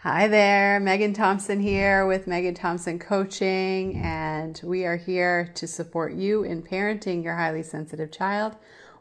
Hi 0.00 0.28
there, 0.28 0.78
Megghan 0.78 1.14
Thompson 1.14 1.58
here 1.58 2.06
with 2.06 2.26
Megghan 2.26 2.54
Thompson 2.54 2.98
Coaching, 2.98 3.96
and 3.96 4.60
we 4.62 4.84
are 4.84 4.98
here 4.98 5.50
to 5.54 5.66
support 5.66 6.12
you 6.12 6.44
in 6.44 6.62
parenting 6.62 7.24
your 7.24 7.36
highly 7.36 7.62
sensitive 7.62 8.12
child 8.12 8.56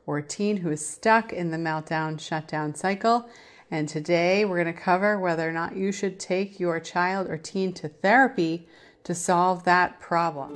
or 0.05 0.21
teen 0.21 0.57
who 0.57 0.71
is 0.71 0.87
stuck 0.87 1.33
in 1.33 1.51
the 1.51 1.57
meltdown 1.57 2.17
shutdown 2.17 2.75
cycle. 2.75 3.29
And 3.69 3.89
today 3.89 4.45
we're 4.45 4.63
going 4.63 4.73
to 4.73 4.81
cover 4.81 5.19
whether 5.19 5.47
or 5.47 5.51
not 5.51 5.75
you 5.75 5.91
should 5.91 6.17
take 6.17 6.61
your 6.61 6.79
child 6.79 7.29
or 7.29 7.37
teen 7.37 7.73
to 7.73 7.89
therapy 7.89 8.65
to 9.03 9.13
solve 9.13 9.65
that 9.65 9.99
problem. 9.99 10.55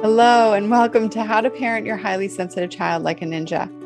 Hello, 0.00 0.52
and 0.52 0.70
welcome 0.70 1.08
to 1.10 1.24
How 1.24 1.40
to 1.40 1.50
Parent 1.50 1.84
Your 1.84 1.96
Highly 1.96 2.28
Sensitive 2.28 2.70
Child 2.70 3.02
Like 3.02 3.22
a 3.22 3.24
Ninja. 3.24 3.85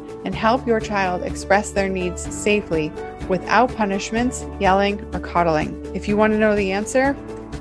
and 0.25 0.35
help 0.35 0.65
your 0.67 0.79
child 0.79 1.23
express 1.23 1.71
their 1.71 1.89
needs 1.89 2.21
safely 2.33 2.91
without 3.27 3.73
punishments, 3.75 4.45
yelling, 4.59 4.99
or 5.13 5.19
coddling. 5.19 5.83
If 5.95 6.07
you 6.07 6.17
want 6.17 6.33
to 6.33 6.39
know 6.39 6.55
the 6.55 6.71
answer, 6.71 7.15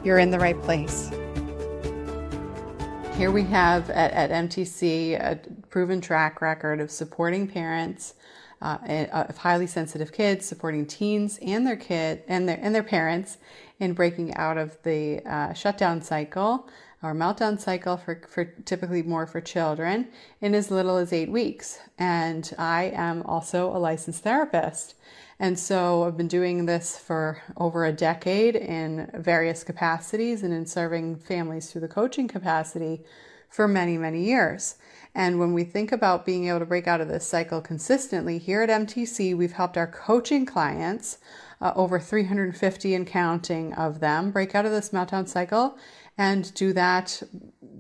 you're 0.05 0.19
in 0.19 0.31
the 0.31 0.39
right 0.39 0.61
place. 0.63 1.11
Here 3.17 3.31
we 3.31 3.45
have 3.45 3.91
at, 3.91 4.13
at 4.13 4.31
MTC 4.31 5.21
a 5.21 5.39
proven 5.69 6.01
track 6.01 6.41
record 6.41 6.81
of 6.81 6.91
supporting 6.91 7.47
parents 7.47 8.15
uh, 8.63 9.07
of 9.13 9.37
highly 9.39 9.67
sensitive 9.67 10.13
kids, 10.13 10.45
supporting 10.47 10.87
teens 10.87 11.39
and 11.43 11.67
their 11.67 11.77
kid 11.77 12.23
and 12.29 12.49
their 12.49 12.59
and 12.61 12.75
their 12.75 12.83
parents 12.83 13.39
in 13.79 13.95
breaking 13.95 14.35
out 14.35 14.59
of 14.59 14.77
the 14.83 15.21
uh, 15.27 15.53
shutdown 15.55 16.03
cycle 16.03 16.69
or 17.03 17.15
meltdown 17.15 17.59
cycle 17.59 17.97
for, 17.97 18.21
for 18.29 18.45
typically 18.45 19.03
more 19.03 19.27
for 19.27 19.41
children 19.41 20.09
in 20.41 20.55
as 20.55 20.71
little 20.71 20.97
as 20.97 21.13
eight 21.13 21.31
weeks. 21.31 21.79
And 21.99 22.53
I 22.59 22.93
am 22.95 23.23
also 23.23 23.75
a 23.75 23.79
licensed 23.79 24.23
therapist. 24.23 24.95
And 25.39 25.59
so 25.59 26.05
I've 26.05 26.19
been 26.19 26.29
doing 26.29 26.67
this 26.67 26.99
for 26.99 27.41
over 27.57 27.87
a 27.87 27.93
decade 27.93 28.55
in 28.55 29.11
various 29.15 29.65
capacities 29.65 30.43
and 30.43 30.53
in 30.53 30.67
serving 30.67 31.17
families 31.17 31.73
through 31.73 31.81
the 31.81 31.89
coaching 31.89 32.29
capacity 32.29 33.03
for 33.49 33.67
many, 33.67 33.97
many 33.97 34.23
years. 34.23 34.77
And 35.15 35.41
when 35.41 35.55
we 35.55 35.65
think 35.65 35.91
about 35.93 36.27
being 36.27 36.49
able 36.49 36.61
to 36.61 36.67
break 36.67 36.87
out 36.87 37.01
of 37.01 37.09
this 37.09 37.27
cycle 37.27 37.61
consistently, 37.61 38.39
here 38.39 38.63
at 38.63 38.69
MTC, 38.69 39.37
we've 39.37 39.53
helped 39.53 39.77
our 39.77 39.87
coaching 39.87 40.47
clients, 40.47 41.19
uh, 41.61 41.73
over 41.75 41.99
350 41.99 42.95
and 42.95 43.07
counting 43.07 43.73
of 43.75 44.01
them, 44.01 44.31
break 44.31 44.55
out 44.55 44.67
of 44.67 44.71
this 44.71 44.91
meltdown 44.91 45.27
cycle 45.27 45.77
and 46.21 46.53
do 46.53 46.75
that 46.75 47.23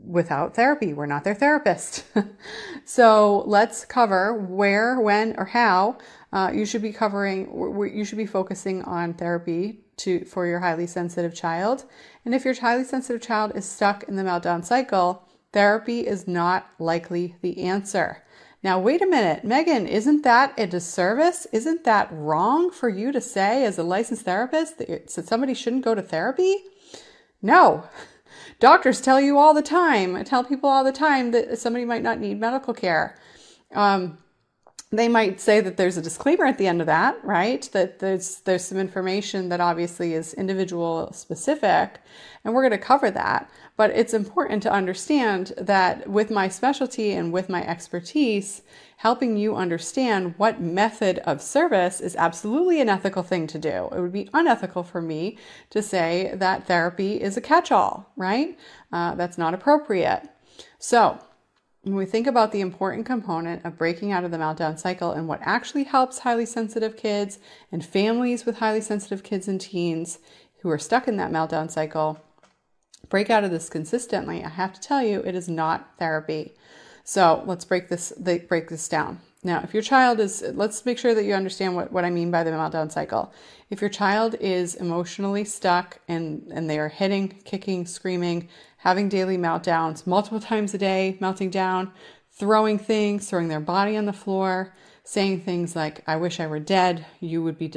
without 0.07 0.57
therapy. 0.57 0.95
We're 0.95 1.05
not 1.05 1.25
their 1.25 1.35
therapist. 1.35 2.05
so 2.87 3.45
let's 3.47 3.85
cover 3.85 4.33
where, 4.33 4.99
when, 4.99 5.35
or 5.37 5.45
how 5.45 5.99
uh, 6.33 6.51
you 6.53 6.65
should 6.65 6.81
be 6.81 6.91
covering, 6.91 7.93
you 7.95 8.03
should 8.03 8.17
be 8.17 8.25
focusing 8.25 8.83
on 8.85 9.13
therapy 9.13 9.85
to, 9.99 10.25
for 10.25 10.47
your 10.47 10.61
highly 10.61 10.87
sensitive 10.87 11.35
child. 11.35 11.85
And 12.25 12.35
if 12.35 12.47
your 12.47 12.59
highly 12.59 12.85
sensitive 12.85 13.21
child 13.21 13.53
is 13.55 13.67
stuck 13.67 14.05
in 14.05 14.17
the 14.17 14.23
meltdown 14.23 14.65
cycle, 14.65 15.29
therapy 15.53 16.07
is 16.07 16.27
not 16.27 16.67
likely 16.79 17.37
the 17.43 17.63
answer. 17.63 18.25
Now, 18.62 18.81
wait 18.81 19.03
a 19.03 19.06
minute, 19.06 19.45
Megghan, 19.45 19.87
isn't 19.87 20.23
that 20.23 20.59
a 20.59 20.67
disservice? 20.67 21.47
Isn't 21.53 21.84
that 21.84 22.09
wrong 22.11 22.71
for 22.71 22.89
you 22.89 23.12
to 23.12 23.21
say 23.21 23.67
as 23.67 23.77
a 23.77 23.83
licensed 23.83 24.25
therapist 24.25 24.79
that 24.79 25.11
somebody 25.11 25.53
shouldn't 25.53 25.84
go 25.84 25.95
to 25.95 26.03
therapy? 26.03 26.56
No, 27.43 27.84
Doctors 28.60 29.00
tell 29.00 29.21
you 29.21 29.38
all 29.38 29.54
the 29.54 29.62
time, 29.62 30.15
I 30.15 30.22
tell 30.22 30.44
people 30.44 30.69
all 30.69 30.84
the 30.84 30.93
time 30.93 31.31
that 31.31 31.59
somebody 31.59 31.87
might 31.87 32.03
not 32.03 32.21
need 32.21 32.38
medical 32.38 32.75
care. 32.75 33.16
Um, 33.75 34.19
they 34.93 35.09
might 35.09 35.41
say 35.41 35.60
that 35.60 35.76
there's 35.76 35.97
a 35.97 36.03
disclaimer 36.03 36.44
at 36.44 36.59
the 36.59 36.66
end 36.66 36.81
of 36.81 36.87
that, 36.87 37.25
right? 37.25 37.69
That 37.72 38.00
there's 38.00 38.41
there's 38.41 38.65
some 38.65 38.78
information 38.78 39.49
that 39.49 39.60
obviously 39.60 40.15
is 40.15 40.34
individual 40.34 41.12
specific, 41.12 42.00
and 42.44 42.53
we're 42.53 42.62
going 42.62 42.78
to 42.78 42.87
cover 42.87 43.10
that. 43.12 43.49
But 43.76 43.91
it's 43.91 44.12
important 44.12 44.62
to 44.64 44.72
understand 44.72 45.53
that 45.56 46.08
with 46.08 46.31
my 46.31 46.48
specialty 46.48 47.12
and 47.12 47.32
with 47.32 47.48
my 47.48 47.66
expertise, 47.66 48.62
helping 48.98 49.36
you 49.36 49.56
understand 49.56 50.34
what 50.36 50.60
method 50.60 51.19
of 51.20 51.41
service 51.41 52.00
is 52.00 52.14
absolutely 52.16 52.81
an 52.81 52.88
ethical 52.91 53.22
thing 53.22 53.47
to 53.47 53.58
do. 53.58 53.88
It 53.92 54.00
would 54.00 54.12
be 54.12 54.28
unethical 54.34 54.82
for 54.82 55.00
me 55.00 55.38
to 55.70 55.82
say 55.82 56.32
that 56.34 56.66
therapy 56.66 57.20
is 57.20 57.36
a 57.36 57.41
catch 57.41 57.72
all, 57.72 58.12
right? 58.16 58.58
Uh, 58.92 59.14
that's 59.14 59.38
not 59.38 59.54
appropriate. 59.54 60.28
So, 60.78 61.19
when 61.82 61.94
we 61.94 62.04
think 62.04 62.26
about 62.26 62.52
the 62.52 62.60
important 62.60 63.06
component 63.06 63.64
of 63.64 63.78
breaking 63.78 64.12
out 64.12 64.25
of 64.25 64.31
the 64.31 64.37
meltdown 64.37 64.78
cycle 64.78 65.12
and 65.12 65.26
what 65.26 65.41
actually 65.42 65.84
helps 65.84 66.19
highly 66.19 66.44
sensitive 66.44 66.94
kids 66.94 67.38
and 67.72 67.82
families 67.82 68.44
with 68.44 68.58
highly 68.58 68.82
sensitive 68.82 69.22
kids 69.22 69.48
and 69.48 69.58
teens 69.58 70.19
who 70.60 70.69
are 70.69 70.78
stuck 70.78 71.08
in 71.08 71.16
that 71.16 71.32
meltdown 71.32 71.70
cycle, 71.70 72.20
break 73.10 73.28
out 73.28 73.44
of 73.44 73.50
this 73.50 73.69
consistently, 73.69 74.43
I 74.43 74.48
have 74.48 74.72
to 74.72 74.81
tell 74.81 75.03
you, 75.03 75.21
it 75.21 75.34
is 75.34 75.48
not 75.48 75.91
therapy. 75.98 76.54
So 77.04 77.43
let's 77.44 77.65
break 77.65 77.88
this 77.88 78.12
break 78.12 78.69
this 78.69 78.88
down. 78.88 79.21
Now, 79.43 79.62
if 79.65 79.72
your 79.72 79.82
child 79.82 80.21
is, 80.21 80.44
let's 80.53 80.84
make 80.84 80.98
sure 80.98 81.15
that 81.15 81.25
you 81.25 81.32
understand 81.32 81.75
what, 81.75 81.91
what 81.91 82.04
I 82.04 82.10
mean 82.10 82.31
by 82.31 82.44
the 82.44 82.50
meltdown 82.50 82.93
cycle. 82.93 83.32
If 83.70 83.81
your 83.81 83.88
child 83.88 84.34
is 84.38 84.75
emotionally 84.75 85.44
stuck 85.44 85.99
and, 86.09 86.47
and 86.53 86.69
they 86.69 86.78
are 86.78 86.91
hitting, 86.91 87.41
kicking, 87.44 87.87
screaming, 87.87 88.49
having 88.76 89.09
daily 89.09 89.38
meltdowns 89.38 90.06
multiple 90.06 90.41
times 90.53 90.75
a 90.75 90.78
day, 90.78 91.16
melting 91.20 91.49
down, 91.49 91.91
throwing 92.32 92.78
things, 92.78 93.31
throwing 93.31 93.49
their 93.49 93.60
body 93.60 93.97
on 93.97 94.04
the 94.04 94.12
floor, 94.12 94.75
saying 95.04 95.41
things 95.41 95.75
like, 95.75 96.03
I 96.06 96.16
wish 96.16 96.38
I 96.38 96.47
were 96.47 96.60
dead, 96.60 97.06
you 97.20 97.43
would 97.43 97.56
be, 97.56 97.72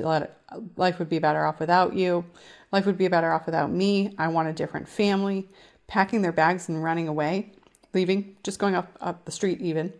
life 0.76 1.00
would 1.00 1.10
be 1.10 1.20
better 1.20 1.46
off 1.46 1.62
without 1.62 1.96
you, 1.96 2.26
life 2.74 2.88
would 2.88 2.98
be 2.98 3.08
better 3.08 3.32
off 3.32 3.46
without 3.46 3.72
me, 3.72 4.14
I 4.18 4.28
want 4.28 4.50
a 4.50 4.54
different 4.54 4.90
family, 4.90 5.48
packing 5.88 6.24
their 6.24 6.32
bags 6.32 6.68
and 6.68 6.84
running 6.84 7.08
away, 7.08 7.54
leaving, 7.94 8.36
just 8.44 8.58
going 8.60 8.74
up, 8.76 8.98
up 9.00 9.24
the 9.24 9.32
street 9.32 9.62
even. 9.62 9.94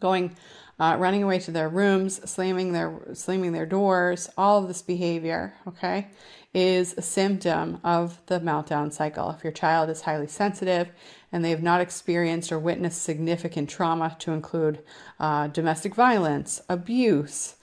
Going, 0.00 0.36
uh, 0.80 0.96
running 0.98 1.22
away 1.22 1.38
to 1.38 1.52
their 1.52 1.68
rooms, 1.68 2.28
slamming 2.28 2.72
their 2.72 3.00
slamming 3.12 3.52
their 3.52 3.66
doors, 3.66 4.28
all 4.36 4.58
of 4.58 4.66
this 4.66 4.82
behavior, 4.82 5.54
okay, 5.68 6.08
is 6.52 6.94
a 6.96 7.02
symptom 7.02 7.78
of 7.84 8.18
the 8.26 8.40
meltdown 8.40 8.92
cycle. 8.92 9.30
If 9.30 9.44
your 9.44 9.52
child 9.52 9.90
is 9.90 10.00
highly 10.00 10.26
sensitive 10.26 10.90
and 11.30 11.44
they 11.44 11.50
have 11.50 11.62
not 11.62 11.82
experienced 11.82 12.50
or 12.50 12.58
witnessed 12.58 13.02
significant 13.02 13.68
trauma, 13.68 14.16
to 14.20 14.32
include 14.32 14.82
uh, 15.20 15.46
domestic 15.48 15.94
violence, 15.94 16.62
abuse, 16.68 17.54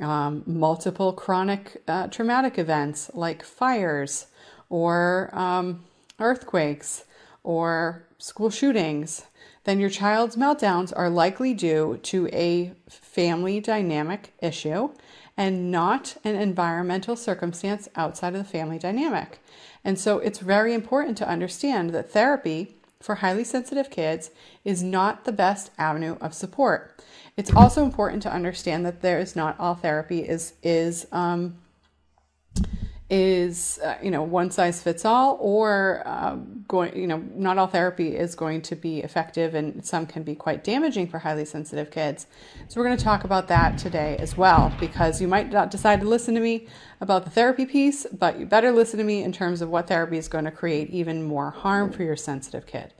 um, 0.00 0.42
multiple 0.46 1.12
chronic 1.12 1.82
uh, 1.88 2.08
traumatic 2.08 2.58
events 2.58 3.10
like 3.14 3.42
fires 3.42 4.26
or 4.68 5.30
um, 5.32 5.84
earthquakes 6.18 7.04
or 7.42 8.04
school 8.18 8.50
shootings, 8.50 9.26
then 9.64 9.78
your 9.78 9.90
child's 9.90 10.36
meltdowns 10.36 10.92
are 10.96 11.10
likely 11.10 11.54
due 11.54 11.98
to 12.02 12.28
a 12.32 12.72
family 12.88 13.60
dynamic 13.60 14.32
issue 14.40 14.90
and 15.36 15.70
not 15.70 16.16
an 16.24 16.34
environmental 16.34 17.14
circumstance 17.14 17.88
outside 17.94 18.34
of 18.34 18.38
the 18.38 18.48
family 18.50 18.78
dynamic. 18.78 19.38
And 19.84 19.98
so 19.98 20.18
it's 20.18 20.40
very 20.40 20.74
important 20.74 21.16
to 21.18 21.28
understand 21.28 21.90
that 21.90 22.10
therapy 22.10 22.74
for 23.00 23.16
highly 23.16 23.44
sensitive 23.44 23.90
kids 23.90 24.30
is 24.64 24.82
not 24.82 25.24
the 25.24 25.32
best 25.32 25.70
avenue 25.78 26.16
of 26.20 26.34
support. 26.34 27.00
It's 27.38 27.54
also 27.54 27.84
important 27.84 28.20
to 28.24 28.32
understand 28.32 28.84
that 28.84 29.00
there 29.00 29.20
is 29.20 29.36
not 29.36 29.58
all 29.60 29.76
therapy 29.76 30.28
is 30.28 30.54
is 30.64 31.06
um, 31.12 31.56
is 33.08 33.78
uh, 33.84 33.94
you 34.02 34.10
know 34.10 34.24
one 34.24 34.50
size 34.50 34.82
fits 34.82 35.04
all 35.04 35.38
or 35.40 36.02
uh, 36.04 36.34
going 36.66 36.96
you 36.96 37.06
know 37.06 37.18
not 37.36 37.56
all 37.56 37.68
therapy 37.68 38.16
is 38.16 38.34
going 38.34 38.60
to 38.62 38.74
be 38.74 38.98
effective 39.04 39.54
and 39.54 39.86
some 39.86 40.04
can 40.04 40.24
be 40.24 40.34
quite 40.34 40.64
damaging 40.64 41.06
for 41.06 41.20
highly 41.20 41.44
sensitive 41.44 41.92
kids. 41.92 42.26
So 42.66 42.80
we're 42.80 42.86
going 42.86 42.98
to 42.98 43.04
talk 43.04 43.22
about 43.22 43.46
that 43.46 43.78
today 43.78 44.16
as 44.16 44.36
well 44.36 44.74
because 44.80 45.20
you 45.22 45.28
might 45.28 45.52
not 45.52 45.70
decide 45.70 46.00
to 46.00 46.08
listen 46.08 46.34
to 46.34 46.40
me 46.40 46.66
about 47.00 47.22
the 47.22 47.30
therapy 47.30 47.66
piece 47.66 48.04
but 48.18 48.40
you 48.40 48.46
better 48.46 48.72
listen 48.72 48.98
to 48.98 49.04
me 49.04 49.22
in 49.22 49.30
terms 49.30 49.62
of 49.62 49.68
what 49.68 49.86
therapy 49.86 50.18
is 50.18 50.26
going 50.26 50.44
to 50.44 50.50
create 50.50 50.90
even 50.90 51.22
more 51.22 51.52
harm 51.52 51.92
for 51.92 52.02
your 52.02 52.16
sensitive 52.16 52.66
kid 52.66 52.92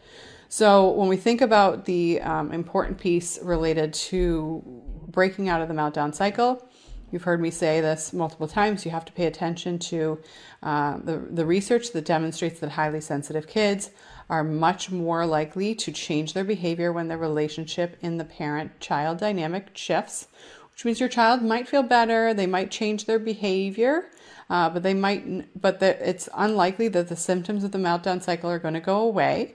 so 0.48 0.90
when 0.90 1.08
we 1.08 1.16
think 1.16 1.40
about 1.40 1.84
the 1.84 2.20
um, 2.20 2.52
important 2.52 2.98
piece 2.98 3.38
related 3.42 3.92
to 3.92 4.62
breaking 5.08 5.48
out 5.48 5.60
of 5.60 5.68
the 5.68 5.74
meltdown 5.74 6.14
cycle 6.14 6.68
You've 7.10 7.22
heard 7.24 7.40
me 7.40 7.50
say 7.50 7.80
this 7.80 8.12
multiple 8.12 8.46
times. 8.46 8.84
You 8.84 8.90
have 8.90 9.04
to 9.06 9.12
pay 9.12 9.26
attention 9.26 9.78
to 9.78 10.18
uh, 10.62 10.98
the, 10.98 11.18
the 11.30 11.46
research 11.46 11.92
that 11.92 12.04
demonstrates 12.04 12.60
that 12.60 12.70
highly 12.70 13.00
sensitive 13.00 13.46
kids 13.46 13.90
are 14.28 14.44
much 14.44 14.90
more 14.90 15.24
likely 15.24 15.74
to 15.76 15.90
change 15.90 16.34
their 16.34 16.44
behavior 16.44 16.92
when 16.92 17.08
their 17.08 17.18
relationship 17.18 17.96
in 18.02 18.18
the 18.18 18.24
parent 18.24 18.78
child 18.78 19.18
dynamic 19.18 19.68
shifts, 19.74 20.28
which 20.70 20.84
means 20.84 21.00
your 21.00 21.08
child 21.08 21.42
might 21.42 21.66
feel 21.66 21.82
better, 21.82 22.34
they 22.34 22.46
might 22.46 22.70
change 22.70 23.06
their 23.06 23.18
behavior, 23.18 24.10
uh, 24.50 24.68
but 24.68 24.82
they 24.82 24.92
might, 24.92 25.58
but 25.58 25.80
the, 25.80 26.06
it's 26.06 26.28
unlikely 26.34 26.88
that 26.88 27.08
the 27.08 27.16
symptoms 27.16 27.64
of 27.64 27.72
the 27.72 27.78
meltdown 27.78 28.22
cycle 28.22 28.50
are 28.50 28.58
going 28.58 28.74
to 28.74 28.80
go 28.80 28.98
away 28.98 29.54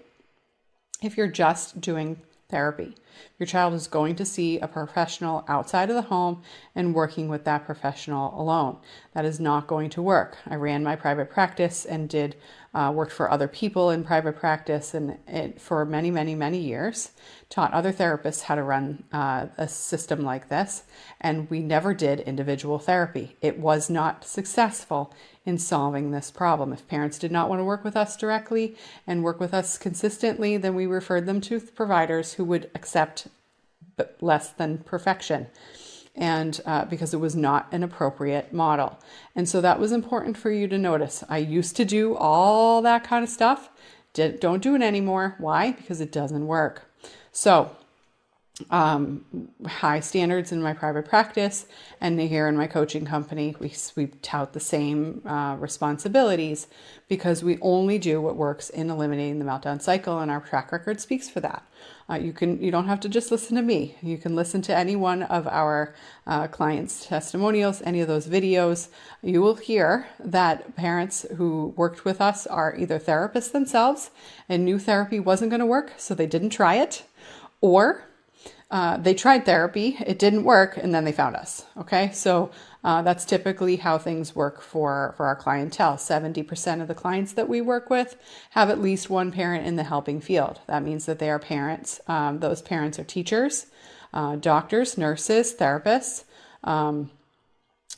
if 1.03 1.17
you're 1.17 1.27
just 1.27 1.81
doing 1.81 2.21
therapy. 2.49 2.95
Your 3.39 3.47
child 3.47 3.73
is 3.73 3.87
going 3.87 4.15
to 4.15 4.25
see 4.25 4.59
a 4.59 4.67
professional 4.67 5.43
outside 5.47 5.89
of 5.89 5.95
the 5.95 6.03
home 6.03 6.43
and 6.75 6.93
working 6.93 7.27
with 7.27 7.45
that 7.45 7.65
professional 7.65 8.39
alone. 8.39 8.77
That 9.13 9.25
is 9.25 9.39
not 9.39 9.65
going 9.65 9.89
to 9.91 10.01
work. 10.01 10.37
I 10.47 10.55
ran 10.55 10.83
my 10.83 10.95
private 10.95 11.31
practice 11.31 11.83
and 11.83 12.07
did 12.07 12.35
uh, 12.73 12.91
worked 12.93 13.11
for 13.11 13.29
other 13.29 13.47
people 13.47 13.91
in 13.91 14.03
private 14.03 14.35
practice 14.35 14.93
and 14.93 15.17
it, 15.27 15.61
for 15.61 15.85
many, 15.85 16.09
many, 16.09 16.35
many 16.35 16.57
years. 16.57 17.11
Taught 17.49 17.73
other 17.73 17.93
therapists 17.93 18.43
how 18.43 18.55
to 18.55 18.63
run 18.63 19.03
uh, 19.11 19.47
a 19.57 19.67
system 19.67 20.21
like 20.21 20.49
this, 20.49 20.83
and 21.21 21.49
we 21.51 21.59
never 21.59 21.93
did 21.93 22.19
individual 22.21 22.79
therapy. 22.79 23.35
It 23.41 23.59
was 23.59 23.89
not 23.89 24.25
successful 24.25 25.13
in 25.45 25.57
solving 25.57 26.11
this 26.11 26.31
problem. 26.31 26.71
If 26.71 26.87
parents 26.87 27.19
did 27.19 27.31
not 27.31 27.49
want 27.49 27.59
to 27.59 27.65
work 27.65 27.83
with 27.83 27.97
us 27.97 28.15
directly 28.15 28.75
and 29.05 29.23
work 29.23 29.39
with 29.39 29.53
us 29.53 29.77
consistently, 29.77 30.57
then 30.57 30.75
we 30.75 30.85
referred 30.85 31.25
them 31.25 31.41
to 31.41 31.59
providers 31.59 32.33
who 32.33 32.45
would 32.45 32.71
accept 32.73 33.27
less 34.21 34.49
than 34.49 34.79
perfection 34.79 35.47
and 36.15 36.61
uh, 36.65 36.85
because 36.85 37.13
it 37.13 37.19
was 37.19 37.35
not 37.35 37.67
an 37.71 37.83
appropriate 37.83 38.53
model. 38.53 38.99
And 39.35 39.49
so 39.49 39.61
that 39.61 39.79
was 39.79 39.91
important 39.91 40.37
for 40.37 40.51
you 40.51 40.67
to 40.67 40.77
notice. 40.77 41.23
I 41.27 41.39
used 41.39 41.75
to 41.77 41.85
do 41.85 42.15
all 42.15 42.81
that 42.83 43.03
kind 43.03 43.23
of 43.23 43.29
stuff. 43.29 43.69
Don't 44.13 44.61
do 44.61 44.75
it 44.75 44.81
anymore. 44.83 45.35
Why? 45.39 45.71
Because 45.71 45.99
it 45.99 46.11
doesn't 46.11 46.45
work. 46.45 46.91
So 47.31 47.75
um, 48.69 49.25
high 49.65 49.99
standards 49.99 50.51
in 50.51 50.61
my 50.61 50.73
private 50.73 51.07
practice, 51.09 51.65
and 51.99 52.19
here 52.19 52.47
in 52.47 52.55
my 52.55 52.67
coaching 52.67 53.03
company, 53.03 53.55
we, 53.59 53.73
we 53.95 54.07
tout 54.21 54.53
the 54.53 54.59
same 54.59 55.23
uh, 55.25 55.55
responsibilities 55.59 56.67
because 57.09 57.43
we 57.43 57.57
only 57.61 57.97
do 57.97 58.21
what 58.21 58.35
works 58.35 58.69
in 58.69 58.91
eliminating 58.91 59.39
the 59.39 59.45
meltdown 59.45 59.81
cycle, 59.81 60.19
and 60.19 60.29
our 60.29 60.39
track 60.39 60.71
record 60.71 61.01
speaks 61.01 61.27
for 61.27 61.39
that. 61.39 61.65
Uh, 62.07 62.15
you 62.15 62.31
can 62.31 62.61
you 62.61 62.69
don't 62.69 62.87
have 62.87 62.99
to 62.99 63.09
just 63.09 63.31
listen 63.31 63.55
to 63.55 63.61
me. 63.63 63.95
You 64.03 64.17
can 64.17 64.35
listen 64.35 64.61
to 64.63 64.75
any 64.75 64.95
one 64.95 65.23
of 65.23 65.47
our 65.47 65.95
uh, 66.27 66.47
clients' 66.47 67.07
testimonials, 67.07 67.81
any 67.81 68.01
of 68.01 68.07
those 68.07 68.27
videos. 68.27 68.89
You 69.23 69.41
will 69.41 69.55
hear 69.55 70.07
that 70.19 70.75
parents 70.75 71.25
who 71.37 71.73
worked 71.75 72.05
with 72.05 72.21
us 72.21 72.45
are 72.45 72.75
either 72.77 72.99
therapists 72.99 73.51
themselves, 73.51 74.11
and 74.47 74.63
new 74.63 74.77
therapy 74.77 75.19
wasn't 75.19 75.49
going 75.49 75.59
to 75.59 75.65
work, 75.65 75.93
so 75.97 76.13
they 76.13 76.27
didn't 76.27 76.51
try 76.51 76.75
it, 76.75 77.03
or 77.59 78.05
uh, 78.73 78.97
they 78.97 79.13
tried 79.13 79.45
therapy, 79.45 79.95
it 80.03 80.17
didn't 80.17 80.43
work, 80.43 80.77
and 80.77 80.95
then 80.95 81.03
they 81.03 81.11
found 81.11 81.35
us. 81.35 81.63
Okay, 81.77 82.09
so 82.11 82.49
uh, 82.83 83.03
that's 83.03 83.23
typically 83.23 83.75
how 83.75 83.99
things 83.99 84.35
work 84.35 84.61
for, 84.61 85.13
for 85.15 85.27
our 85.27 85.35
clientele. 85.35 85.95
70% 85.95 86.81
of 86.81 86.87
the 86.87 86.95
clients 86.95 87.33
that 87.33 87.47
we 87.47 87.61
work 87.61 87.91
with 87.91 88.15
have 88.49 88.71
at 88.71 88.81
least 88.81 89.11
one 89.11 89.31
parent 89.31 89.67
in 89.67 89.75
the 89.75 89.83
helping 89.83 90.19
field. 90.19 90.59
That 90.65 90.81
means 90.81 91.05
that 91.05 91.19
they 91.19 91.29
are 91.29 91.37
parents. 91.37 92.01
Um, 92.07 92.39
those 92.39 92.63
parents 92.63 92.97
are 92.97 93.03
teachers, 93.03 93.67
uh, 94.11 94.37
doctors, 94.37 94.97
nurses, 94.97 95.53
therapists, 95.53 96.23
um, 96.63 97.11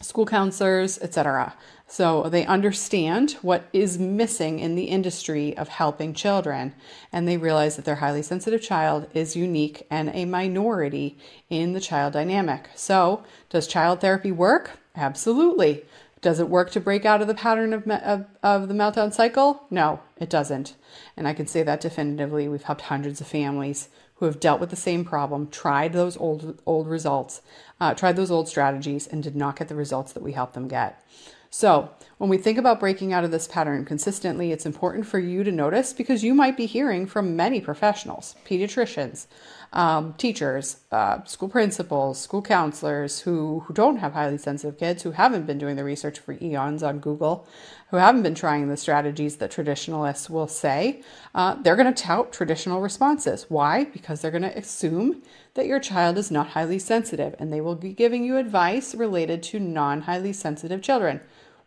school 0.02 0.26
counselors, 0.26 1.00
etc. 1.00 1.56
So 1.96 2.24
they 2.24 2.46
understand 2.46 3.38
what 3.42 3.70
is 3.72 3.98
missing 3.98 4.60
in 4.60 4.76
the 4.76 4.84
industry 4.84 5.56
of 5.56 5.70
helping 5.70 6.14
children, 6.14 6.76
and 7.10 7.26
they 7.26 7.38
realize 7.38 7.78
that 7.78 7.86
their 7.86 7.96
highly 7.96 8.22
sensitive 8.22 8.62
child 8.62 9.08
is 9.14 9.38
unique 9.38 9.88
and 9.90 10.10
a 10.14 10.26
minority 10.26 11.18
in 11.50 11.72
the 11.72 11.80
child 11.80 12.12
dynamic. 12.12 12.68
So, 12.76 13.24
does 13.50 13.66
child 13.66 14.02
therapy 14.02 14.30
work? 14.30 14.72
Absolutely. 14.94 15.86
Does 16.20 16.42
it 16.42 16.50
work 16.50 16.70
to 16.72 16.82
break 16.82 17.06
out 17.06 17.22
of 17.22 17.30
the 17.30 17.34
pattern 17.34 17.72
of, 17.72 17.88
of, 17.90 18.26
of, 18.44 18.68
the 18.68 18.74
meltdown 18.74 19.14
cycle? 19.14 19.64
No, 19.70 20.02
it 20.18 20.30
doesn't. 20.30 20.76
And 21.16 21.30
I 21.30 21.34
can 21.34 21.48
say 21.48 21.64
that 21.64 21.80
definitively. 21.80 22.50
We've 22.50 22.64
helped 22.64 22.82
hundreds 22.82 23.22
of 23.22 23.28
families 23.28 23.88
who 24.16 24.26
have 24.26 24.42
dealt 24.42 24.60
with 24.60 24.70
the 24.70 24.76
same 24.76 25.06
problem, 25.06 25.48
tried 25.48 25.94
those 25.94 26.18
old 26.18 26.62
old 26.66 26.90
results, 26.90 27.42
uh, 27.80 27.94
tried 27.94 28.18
those 28.18 28.32
old 28.32 28.50
strategies, 28.50 29.08
and 29.08 29.24
did 29.24 29.38
not 29.38 29.58
get 29.58 29.70
the 29.70 29.76
results 29.76 30.12
that 30.12 30.24
we 30.24 30.34
helped 30.34 30.56
them 30.56 30.68
get. 30.68 31.02
So, 31.50 31.90
when 32.18 32.30
we 32.30 32.38
think 32.38 32.58
about 32.58 32.80
breaking 32.80 33.14
out 33.14 33.24
of 33.24 33.32
this 33.32 33.48
pattern 33.48 33.86
consistently, 33.86 34.52
it's 34.52 34.66
important 34.66 35.06
for 35.06 35.20
you 35.20 35.44
to 35.44 35.52
notice 35.52 35.94
because 35.94 36.24
you 36.24 36.34
might 36.34 36.58
be 36.58 36.66
hearing 36.66 37.06
from 37.06 37.36
many 37.36 37.62
professionals, 37.62 38.36
pediatricians, 38.46 39.28
um, 39.76 40.14
teachers, 40.14 40.78
uh, 40.92 41.22
school 41.26 41.50
principals, 41.50 42.20
school 42.20 42.42
counselors 42.42 43.20
who, 43.20 43.60
who 43.62 43.74
don't 43.74 43.98
have 43.98 44.14
highly 44.14 44.38
sensitive 44.38 44.80
kids, 44.80 45.04
who 45.04 45.12
haven't 45.12 45.46
been 45.46 45.58
doing 45.58 45.76
the 45.76 45.84
research 45.84 46.18
for 46.18 46.32
eons 46.42 46.82
on 46.82 47.00
Google, 47.00 47.46
who 47.92 47.98
haven't 47.98 48.24
been 48.24 48.36
trying 48.36 48.70
the 48.70 48.78
strategies 48.78 49.36
that 49.36 49.52
traditionalists 49.52 50.30
will 50.30 50.48
say. 50.48 51.04
Uh, 51.36 51.56
they're 51.56 51.76
going 51.76 51.94
to 51.94 52.04
tout 52.04 52.32
traditional 52.32 52.80
responses. 52.80 53.48
Why? 53.50 53.84
Because 53.84 54.22
they're 54.22 54.32
going 54.32 54.44
to 54.44 54.58
assume 54.58 55.22
that 55.56 55.68
your 55.68 55.80
child 55.80 56.18
is 56.18 56.32
not 56.32 56.50
highly 56.50 56.80
sensitive 56.80 57.36
and 57.38 57.52
they 57.52 57.62
will 57.62 57.76
be 57.76 57.92
giving 57.92 58.24
you 58.24 58.38
advice 58.38 58.96
related 58.96 59.44
to 59.44 59.60
non 59.60 60.02
highly 60.02 60.32
sensitive 60.32 60.82
children. 60.82 61.20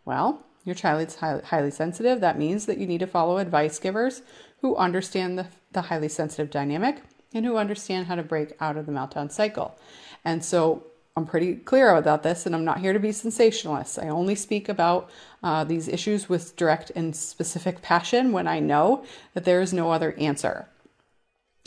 Well, 0.06 0.46
your 0.64 0.75
child 0.75 1.06
is 1.06 1.16
highly 1.16 1.70
sensitive. 1.70 2.20
That 2.20 2.38
means 2.38 2.64
that 2.66 2.78
you 2.78 2.87
need 2.87 3.00
to 3.00 3.06
follow 3.06 3.37
advice 3.37 3.78
givers 3.78 4.22
who 4.62 4.76
understand 4.76 5.38
the, 5.38 5.46
the 5.72 5.82
highly 5.82 6.08
sensitive 6.08 6.50
dynamic 6.50 7.02
and 7.34 7.44
who 7.44 7.56
understand 7.56 8.06
how 8.06 8.14
to 8.14 8.22
break 8.22 8.54
out 8.60 8.76
of 8.76 8.86
the 8.86 8.92
meltdown 8.92 9.30
cycle. 9.30 9.76
And 10.25 10.44
so 10.44 10.84
I'm 11.16 11.26
pretty 11.26 11.56
clear 11.56 11.94
about 11.94 12.22
this, 12.22 12.46
and 12.46 12.54
I'm 12.54 12.64
not 12.64 12.78
here 12.78 12.92
to 12.92 13.00
be 13.00 13.10
sensationalist. 13.10 13.98
I 13.98 14.08
only 14.08 14.34
speak 14.36 14.69
about 14.69 15.10
uh, 15.42 15.64
these 15.64 15.88
issues 15.88 16.28
with 16.28 16.54
direct 16.54 16.92
and 16.94 17.14
specific 17.14 17.82
passion 17.82 18.30
when 18.30 18.46
I 18.46 18.60
know 18.60 19.04
that 19.34 19.44
there 19.44 19.60
is 19.60 19.72
no 19.72 19.90
other 19.90 20.12
answer. 20.12 20.69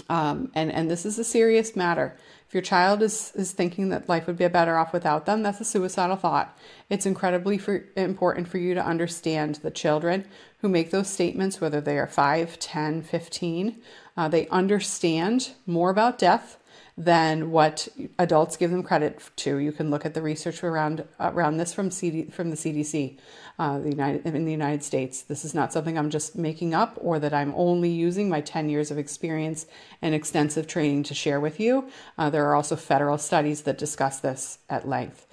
Um, 0.10 0.52
and, 0.56 0.72
and 0.72 0.90
this 0.90 1.06
is 1.06 1.20
a 1.20 1.24
serious 1.24 1.76
matter. 1.76 2.18
If 2.52 2.56
your 2.56 2.64
child 2.64 3.02
is, 3.02 3.32
is 3.34 3.54
thinking 3.54 3.88
that 3.90 4.10
life 4.10 4.28
would 4.28 4.36
be 4.36 4.46
better 4.50 4.76
off 4.76 4.92
without 4.92 5.26
them, 5.26 5.42
that's 5.42 5.62
a 5.62 5.64
suicidal 5.64 6.18
thought. 6.18 6.60
It's 6.90 7.06
incredibly 7.06 7.58
for, 7.58 7.86
important 7.96 8.50
for 8.50 8.58
you 8.58 8.74
to 8.74 8.86
understand 8.86 9.56
the 9.56 9.72
children 9.72 10.26
who 10.58 10.68
make 10.68 10.92
those 10.92 11.08
statements, 11.08 11.62
whether 11.62 11.80
they 11.80 11.98
are 11.98 12.08
5, 12.08 12.60
10, 12.60 13.04
15, 13.04 13.82
uh, 14.18 14.28
they 14.28 14.50
understand 14.50 15.52
more 15.66 15.92
about 15.92 16.18
death 16.18 16.58
than 16.98 17.52
what 17.52 17.88
adults 18.20 18.58
give 18.58 18.72
them 18.72 18.84
credit 18.84 19.22
to. 19.38 19.58
You 19.58 19.72
can 19.72 19.90
look 19.90 20.06
at 20.06 20.14
the 20.14 20.22
research 20.22 20.64
around 20.64 21.06
around 21.20 21.58
this 21.58 21.74
from 21.74 21.90
CD, 21.90 22.26
from 22.26 22.50
the 22.50 22.56
CDC, 22.56 23.18
uh, 23.58 23.80
the 23.80 23.90
United 23.90 24.26
in 24.26 24.46
the 24.46 24.52
United 24.52 24.84
States. 24.84 25.22
This 25.22 25.46
is 25.46 25.54
not 25.54 25.72
something 25.74 25.98
I'm 25.98 26.10
just 26.10 26.36
making 26.36 26.74
up 26.74 26.98
or 27.02 27.20
that 27.20 27.34
I'm 27.34 27.54
only 27.56 27.90
using 27.90 28.30
my 28.30 28.42
10 28.42 28.70
years 28.70 28.92
of 28.92 28.98
experience 28.98 29.66
and 30.02 30.14
extensive 30.14 30.68
training 30.68 31.04
to 31.04 31.14
share 31.14 31.40
with 31.40 31.60
you. 31.60 31.90
Uh, 32.18 32.30
there 32.30 32.46
are 32.48 32.56
also 32.56 32.76
federal 32.76 33.18
studies 33.18 33.62
that 33.62 33.78
discuss 33.78 34.20
this 34.20 34.60
at 34.70 34.88
length. 34.88 35.28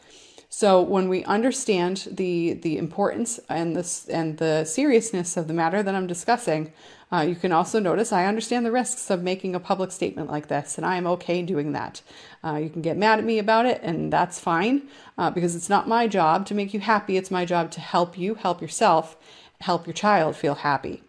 So 0.50 0.81
when 0.81 1.09
we 1.09 1.25
understand 1.25 2.09
the 2.11 2.55
the 2.55 2.79
importance 2.79 3.38
and 3.49 3.77
this 3.77 4.09
and 4.09 4.38
the 4.38 4.65
seriousness 4.65 5.37
of 5.37 5.47
the 5.47 5.55
matter 5.55 5.83
that 5.83 5.95
I'm 5.95 6.07
discussing, 6.07 6.73
uh, 7.12 7.21
you 7.21 7.35
can 7.35 7.53
also 7.53 7.81
notice 7.81 8.12
I 8.12 8.27
understand 8.27 8.67
the 8.67 8.73
risks 8.73 9.11
of 9.11 9.23
making 9.23 9.55
a 9.55 9.61
public 9.61 9.93
statement 9.93 10.31
like 10.31 10.49
this, 10.49 10.77
and 10.77 10.87
I 10.87 10.97
am 10.97 11.07
okay 11.07 11.43
doing 11.43 11.73
that. 11.73 12.03
Uh, 12.45 12.57
you 12.57 12.71
can 12.71 12.83
get 12.83 12.97
mad 12.97 13.19
at 13.19 13.25
me 13.25 13.38
about 13.38 13.67
it, 13.67 13.81
and 13.83 14.12
that's 14.12 14.38
fine 14.38 14.88
uh, 15.17 15.31
because 15.31 15.57
it's 15.57 15.69
not 15.69 15.88
my 15.88 16.07
job 16.07 16.47
to 16.47 16.55
make 16.55 16.75
you 16.75 16.81
happy. 16.81 17.17
It's 17.17 17.31
my 17.31 17.45
job 17.45 17.71
to 17.73 17.81
help 17.81 18.19
you, 18.19 18.35
help 18.35 18.61
yourself, 18.61 19.17
help 19.61 19.87
your 19.87 19.95
child 19.95 20.37
feel 20.37 20.57
happy, 20.57 21.03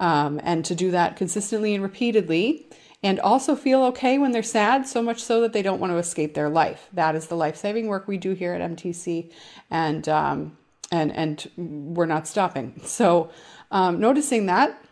um, 0.00 0.40
and 0.42 0.64
to 0.64 0.74
do 0.74 0.90
that 0.90 1.16
consistently 1.16 1.74
and 1.74 1.82
repeatedly 1.82 2.66
and 3.04 3.20
also 3.20 3.54
feel 3.54 3.84
okay 3.84 4.16
when 4.16 4.32
they're 4.32 4.42
sad, 4.42 4.88
so 4.88 5.02
much 5.02 5.22
so 5.22 5.42
that 5.42 5.52
they 5.52 5.60
don't 5.60 5.78
want 5.78 5.92
to 5.92 5.98
escape 5.98 6.32
their 6.32 6.48
life. 6.48 6.88
That 6.94 7.14
is 7.14 7.26
the 7.26 7.36
life 7.36 7.54
saving 7.54 7.86
work 7.86 8.08
we 8.08 8.16
do 8.16 8.32
here 8.32 8.54
at 8.54 8.62
MTC, 8.62 9.30
and 9.70 10.08
um, 10.08 10.56
and 10.90 11.12
and 11.12 11.50
we're 11.94 12.06
not 12.06 12.26
stopping. 12.26 12.80
So, 12.84 13.30
um, 13.70 14.00
noticing 14.00 14.46
that, 14.46 14.82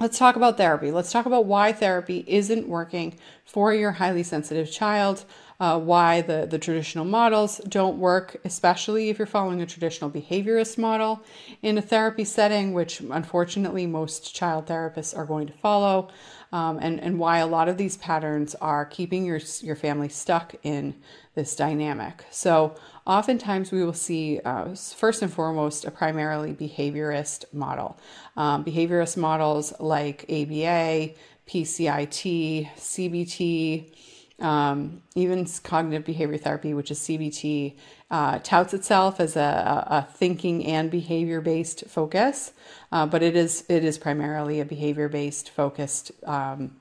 let's 0.00 0.18
talk 0.18 0.34
about 0.34 0.56
therapy. 0.56 0.90
Let's 0.90 1.12
talk 1.12 1.26
about 1.26 1.44
why 1.44 1.72
therapy 1.72 2.24
isn't 2.26 2.66
working 2.66 3.18
for 3.44 3.72
your 3.74 3.92
highly 3.92 4.22
sensitive 4.22 4.70
child. 4.70 5.24
Uh, 5.60 5.78
why 5.78 6.22
the, 6.22 6.46
the 6.50 6.58
traditional 6.58 7.04
models 7.04 7.58
don't 7.68 7.98
work, 7.98 8.40
especially 8.46 9.10
if 9.10 9.18
you're 9.18 9.26
following 9.26 9.60
a 9.60 9.66
traditional 9.66 10.08
behaviorist 10.08 10.78
model 10.78 11.22
in 11.60 11.76
a 11.76 11.82
therapy 11.82 12.24
setting, 12.24 12.72
which 12.72 13.00
unfortunately 13.00 13.86
most 13.86 14.34
child 14.34 14.64
therapists 14.66 15.14
are 15.14 15.26
going 15.26 15.46
to 15.46 15.52
follow. 15.52 16.08
Um, 16.52 16.78
and, 16.80 17.00
and 17.00 17.18
why 17.18 17.38
a 17.38 17.46
lot 17.46 17.68
of 17.68 17.76
these 17.76 17.96
patterns 17.96 18.54
are 18.56 18.84
keeping 18.84 19.24
your, 19.24 19.40
your 19.60 19.76
family 19.76 20.08
stuck 20.08 20.54
in 20.62 20.94
this 21.34 21.54
dynamic. 21.54 22.24
So, 22.30 22.76
oftentimes 23.06 23.70
we 23.72 23.84
will 23.84 23.92
see, 23.92 24.40
uh, 24.44 24.74
first 24.74 25.22
and 25.22 25.32
foremost, 25.32 25.84
a 25.84 25.90
primarily 25.90 26.52
behaviorist 26.52 27.44
model. 27.52 27.98
Um, 28.36 28.64
behaviorist 28.64 29.16
models 29.16 29.72
like 29.80 30.24
ABA, 30.24 31.14
PCIT, 31.46 32.68
CBT, 32.76 33.94
um, 34.40 35.02
even 35.14 35.46
cognitive 35.62 36.04
behavior 36.04 36.38
therapy, 36.38 36.74
which 36.74 36.90
is 36.90 36.98
CBT, 36.98 37.76
uh, 38.10 38.38
touts 38.42 38.74
itself 38.74 39.20
as 39.20 39.36
a, 39.36 39.86
a 39.86 40.12
thinking 40.12 40.66
and 40.66 40.90
behavior 40.90 41.40
based 41.40 41.84
focus, 41.86 42.52
uh, 42.90 43.06
but 43.06 43.22
it 43.22 43.36
is 43.36 43.64
it 43.68 43.84
is 43.84 43.98
primarily 43.98 44.60
a 44.60 44.64
behavior 44.64 45.08
based 45.08 45.50
focused 45.50 46.10
um, 46.24 46.76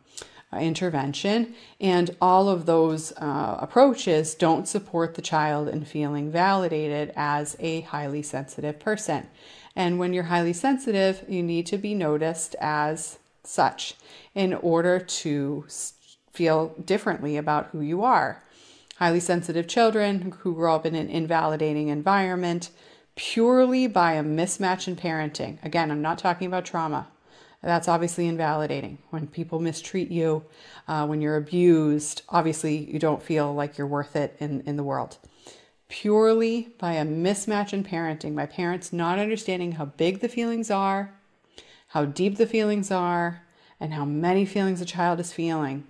intervention. 0.57 1.53
And 1.79 2.15
all 2.21 2.49
of 2.49 2.65
those 2.65 3.11
uh, 3.13 3.57
approaches 3.59 4.33
don't 4.33 4.67
support 4.67 5.15
the 5.15 5.21
child 5.21 5.67
in 5.67 5.85
feeling 5.85 6.31
validated 6.31 7.13
as 7.15 7.55
a 7.59 7.81
highly 7.81 8.23
sensitive 8.23 8.79
person. 8.79 9.27
And 9.75 9.99
when 9.99 10.13
you're 10.13 10.23
highly 10.23 10.53
sensitive, 10.53 11.23
you 11.27 11.43
need 11.43 11.67
to 11.67 11.77
be 11.77 11.93
noticed 11.93 12.55
as 12.59 13.19
such 13.43 13.95
in 14.33 14.53
order 14.53 14.99
to 14.99 15.65
feel 16.31 16.75
differently 16.83 17.37
about 17.37 17.67
who 17.67 17.81
you 17.81 18.03
are. 18.03 18.43
Highly 18.97 19.19
sensitive 19.19 19.67
children 19.67 20.33
who 20.39 20.53
grow 20.53 20.75
up 20.75 20.85
in 20.85 20.95
an 20.95 21.09
invalidating 21.09 21.87
environment 21.87 22.69
purely 23.15 23.85
by 23.85 24.13
a 24.13 24.23
mismatch 24.23 24.87
in 24.87 24.95
parenting. 24.95 25.63
Again, 25.63 25.91
I'm 25.91 26.01
not 26.01 26.17
talking 26.17 26.47
about 26.47 26.65
trauma. 26.65 27.07
That's 27.61 27.89
obviously 27.89 28.27
invalidating. 28.27 28.99
When 29.09 29.27
people 29.27 29.59
mistreat 29.59 30.09
you, 30.09 30.45
uh, 30.87 31.05
when 31.05 31.19
you're 31.19 31.35
abused, 31.35 32.21
obviously 32.29 32.89
you 32.89 32.99
don't 32.99 33.21
feel 33.21 33.53
like 33.53 33.77
you're 33.77 33.87
worth 33.87 34.15
it 34.15 34.37
in, 34.39 34.61
in 34.61 34.77
the 34.77 34.83
world. 34.83 35.17
Purely 35.89 36.69
by 36.77 36.93
a 36.93 37.05
mismatch 37.05 37.73
in 37.73 37.83
parenting, 37.83 38.35
by 38.35 38.45
parents 38.45 38.93
not 38.93 39.19
understanding 39.19 39.73
how 39.73 39.85
big 39.85 40.21
the 40.21 40.29
feelings 40.29 40.71
are, 40.71 41.13
how 41.87 42.05
deep 42.05 42.37
the 42.37 42.47
feelings 42.47 42.91
are, 42.91 43.43
and 43.79 43.93
how 43.93 44.05
many 44.05 44.45
feelings 44.45 44.79
a 44.79 44.85
child 44.85 45.19
is 45.19 45.33
feeling 45.33 45.85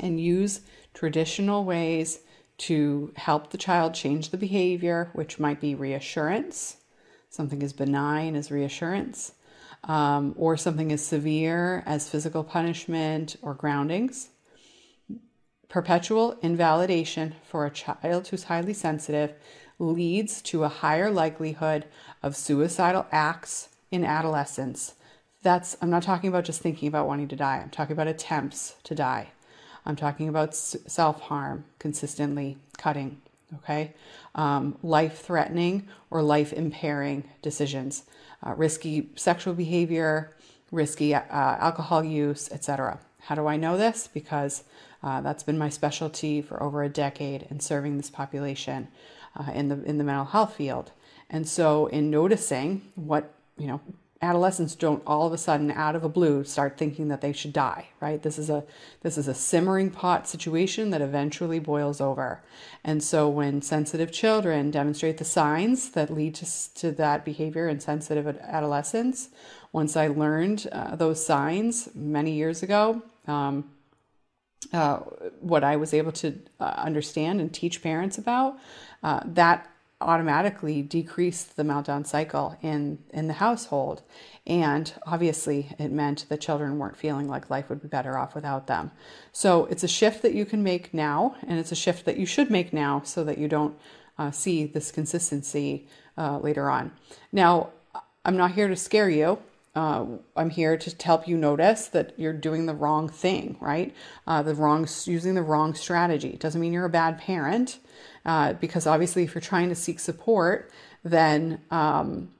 and 0.00 0.20
use 0.20 0.60
traditional 0.94 1.64
ways 1.64 2.20
to 2.58 3.12
help 3.16 3.50
the 3.50 3.58
child 3.58 3.94
change 3.94 4.30
the 4.30 4.36
behavior, 4.36 5.10
which 5.14 5.38
might 5.38 5.60
be 5.60 5.74
reassurance. 5.74 6.76
Something 7.30 7.62
as 7.62 7.72
benign 7.72 8.36
as 8.36 8.50
reassurance, 8.50 9.32
um, 9.84 10.34
or 10.36 10.56
something 10.56 10.92
as 10.92 11.04
severe 11.04 11.82
as 11.86 12.08
physical 12.08 12.44
punishment 12.44 13.36
or 13.40 13.54
groundings. 13.54 14.30
Perpetual 15.68 16.36
invalidation 16.42 17.36
for 17.44 17.64
a 17.64 17.70
child 17.70 18.28
who's 18.28 18.44
highly 18.44 18.74
sensitive 18.74 19.32
leads 19.78 20.42
to 20.42 20.64
a 20.64 20.68
higher 20.68 21.10
likelihood 21.10 21.86
of 22.22 22.36
suicidal 22.36 23.06
acts 23.10 23.68
in 23.90 24.04
adolescence. 24.04 24.94
That's, 25.42 25.76
I'm 25.80 25.88
not 25.88 26.02
talking 26.02 26.28
about 26.28 26.44
just 26.44 26.60
thinking 26.60 26.88
about 26.88 27.06
wanting 27.06 27.28
to 27.28 27.36
die, 27.36 27.60
I'm 27.62 27.70
talking 27.70 27.92
about 27.92 28.08
attempts 28.08 28.74
to 28.84 28.94
die. 28.94 29.28
I'm 29.90 29.96
talking 29.96 30.28
about 30.28 30.54
self 30.54 31.20
harm, 31.20 31.64
consistently 31.80 32.58
cutting, 32.78 33.20
okay? 33.56 33.92
Um, 34.36 34.78
life 34.84 35.18
threatening 35.18 35.88
or 36.10 36.22
life 36.22 36.52
impairing 36.52 37.24
decisions, 37.42 38.04
uh, 38.46 38.54
risky 38.54 39.10
sexual 39.16 39.52
behavior, 39.52 40.36
risky 40.70 41.12
uh, 41.12 41.22
alcohol 41.28 42.04
use, 42.04 42.48
etc. 42.52 43.00
How 43.22 43.34
do 43.34 43.48
I 43.48 43.56
know 43.56 43.76
this? 43.76 44.08
Because 44.08 44.62
uh, 45.02 45.22
that's 45.22 45.42
been 45.42 45.58
my 45.58 45.68
specialty 45.68 46.40
for 46.40 46.62
over 46.62 46.84
a 46.84 46.88
decade 46.88 47.48
in 47.50 47.58
serving 47.58 47.96
this 47.96 48.10
population 48.10 48.86
uh, 49.34 49.50
in 49.52 49.68
the 49.68 49.82
in 49.82 49.98
the 49.98 50.04
mental 50.04 50.26
health 50.26 50.54
field. 50.54 50.92
And 51.28 51.48
so, 51.48 51.86
in 51.86 52.10
noticing 52.10 52.82
what 52.94 53.34
you 53.58 53.66
know 53.66 53.80
adolescents 54.22 54.74
don't 54.74 55.02
all 55.06 55.26
of 55.26 55.32
a 55.32 55.38
sudden 55.38 55.70
out 55.70 55.96
of 55.96 56.04
a 56.04 56.08
blue 56.08 56.44
start 56.44 56.76
thinking 56.76 57.08
that 57.08 57.20
they 57.20 57.32
should 57.32 57.52
die 57.52 57.86
right? 58.00 58.22
This 58.22 58.38
is 58.38 58.50
a 58.50 58.64
this 59.02 59.18
is 59.18 59.28
a 59.28 59.34
simmering 59.34 59.90
pot 59.90 60.26
situation 60.26 60.90
that 60.90 61.02
eventually 61.02 61.58
boils 61.58 62.00
over. 62.00 62.42
And 62.82 63.02
so 63.02 63.28
when 63.28 63.62
sensitive 63.62 64.10
children 64.10 64.70
demonstrate 64.70 65.18
the 65.18 65.24
signs 65.24 65.90
that 65.90 66.10
lead 66.10 66.34
to, 66.36 66.74
to 66.74 66.92
that 66.92 67.24
behavior 67.24 67.68
in 67.68 67.80
sensitive 67.80 68.26
adolescents 68.26 69.28
once 69.72 69.96
i 69.96 70.06
learned 70.08 70.68
uh, 70.72 70.96
those 70.96 71.24
signs 71.24 71.88
many 71.94 72.32
years 72.32 72.62
ago 72.62 73.02
um, 73.26 73.70
uh, 74.72 74.98
what 75.40 75.64
i 75.64 75.76
was 75.76 75.94
able 75.94 76.12
to 76.12 76.38
uh, 76.58 76.74
understand 76.76 77.40
and 77.40 77.52
teach 77.52 77.82
parents 77.82 78.18
about 78.18 78.56
uh, 79.02 79.20
that 79.24 79.69
automatically 80.00 80.82
decreased 80.82 81.56
the 81.56 81.62
meltdown 81.62 82.06
cycle 82.06 82.56
in 82.62 82.98
in 83.10 83.26
the 83.26 83.34
household. 83.34 84.02
And 84.46 84.92
obviously 85.06 85.74
it 85.78 85.92
meant 85.92 86.26
the 86.28 86.36
children 86.36 86.78
weren't 86.78 86.96
feeling 86.96 87.28
like 87.28 87.50
life 87.50 87.68
would 87.68 87.82
be 87.82 87.88
better 87.88 88.18
off 88.18 88.34
without 88.34 88.66
them. 88.66 88.90
So 89.32 89.66
it's 89.66 89.84
a 89.84 89.88
shift 89.88 90.22
that 90.22 90.34
you 90.34 90.44
can 90.44 90.62
make 90.62 90.94
now 90.94 91.36
and 91.46 91.58
it's 91.58 91.72
a 91.72 91.76
shift 91.76 92.04
that 92.06 92.16
you 92.16 92.26
should 92.26 92.50
make 92.50 92.72
now 92.72 93.02
so 93.04 93.24
that 93.24 93.38
you 93.38 93.48
don't 93.48 93.78
uh, 94.18 94.30
see 94.30 94.64
this 94.64 94.90
consistency 94.90 95.86
uh, 96.16 96.38
later 96.38 96.70
on. 96.70 96.92
Now 97.32 97.70
i'm 98.24 98.36
not 98.36 98.52
here 98.52 98.68
to 98.68 98.76
scare 98.76 99.08
you 99.08 99.38
uh, 99.74 100.04
I'm 100.36 100.50
here 100.50 100.76
to 100.76 101.04
help 101.04 101.28
you 101.28 101.36
notice 101.36 101.86
that 101.88 102.14
you're 102.18 102.32
doing 102.32 102.66
the 102.66 102.74
wrong 102.74 103.08
thing, 103.08 103.56
right? 103.60 103.94
Uh, 104.26 104.42
the 104.42 104.54
wrong, 104.54 104.88
using 105.04 105.34
the 105.34 105.42
wrong 105.42 105.74
strategy. 105.74 106.30
It 106.30 106.40
doesn't 106.40 106.60
mean 106.60 106.72
you're 106.72 106.86
a 106.86 106.90
bad 106.90 107.18
parent, 107.18 107.78
uh, 108.24 108.54
because 108.54 108.86
obviously, 108.86 109.22
if 109.22 109.34
you're 109.34 109.40
trying 109.40 109.68
to 109.68 109.74
seek 109.74 110.00
support, 110.00 110.70
then 111.04 111.60
um, 111.70 112.32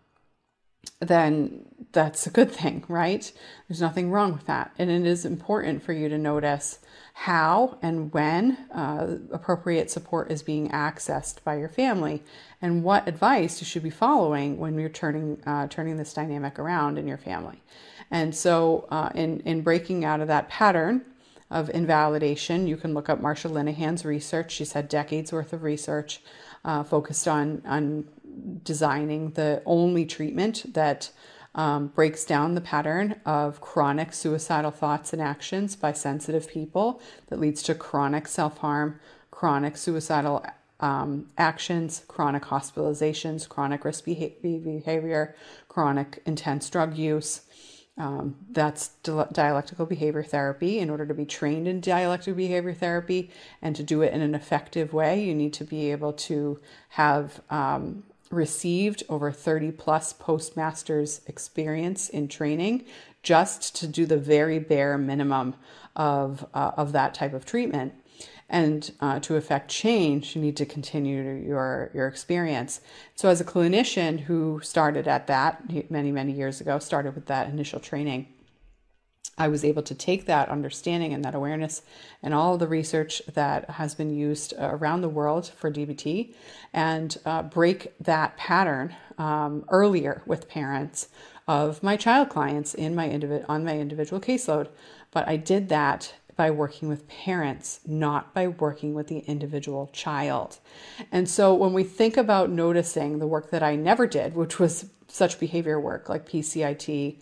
then 1.00 1.66
that's 1.92 2.26
a 2.26 2.30
good 2.30 2.50
thing, 2.50 2.84
right? 2.88 3.32
There's 3.68 3.80
nothing 3.80 4.10
wrong 4.10 4.32
with 4.32 4.46
that, 4.46 4.72
and 4.78 4.90
it 4.90 5.06
is 5.06 5.24
important 5.24 5.82
for 5.82 5.92
you 5.92 6.08
to 6.08 6.18
notice 6.18 6.80
how 7.12 7.78
and 7.82 8.12
when 8.12 8.56
uh, 8.72 9.18
appropriate 9.32 9.90
support 9.90 10.30
is 10.30 10.42
being 10.42 10.68
accessed 10.70 11.42
by 11.44 11.56
your 11.56 11.68
family, 11.68 12.22
and 12.62 12.82
what 12.82 13.06
advice 13.08 13.60
you 13.60 13.66
should 13.66 13.82
be 13.82 13.90
following 13.90 14.58
when 14.58 14.78
you're 14.78 14.88
turning 14.88 15.42
uh, 15.46 15.66
turning 15.68 15.96
this 15.96 16.12
dynamic 16.12 16.58
around 16.58 16.98
in 16.98 17.06
your 17.06 17.18
family. 17.18 17.62
And 18.10 18.34
so, 18.34 18.86
uh, 18.90 19.10
in 19.14 19.40
in 19.40 19.62
breaking 19.62 20.04
out 20.04 20.20
of 20.20 20.28
that 20.28 20.48
pattern 20.48 21.04
of 21.50 21.68
invalidation, 21.70 22.66
you 22.66 22.76
can 22.76 22.94
look 22.94 23.08
up 23.08 23.20
Marsha 23.20 23.50
Linehan's 23.50 24.04
research. 24.04 24.52
She's 24.52 24.72
had 24.72 24.88
decades 24.88 25.32
worth 25.32 25.52
of 25.52 25.62
research 25.62 26.20
uh, 26.64 26.84
focused 26.84 27.26
on 27.26 27.62
on 27.66 28.08
designing 28.64 29.30
the 29.32 29.62
only 29.66 30.06
treatment 30.06 30.72
that 30.74 31.10
um, 31.54 31.88
breaks 31.88 32.24
down 32.24 32.54
the 32.54 32.60
pattern 32.60 33.20
of 33.26 33.60
chronic 33.60 34.12
suicidal 34.12 34.70
thoughts 34.70 35.12
and 35.12 35.20
actions 35.20 35.76
by 35.76 35.92
sensitive 35.92 36.48
people 36.48 37.00
that 37.28 37.40
leads 37.40 37.62
to 37.64 37.74
chronic 37.74 38.28
self 38.28 38.58
harm, 38.58 39.00
chronic 39.30 39.76
suicidal 39.76 40.44
um, 40.80 41.26
actions, 41.36 42.04
chronic 42.08 42.44
hospitalizations, 42.44 43.48
chronic 43.48 43.84
risk 43.84 44.04
behavior, 44.04 45.34
chronic 45.68 46.22
intense 46.24 46.68
drug 46.70 46.96
use. 46.96 47.42
Um, 47.98 48.36
that's 48.50 48.88
dialectical 49.32 49.84
behavior 49.84 50.22
therapy. 50.22 50.78
In 50.78 50.88
order 50.88 51.04
to 51.04 51.12
be 51.12 51.26
trained 51.26 51.68
in 51.68 51.80
dialectical 51.80 52.34
behavior 52.34 52.72
therapy 52.72 53.30
and 53.60 53.76
to 53.76 53.82
do 53.82 54.00
it 54.00 54.14
in 54.14 54.22
an 54.22 54.34
effective 54.34 54.94
way, 54.94 55.22
you 55.22 55.34
need 55.34 55.52
to 55.54 55.64
be 55.64 55.90
able 55.90 56.14
to 56.14 56.58
have 56.90 57.42
um, 57.50 58.04
received 58.30 59.02
over 59.08 59.32
30 59.32 59.72
plus 59.72 60.12
postmasters 60.12 61.20
experience 61.26 62.08
in 62.08 62.28
training 62.28 62.84
just 63.22 63.74
to 63.76 63.86
do 63.86 64.06
the 64.06 64.16
very 64.16 64.58
bare 64.58 64.96
minimum 64.96 65.54
of, 65.96 66.46
uh, 66.54 66.72
of 66.76 66.92
that 66.92 67.14
type 67.14 67.34
of 67.34 67.44
treatment. 67.44 67.92
And 68.48 68.90
uh, 69.00 69.20
to 69.20 69.36
affect 69.36 69.70
change, 69.70 70.34
you 70.34 70.42
need 70.42 70.56
to 70.56 70.66
continue 70.66 71.22
your, 71.46 71.90
your 71.94 72.08
experience. 72.08 72.80
So, 73.14 73.28
as 73.28 73.40
a 73.40 73.44
clinician 73.44 74.18
who 74.18 74.60
started 74.64 75.06
at 75.06 75.28
that 75.28 75.88
many, 75.88 76.10
many 76.10 76.32
years 76.32 76.60
ago, 76.60 76.80
started 76.80 77.14
with 77.14 77.26
that 77.26 77.48
initial 77.48 77.78
training, 77.78 78.26
I 79.40 79.48
was 79.48 79.64
able 79.64 79.82
to 79.84 79.94
take 79.94 80.26
that 80.26 80.50
understanding 80.50 81.14
and 81.14 81.24
that 81.24 81.34
awareness 81.34 81.80
and 82.22 82.34
all 82.34 82.58
the 82.58 82.68
research 82.68 83.22
that 83.32 83.70
has 83.70 83.94
been 83.94 84.14
used 84.14 84.52
around 84.58 85.00
the 85.00 85.08
world 85.08 85.48
for 85.48 85.72
DBT 85.72 86.34
and 86.74 87.16
uh, 87.24 87.44
break 87.44 87.94
that 88.00 88.36
pattern 88.36 88.94
um, 89.16 89.64
earlier 89.70 90.20
with 90.26 90.46
parents 90.46 91.08
of 91.48 91.82
my 91.82 91.96
child 91.96 92.28
clients 92.28 92.74
in 92.74 92.94
my 92.94 93.08
on 93.48 93.64
my 93.64 93.78
individual 93.78 94.20
caseload. 94.20 94.68
But 95.10 95.26
I 95.26 95.38
did 95.38 95.70
that 95.70 96.12
by 96.36 96.50
working 96.50 96.90
with 96.90 97.08
parents, 97.08 97.80
not 97.86 98.34
by 98.34 98.46
working 98.46 98.92
with 98.92 99.06
the 99.06 99.20
individual 99.20 99.88
child. 99.94 100.58
And 101.10 101.26
so 101.26 101.54
when 101.54 101.72
we 101.72 101.82
think 101.82 102.18
about 102.18 102.50
noticing 102.50 103.18
the 103.18 103.26
work 103.26 103.50
that 103.50 103.62
I 103.62 103.74
never 103.74 104.06
did, 104.06 104.34
which 104.34 104.58
was 104.58 104.84
such 105.08 105.40
behavior 105.40 105.80
work 105.80 106.10
like 106.10 106.28
PCIT 106.28 107.16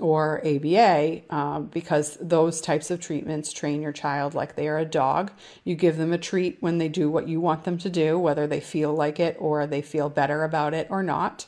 or 0.00 0.44
ABA 0.44 1.22
uh, 1.30 1.60
because 1.60 2.18
those 2.20 2.60
types 2.60 2.90
of 2.90 3.00
treatments 3.00 3.52
train 3.52 3.80
your 3.80 3.92
child 3.92 4.34
like 4.34 4.56
they 4.56 4.66
are 4.66 4.78
a 4.78 4.84
dog. 4.84 5.30
You 5.62 5.76
give 5.76 5.96
them 5.96 6.12
a 6.12 6.18
treat 6.18 6.56
when 6.60 6.78
they 6.78 6.88
do 6.88 7.08
what 7.08 7.28
you 7.28 7.40
want 7.40 7.64
them 7.64 7.78
to 7.78 7.90
do, 7.90 8.18
whether 8.18 8.46
they 8.46 8.60
feel 8.60 8.92
like 8.92 9.20
it 9.20 9.36
or 9.38 9.66
they 9.66 9.82
feel 9.82 10.08
better 10.08 10.42
about 10.42 10.74
it 10.74 10.88
or 10.90 11.02
not. 11.02 11.46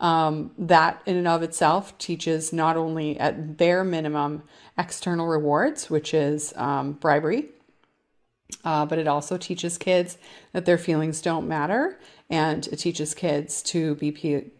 Um, 0.00 0.50
that 0.58 1.00
in 1.06 1.16
and 1.16 1.28
of 1.28 1.42
itself 1.42 1.96
teaches 1.98 2.52
not 2.52 2.76
only 2.76 3.20
at 3.20 3.56
bare 3.56 3.84
minimum 3.84 4.42
external 4.76 5.28
rewards, 5.28 5.90
which 5.90 6.12
is 6.12 6.52
um, 6.56 6.92
bribery, 6.94 7.50
uh, 8.64 8.86
but 8.86 8.98
it 8.98 9.06
also 9.06 9.36
teaches 9.36 9.78
kids 9.78 10.18
that 10.52 10.64
their 10.64 10.78
feelings 10.78 11.20
don't 11.20 11.46
matter 11.46 11.98
and 12.30 12.66
it 12.68 12.76
teaches 12.76 13.14
kids 13.14 13.62
to 13.62 13.94
be 13.96 14.10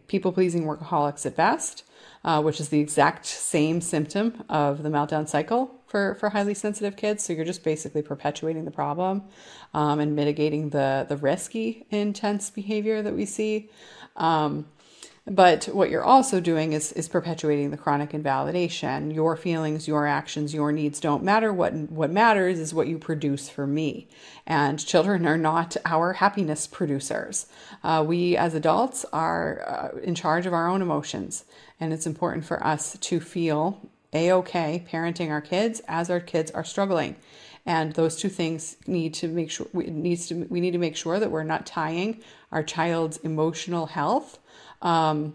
people 0.07 0.31
pleasing 0.31 0.63
workaholics 0.63 1.25
at 1.25 1.35
best 1.35 1.83
uh, 2.23 2.41
which 2.41 2.59
is 2.59 2.69
the 2.69 2.79
exact 2.79 3.25
same 3.25 3.81
symptom 3.81 4.43
of 4.49 4.83
the 4.83 4.89
meltdown 4.89 5.27
cycle 5.27 5.81
for, 5.87 6.15
for 6.15 6.29
highly 6.29 6.53
sensitive 6.53 6.95
kids. 6.95 7.23
So 7.23 7.33
you're 7.33 7.45
just 7.45 7.63
basically 7.63 8.01
perpetuating 8.01 8.65
the 8.65 8.71
problem 8.71 9.23
um, 9.73 9.99
and 9.99 10.15
mitigating 10.15 10.69
the, 10.69 11.05
the 11.07 11.17
risky, 11.17 11.85
intense 11.89 12.49
behavior 12.49 13.01
that 13.01 13.13
we 13.13 13.25
see. 13.25 13.69
Um, 14.15 14.67
but 15.25 15.65
what 15.65 15.89
you're 15.89 16.03
also 16.03 16.41
doing 16.41 16.73
is, 16.73 16.91
is 16.91 17.07
perpetuating 17.07 17.71
the 17.71 17.77
chronic 17.77 18.13
invalidation. 18.13 19.09
Your 19.09 19.37
feelings, 19.37 19.87
your 19.87 20.05
actions, 20.05 20.53
your 20.53 20.73
needs 20.73 20.99
don't 20.99 21.23
matter. 21.23 21.53
What, 21.53 21.73
what 21.73 22.11
matters 22.11 22.59
is 22.59 22.73
what 22.73 22.87
you 22.87 22.97
produce 22.97 23.47
for 23.47 23.65
me. 23.65 24.09
And 24.45 24.85
children 24.85 25.25
are 25.25 25.37
not 25.37 25.77
our 25.85 26.13
happiness 26.13 26.67
producers. 26.67 27.47
Uh, 27.83 28.03
we 28.05 28.35
as 28.35 28.53
adults 28.53 29.05
are 29.13 29.63
uh, 29.95 29.97
in 29.99 30.13
charge 30.13 30.45
of 30.45 30.53
our 30.53 30.67
own 30.67 30.81
emotions. 30.81 31.45
And 31.79 31.93
it's 31.93 32.05
important 32.05 32.43
for 32.43 32.61
us 32.61 32.97
to 32.99 33.21
feel 33.21 33.89
a 34.11 34.31
okay 34.31 34.85
parenting 34.91 35.31
our 35.31 35.41
kids 35.41 35.81
as 35.87 36.09
our 36.09 36.19
kids 36.19 36.51
are 36.51 36.63
struggling 36.63 37.15
and 37.65 37.93
those 37.93 38.15
two 38.17 38.29
things 38.29 38.77
need 38.87 39.13
to 39.13 39.27
make 39.27 39.49
sure 39.49 39.67
we 39.73 39.85
needs 39.85 40.27
to 40.27 40.45
we 40.49 40.59
need 40.59 40.71
to 40.71 40.77
make 40.77 40.95
sure 40.95 41.19
that 41.19 41.31
we're 41.31 41.43
not 41.43 41.65
tying 41.65 42.21
our 42.51 42.63
child's 42.63 43.17
emotional 43.17 43.87
health 43.87 44.39
um, 44.83 45.33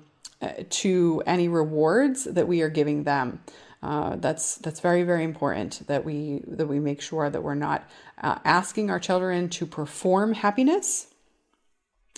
to 0.70 1.22
any 1.26 1.48
rewards 1.48 2.24
that 2.24 2.46
we 2.46 2.62
are 2.62 2.68
giving 2.68 3.02
them. 3.02 3.40
Uh, 3.82 4.16
that's 4.16 4.56
that's 4.56 4.80
very 4.80 5.04
very 5.04 5.22
important 5.22 5.86
that 5.86 6.04
we 6.04 6.42
that 6.46 6.66
we 6.66 6.80
make 6.80 7.00
sure 7.00 7.30
that 7.30 7.42
we're 7.42 7.54
not 7.54 7.88
uh, 8.22 8.36
asking 8.44 8.90
our 8.90 8.98
children 8.98 9.48
to 9.48 9.64
perform 9.64 10.32
happiness 10.32 11.08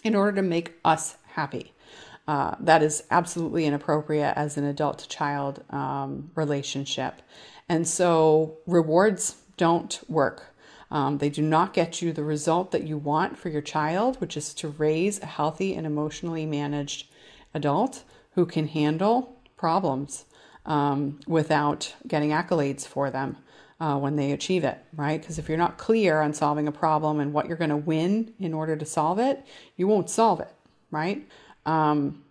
in 0.03 0.15
order 0.15 0.37
to 0.37 0.43
make 0.43 0.73
us 0.85 1.17
happy. 1.35 1.73
Uh, 2.27 2.55
that 2.61 2.83
is 2.83 3.03
absolutely 3.11 3.67
inappropriate 3.67 4.33
as 4.37 4.57
an 4.57 4.65
adult 4.65 5.01
to 5.01 5.09
child 5.09 5.63
um, 5.71 6.31
relationship, 6.35 7.21
and 7.69 7.87
so 7.87 8.57
rewards 8.67 9.37
don't 9.59 10.01
work. 10.09 10.55
Um, 10.91 11.19
they 11.19 11.29
do 11.29 11.43
not 11.43 11.75
get 11.75 12.01
you 12.03 12.13
the 12.13 12.25
result 12.25 12.73
that 12.73 12.85
you 12.85 12.97
want 12.99 13.39
for 13.39 13.49
your 13.49 13.63
child, 13.63 14.21
which 14.21 14.37
is 14.37 14.55
to 14.55 14.69
raise 14.69 15.21
a 15.21 15.27
healthy 15.27 15.75
and 15.75 15.87
emotionally 15.87 16.47
managed 16.47 17.10
adult 17.55 18.05
who 18.33 18.47
can 18.47 18.69
handle 18.69 19.37
problems 19.57 20.25
um, 20.67 21.21
without 21.27 21.95
getting 22.07 22.31
accolades 22.31 22.87
for 22.87 23.11
them 23.11 23.37
uh, 23.81 23.97
when 23.99 24.17
they 24.17 24.33
achieve 24.33 24.63
it, 24.63 24.79
right? 24.95 25.21
Because 25.21 25.39
if 25.39 25.49
you're 25.49 25.59
not 25.59 25.79
clear 25.79 26.21
on 26.21 26.35
solving 26.35 26.69
a 26.69 26.73
problem 26.73 27.19
and 27.19 27.33
what 27.33 27.47
you're 27.49 27.57
going 27.57 27.71
to 27.71 27.77
win 27.77 28.35
in 28.39 28.53
order 28.53 28.77
to 28.77 28.85
solve 28.85 29.19
it, 29.19 29.45
you 29.77 29.87
won't 29.87 30.11
solve 30.11 30.41
it, 30.41 30.53
right? 30.91 31.27
Um, 31.65 32.23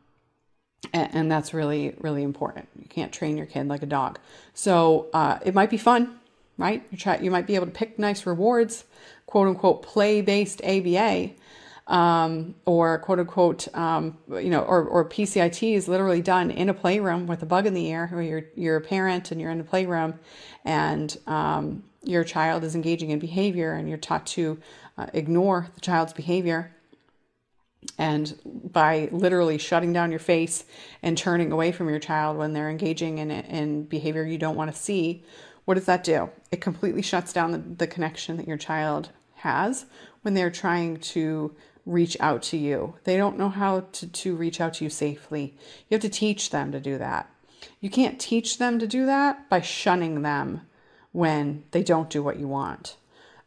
and, 0.94 1.10
and, 1.14 1.32
that's 1.32 1.54
really, 1.54 1.96
really 2.00 2.24
important. 2.24 2.68
You 2.80 2.88
can't 2.88 3.12
train 3.12 3.36
your 3.36 3.46
kid 3.46 3.68
like 3.68 3.84
a 3.84 3.88
dog. 3.88 4.18
So 4.54 5.08
uh, 5.14 5.40
it 5.46 5.54
might 5.54 5.70
be 5.70 5.78
fun, 5.78 6.20
right? 6.58 6.84
You, 6.90 6.98
try, 6.98 7.18
you 7.18 7.30
might 7.30 7.46
be 7.46 7.56
able 7.56 7.66
to 7.66 7.72
pick 7.72 8.00
nice 8.00 8.26
rewards, 8.26 8.86
quote 9.26 9.48
unquote, 9.48 9.84
play 9.84 10.22
based 10.22 10.64
ABA 10.64 11.32
um, 11.90 12.54
or 12.66 13.00
quote 13.00 13.20
unquote, 13.20 13.68
um, 13.76 14.18
you 14.30 14.50
know, 14.50 14.62
or, 14.62 14.84
or 14.84 15.04
PCIT 15.04 15.74
is 15.74 15.88
literally 15.88 16.22
done 16.22 16.52
in 16.52 16.70
a 16.70 16.74
playroom 16.74 17.26
with 17.26 17.42
a 17.42 17.48
bug 17.48 17.66
in 17.66 17.74
the 17.74 17.88
ear 17.88 18.08
where 18.12 18.22
you're, 18.22 18.44
you're 18.56 18.78
a 18.78 18.82
parent 18.82 19.32
and 19.32 19.42
you're 19.42 19.50
in 19.50 19.58
the 19.58 19.64
playroom 19.64 20.14
and 20.64 21.18
um, 21.26 21.84
your 22.04 22.24
child 22.24 22.64
is 22.64 22.76
engaging 22.76 23.10
in 23.10 23.18
behavior 23.18 23.74
and 23.74 23.90
you're 23.90 23.98
taught 23.98 24.28
to 24.28 24.60
uh, 25.00 25.08
ignore 25.14 25.68
the 25.74 25.82
child's 25.82 26.14
behavior. 26.14 26.72
And 27.98 28.38
by 28.72 29.10
literally 29.12 29.58
shutting 29.58 29.92
down 29.92 30.12
your 30.12 30.20
face 30.20 30.66
and 31.02 31.18
turning 31.18 31.52
away 31.52 31.72
from 31.72 31.90
your 31.90 32.00
child 32.00 32.38
when 32.38 32.54
they're 32.54 32.70
engaging 32.70 33.18
in, 33.18 33.32
in 33.32 33.84
behavior 33.84 34.24
you 34.24 34.38
don't 34.38 34.56
want 34.56 34.72
to 34.72 34.78
see, 34.78 35.24
what 35.66 35.74
does 35.74 35.86
that 35.86 36.04
do? 36.04 36.30
It 36.52 36.62
completely 36.62 37.02
shuts 37.02 37.34
down 37.34 37.52
the, 37.52 37.58
the 37.58 37.88
connection 37.88 38.38
that 38.38 38.48
your 38.48 38.58
child 38.58 39.10
has 39.36 39.86
when 40.22 40.34
they're 40.34 40.52
trying 40.52 40.98
to 40.98 41.56
reach 41.90 42.16
out 42.20 42.44
to 42.44 42.58
you. 42.58 42.96
They 43.04 43.18
don't 43.18 43.38
know 43.38 43.50
how 43.50 43.82
to, 43.94 44.08
to 44.08 44.36
reach 44.36 44.62
out 44.62 44.76
to 44.76 44.84
you 44.84 44.90
safely. 44.90 45.56
You 45.90 45.96
have 45.96 46.02
to 46.02 46.10
teach 46.10 46.52
them 46.52 46.72
to 46.72 46.80
do 46.80 46.98
that. 46.98 47.30
You 47.82 47.90
can't 47.90 48.20
teach 48.20 48.58
them 48.58 48.80
to 48.80 48.88
do 48.88 49.06
that 49.06 49.50
by 49.50 49.62
shunning 49.62 50.22
them 50.22 50.62
when 51.12 51.64
they 51.72 51.84
don't 51.84 52.10
do 52.10 52.22
what 52.22 52.38
you 52.38 52.48
want. 52.48 52.96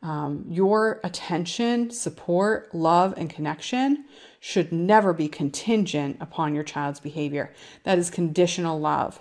Um, 0.02 0.44
your 0.48 1.00
attention, 1.05 1.90
support, 1.90 2.74
love, 2.74 3.14
and 3.16 3.31
connection 3.31 4.05
should 4.40 4.72
never 4.72 5.12
be 5.12 5.28
contingent 5.28 6.16
upon 6.20 6.55
your 6.55 6.64
child's 6.64 6.98
behavior. 6.98 7.55
That 7.85 7.98
is 7.98 8.11
conditional 8.11 8.81
love. 8.81 9.20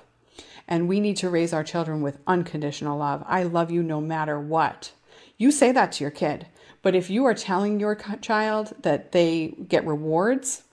And 0.68 0.88
we 0.88 1.00
need 1.00 1.18
to 1.18 1.30
raise 1.30 1.54
our 1.54 1.64
children 1.64 2.02
with 2.02 2.18
unconditional 2.26 2.98
love. 2.98 3.24
I 3.28 3.44
love 3.44 3.70
you 3.70 3.84
no 3.84 4.02
matter 4.02 4.40
what. 4.40 4.92
You 5.38 5.52
say 5.52 5.72
that 5.72 5.92
to 5.94 6.04
your 6.04 6.12
kid. 6.12 6.48
But 6.82 6.96
if 6.96 7.10
you 7.10 7.26
are 7.26 7.34
telling 7.34 7.80
your 7.80 7.96
child 8.22 8.74
that 8.82 9.12
they 9.12 9.54
get 9.68 9.86
rewards 9.86 10.64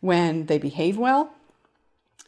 when 0.00 0.46
they 0.46 0.58
behave 0.58 0.96
well, 0.96 1.32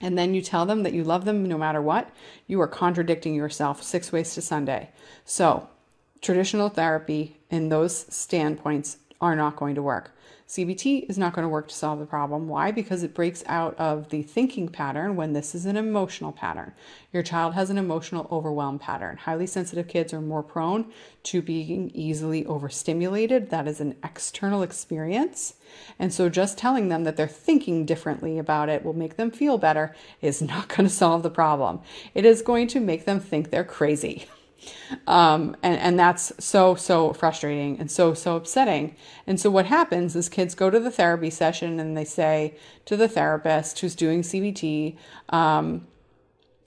and 0.01 0.18
then 0.18 0.35
you 0.35 0.42
tell 0.42 0.66
them 0.66 0.83
that 0.83 0.92
you 0.92 1.05
love 1.05 1.25
them 1.25 1.47
no 1.47 1.57
matter 1.57 1.81
what, 1.81 2.11
you 2.47 2.61
are 2.61 2.68
contradicting 2.68 3.35
yourself 3.35 3.83
six 3.83 4.12
ways 4.12 4.35
to 4.35 4.42
Sunday. 4.42 4.90
So, 5.25 5.68
traditional 6.21 6.68
therapy 6.68 7.37
in 7.51 7.68
those 7.68 8.12
standpoints 8.14 8.99
are 9.21 9.37
not 9.37 9.57
going 9.57 9.77
to 9.77 9.83
work. 9.83 10.12
CBT 10.53 11.09
is 11.09 11.17
not 11.17 11.33
going 11.33 11.45
to 11.45 11.49
work 11.49 11.69
to 11.69 11.75
solve 11.75 11.99
the 11.99 12.05
problem. 12.05 12.47
Why? 12.47 12.73
Because 12.73 13.03
it 13.03 13.15
breaks 13.15 13.43
out 13.47 13.75
of 13.79 14.11
the 14.11 14.23
thinking 14.23 14.69
pattern 14.69 15.17
when 15.17 15.33
this 15.33 15.55
is 15.55 15.65
an 15.65 15.79
emotional 15.79 16.31
pattern. 16.31 16.75
Your 17.11 17.23
child 17.23 17.55
has 17.55 17.71
an 17.71 17.79
emotional 17.79 18.29
overwhelm 18.31 18.79
pattern. 18.79 19.17
Highly 19.17 19.47
sensitive 19.47 19.88
kids 19.88 20.12
are 20.12 20.21
more 20.21 20.43
prone 20.43 20.93
to 21.23 21.41
being 21.41 21.91
easily 21.95 22.45
overstimulated. 22.45 23.49
That 23.49 23.67
is 23.67 23.81
an 23.81 23.97
external 24.05 24.62
experience. 24.62 25.55
And 25.99 26.12
so 26.12 26.29
just 26.29 26.59
telling 26.59 26.91
them 26.91 27.05
that 27.05 27.17
they're 27.17 27.27
thinking 27.27 27.87
differently 27.87 28.37
about 28.37 28.69
it 28.69 28.85
will 28.85 28.93
make 28.93 29.17
them 29.17 29.31
feel 29.31 29.57
better 29.57 29.97
is 30.21 30.43
not 30.43 30.69
going 30.69 30.87
to 30.87 30.95
solve 30.95 31.23
the 31.23 31.31
problem. 31.31 31.81
It 32.15 32.27
is 32.27 32.43
going 32.43 32.69
to 32.69 32.81
make 32.81 33.07
them 33.07 33.21
think 33.21 33.49
they're 33.49 33.65
crazy. 33.65 34.27
Um, 35.07 35.57
and, 35.62 35.79
and 35.79 35.98
that's 35.98 36.33
so, 36.38 36.75
so 36.75 37.12
frustrating 37.12 37.79
and 37.79 37.90
so, 37.90 38.14
so 38.14 38.37
upsetting. 38.37 38.96
And 39.27 39.40
so 39.40 39.51
what 39.51 39.66
happens 39.66 40.14
is 40.14 40.29
kids 40.29 40.55
go 40.55 40.70
to 40.70 40.79
the 40.79 40.90
therapy 40.90 41.31
session 41.31 41.81
and 41.81 41.96
they 41.96 42.05
say 42.05 42.57
to 42.87 42.96
the 42.96 43.09
therapist 43.09 43.81
who's 43.81 43.94
doing 43.94 44.22
CBT, 44.22 44.96
um, 45.31 45.87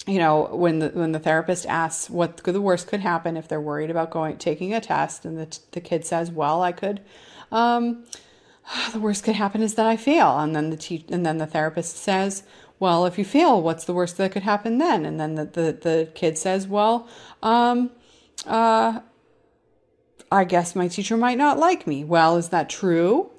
you 0.08 0.20
know, 0.20 0.56
when 0.56 0.80
the 0.80 0.90
when 0.90 1.14
the 1.14 1.20
therapist 1.20 1.66
asks 1.66 2.10
what 2.10 2.38
the 2.38 2.62
worst 2.62 2.88
could 2.88 3.00
happen 3.00 3.36
if 3.36 3.48
they're 3.48 3.62
worried 3.62 3.90
about 3.90 4.12
going 4.12 4.38
taking 4.38 4.74
a 4.74 4.80
test, 4.80 5.26
and 5.26 5.38
the 5.38 5.60
the 5.72 5.82
kid 5.82 6.06
says, 6.06 6.32
"Well, 6.32 6.62
I 6.62 6.72
could." 6.72 7.02
Um, 7.52 8.06
the 8.94 9.00
worst 9.00 9.24
could 9.24 9.36
happen 9.36 9.62
is 9.62 9.76
that 9.76 9.86
I 9.86 9.98
fail, 9.98 10.38
and 10.40 10.56
then 10.56 10.70
the 10.70 10.78
te- 10.78 11.06
and 11.10 11.26
then 11.26 11.38
the 11.38 11.48
therapist 11.48 11.98
says, 11.98 12.44
well, 12.80 13.06
if 13.06 13.18
you 13.18 13.26
fail, 13.26 13.62
what's 13.62 13.86
the 13.86 13.94
worst 13.94 14.18
that 14.18 14.32
could 14.32 14.44
happen 14.44 14.78
then? 14.78 15.06
And 15.06 15.20
then 15.20 15.36
the, 15.36 15.46
the, 15.46 15.78
the 15.82 16.10
kid 16.14 16.38
says, 16.38 16.68
well, 16.68 17.08
um, 17.42 17.92
uh, 18.46 19.00
I 20.32 20.44
guess 20.44 20.76
my 20.76 20.88
teacher 20.88 21.16
might 21.16 21.38
not 21.38 21.58
like 21.58 21.88
me. 21.88 22.04
Well, 22.04 22.36
is 22.36 22.50
that 22.50 22.70
true? 22.70 23.32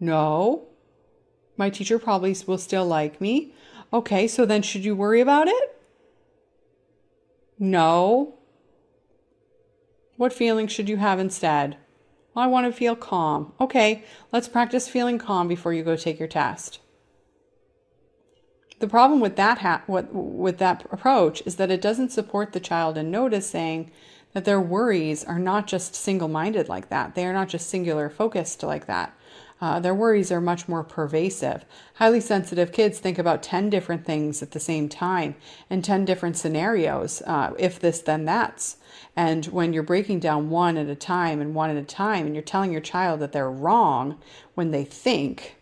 No. 0.00 0.68
My 1.56 1.70
teacher 1.70 1.98
probably 1.98 2.34
will 2.46 2.58
still 2.58 2.86
like 2.86 3.20
me. 3.20 3.54
Okay, 3.92 4.26
so 4.26 4.46
then 4.46 4.62
should 4.62 4.84
you 4.84 4.94
worry 4.96 5.20
about 5.20 5.48
it? 5.48 5.80
No. 7.58 8.34
What 10.16 10.32
feeling 10.32 10.66
should 10.66 10.88
you 10.88 10.96
have 10.96 11.18
instead? 11.18 11.76
I 12.34 12.46
want 12.46 12.66
to 12.66 12.72
feel 12.72 12.96
calm. 12.96 13.52
Okay, 13.60 14.04
let's 14.32 14.48
practice 14.48 14.88
feeling 14.88 15.18
calm 15.18 15.48
before 15.48 15.72
you 15.72 15.82
go 15.82 15.96
take 15.96 16.18
your 16.18 16.28
test. 16.28 16.80
The 18.78 18.88
problem 18.88 19.20
with 19.20 19.36
that 19.36 19.58
ha- 19.58 19.82
what, 19.86 20.12
with 20.12 20.58
that 20.58 20.86
approach 20.90 21.42
is 21.46 21.56
that 21.56 21.70
it 21.70 21.80
doesn't 21.80 22.12
support 22.12 22.52
the 22.52 22.60
child 22.60 22.98
in 22.98 23.10
noticing 23.10 23.90
that 24.34 24.44
their 24.44 24.60
worries 24.60 25.24
are 25.24 25.38
not 25.38 25.66
just 25.66 25.94
single-minded 25.94 26.68
like 26.68 26.90
that. 26.90 27.14
They 27.14 27.24
are 27.24 27.32
not 27.32 27.48
just 27.48 27.70
singular 27.70 28.10
focused 28.10 28.62
like 28.62 28.86
that. 28.86 29.16
Uh, 29.58 29.80
their 29.80 29.94
worries 29.94 30.30
are 30.30 30.42
much 30.42 30.68
more 30.68 30.84
pervasive. 30.84 31.64
Highly 31.94 32.20
sensitive 32.20 32.72
kids 32.72 32.98
think 32.98 33.18
about 33.18 33.42
10 33.42 33.70
different 33.70 34.04
things 34.04 34.42
at 34.42 34.50
the 34.50 34.60
same 34.60 34.90
time 34.90 35.36
and 35.70 35.82
10 35.82 36.04
different 36.04 36.36
scenarios. 36.36 37.22
Uh, 37.26 37.54
if 37.58 37.80
this, 37.80 38.00
then 38.00 38.26
that's. 38.26 38.76
And 39.16 39.46
when 39.46 39.72
you're 39.72 39.82
breaking 39.82 40.20
down 40.20 40.50
one 40.50 40.76
at 40.76 40.88
a 40.88 40.94
time 40.94 41.40
and 41.40 41.54
one 41.54 41.70
at 41.70 41.76
a 41.76 41.82
time, 41.82 42.26
and 42.26 42.34
you're 42.34 42.42
telling 42.42 42.72
your 42.72 42.82
child 42.82 43.20
that 43.20 43.32
they're 43.32 43.50
wrong 43.50 44.20
when 44.54 44.70
they 44.70 44.84
think, 44.84 45.55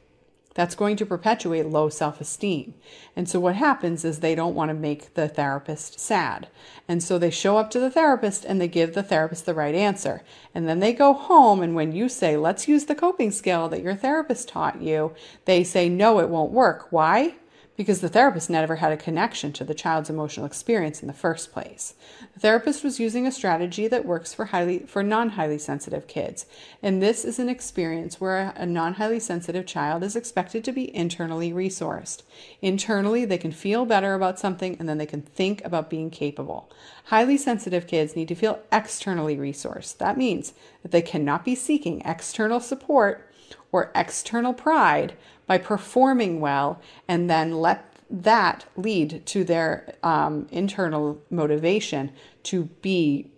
that's 0.55 0.77
going 0.77 0.97
to 0.97 1.07
perpetuate 1.07 1.67
low 1.67 1.89
self 1.89 2.21
esteem. 2.21 2.75
And 3.17 3.29
so 3.29 3.41
what 3.41 3.57
happens 3.57 4.05
is 4.05 4.21
they 4.21 4.35
don't 4.35 4.55
want 4.55 4.71
to 4.71 4.75
make 4.75 5.15
the 5.15 5.29
therapist 5.29 6.01
sad. 6.01 6.49
And 6.89 7.03
so 7.03 7.19
they 7.19 7.31
show 7.31 7.59
up 7.59 7.71
to 7.73 7.81
the 7.81 7.91
therapist 7.91 8.45
and 8.45 8.61
they 8.61 8.69
give 8.69 8.95
the 8.95 9.03
therapist 9.03 9.47
the 9.47 9.55
right 9.55 9.75
answer. 9.75 10.23
And 10.55 10.69
then 10.69 10.81
they 10.81 10.93
go 10.93 11.13
home, 11.13 11.63
and 11.63 11.75
when 11.75 11.93
you 11.93 12.09
say, 12.09 12.37
let's 12.37 12.69
use 12.69 12.85
the 12.85 12.95
coping 12.95 13.33
skill 13.33 13.69
that 13.69 13.83
your 13.83 13.97
therapist 13.97 14.49
taught 14.49 14.81
you, 14.81 15.13
they 15.45 15.65
say, 15.65 15.89
no, 15.89 16.21
it 16.21 16.29
won't 16.29 16.53
work. 16.53 16.87
Why? 16.91 17.35
Because 17.77 18.01
the 18.01 18.09
therapist 18.09 18.49
never 18.49 18.77
had 18.77 18.93
a 18.93 18.97
connection 18.97 19.53
to 19.53 19.65
the 19.65 19.75
child's 19.75 20.11
emotional 20.11 20.47
experience 20.47 21.03
in 21.03 21.09
the 21.09 21.13
first 21.13 21.53
place. 21.53 21.95
The 22.35 22.41
therapist 22.41 22.85
was 22.85 23.01
using 23.01 23.27
a 23.27 23.33
strategy 23.33 23.89
that 23.89 24.05
works 24.05 24.33
for 24.33 24.47
highly 24.47 24.81
for 24.81 25.03
non-highly 25.03 25.59
sensitive 25.59 26.07
kids, 26.07 26.47
and 26.83 27.03
this 27.03 27.25
is 27.25 27.39
an 27.39 27.49
experience 27.49 28.21
where 28.21 28.53
a 28.57 28.65
non-highly 28.65 29.21
sensitive 29.21 29.67
child 29.67 30.03
is 30.03 30.17
expected 30.17 30.65
to 30.65 30.73
be 30.73 30.95
internally 30.95 31.53
resourced. 31.53 32.23
Internally, 32.63 33.25
they 33.25 33.39
can 33.39 33.53
feel 33.53 33.85
better 33.85 34.15
about 34.15 34.39
something 34.39 34.77
and 34.79 34.89
then 34.89 34.99
they 34.99 35.07
can 35.07 35.23
think 35.23 35.65
about 35.65 35.91
being 35.91 36.11
capable. 36.11 36.71
Highly 37.07 37.37
sensitive 37.37 37.87
kids 37.87 38.17
need 38.17 38.29
to 38.29 38.35
feel 38.35 38.61
externally 38.73 39.37
resourced. 39.37 39.99
That 39.99 40.17
means 40.17 40.55
that 40.83 40.93
they 40.93 41.03
cannot 41.03 41.45
be 41.45 41.55
seeking 41.55 42.03
external 42.03 42.61
support 42.61 43.31
or 43.73 43.91
external 43.95 44.55
pride 44.55 45.15
by 45.47 45.59
performing 45.59 46.41
well 46.41 46.81
and 47.09 47.29
then 47.29 47.53
let 47.53 47.91
that 48.11 48.67
lead 48.77 49.25
to 49.27 49.45
their 49.45 49.95
um, 50.03 50.47
internal 50.51 51.21
motivation 51.31 52.13
to 52.43 52.65
be 52.83 53.31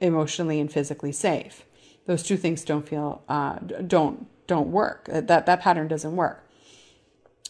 emotionally 0.00 0.60
and 0.60 0.72
physically 0.72 1.12
safe. 1.12 1.64
Those 2.06 2.22
two 2.22 2.36
things 2.36 2.64
don't 2.64 2.88
feel 2.88 3.22
uh, 3.28 3.58
don't 3.86 4.26
don't 4.46 4.70
work. 4.70 5.08
That 5.12 5.46
that 5.46 5.60
pattern 5.60 5.88
doesn't 5.88 6.16
work. 6.16 6.46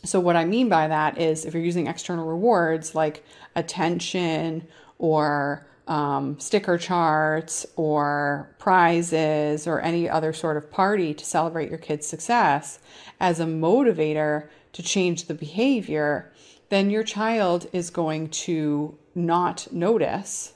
So 0.05 0.18
what 0.18 0.37
I 0.37 0.44
mean 0.44 0.68
by 0.68 0.88
that 0.88 1.18
is 1.18 1.44
if 1.44 1.55
you're 1.55 1.62
using 1.62 1.87
external 1.87 2.27
rewards 2.27 2.94
like 2.94 3.25
attention 3.55 4.66
or 4.99 5.66
um, 5.90 6.38
sticker 6.38 6.79
charts 6.79 7.66
or 7.74 8.55
prizes 8.59 9.66
or 9.66 9.81
any 9.81 10.09
other 10.09 10.33
sort 10.33 10.57
of 10.57 10.70
party 10.70 11.12
to 11.12 11.24
celebrate 11.24 11.68
your 11.68 11.79
kid's 11.79 12.07
success 12.07 12.79
as 13.18 13.40
a 13.40 13.44
motivator 13.44 14.48
to 14.72 14.85
change 14.85 15.24
the 15.24 15.35
behavior, 15.35 16.33
then 16.68 16.90
your 16.90 17.03
child 17.03 17.68
is 17.72 17.90
going 17.90 18.29
to 18.29 18.96
not 19.16 19.66
notice 19.72 20.53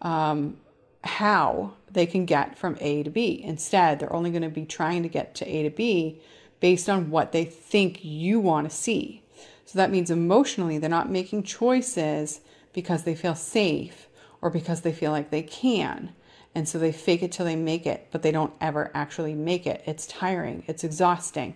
um, 0.00 0.56
how 1.04 1.74
they 1.90 2.06
can 2.06 2.24
get 2.24 2.56
from 2.56 2.78
A 2.80 3.02
to 3.02 3.10
B. 3.10 3.42
Instead, 3.44 3.98
they're 3.98 4.12
only 4.12 4.30
going 4.30 4.40
to 4.40 4.48
be 4.48 4.64
trying 4.64 5.02
to 5.02 5.08
get 5.10 5.34
to 5.34 5.46
A 5.46 5.64
to 5.64 5.70
B 5.70 6.18
based 6.60 6.88
on 6.88 7.10
what 7.10 7.32
they 7.32 7.44
think 7.44 8.02
you 8.02 8.40
want 8.40 8.70
to 8.70 8.74
see. 8.74 9.22
So 9.66 9.76
that 9.78 9.90
means 9.90 10.10
emotionally, 10.10 10.78
they're 10.78 10.88
not 10.88 11.10
making 11.10 11.42
choices 11.42 12.40
because 12.72 13.04
they 13.04 13.14
feel 13.14 13.34
safe 13.34 14.08
or 14.42 14.50
because 14.50 14.82
they 14.82 14.92
feel 14.92 15.12
like 15.12 15.30
they 15.30 15.42
can. 15.42 16.12
And 16.54 16.68
so 16.68 16.78
they 16.78 16.92
fake 16.92 17.22
it 17.22 17.32
till 17.32 17.46
they 17.46 17.56
make 17.56 17.86
it, 17.86 18.08
but 18.10 18.22
they 18.22 18.32
don't 18.32 18.52
ever 18.60 18.90
actually 18.92 19.34
make 19.34 19.66
it. 19.66 19.82
It's 19.86 20.06
tiring, 20.06 20.64
it's 20.66 20.84
exhausting. 20.84 21.54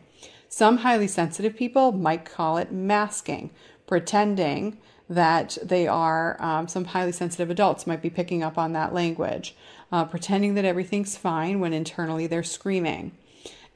Some 0.48 0.78
highly 0.78 1.08
sensitive 1.08 1.56
people 1.56 1.92
might 1.92 2.24
call 2.24 2.56
it 2.56 2.72
masking, 2.72 3.50
pretending 3.86 4.78
that 5.08 5.58
they 5.62 5.86
are, 5.86 6.40
um, 6.40 6.66
some 6.66 6.86
highly 6.86 7.12
sensitive 7.12 7.50
adults 7.50 7.86
might 7.86 8.02
be 8.02 8.10
picking 8.10 8.42
up 8.42 8.56
on 8.56 8.72
that 8.72 8.94
language, 8.94 9.54
uh, 9.92 10.04
pretending 10.04 10.54
that 10.54 10.64
everything's 10.64 11.16
fine 11.16 11.60
when 11.60 11.72
internally 11.72 12.26
they're 12.26 12.42
screaming. 12.42 13.12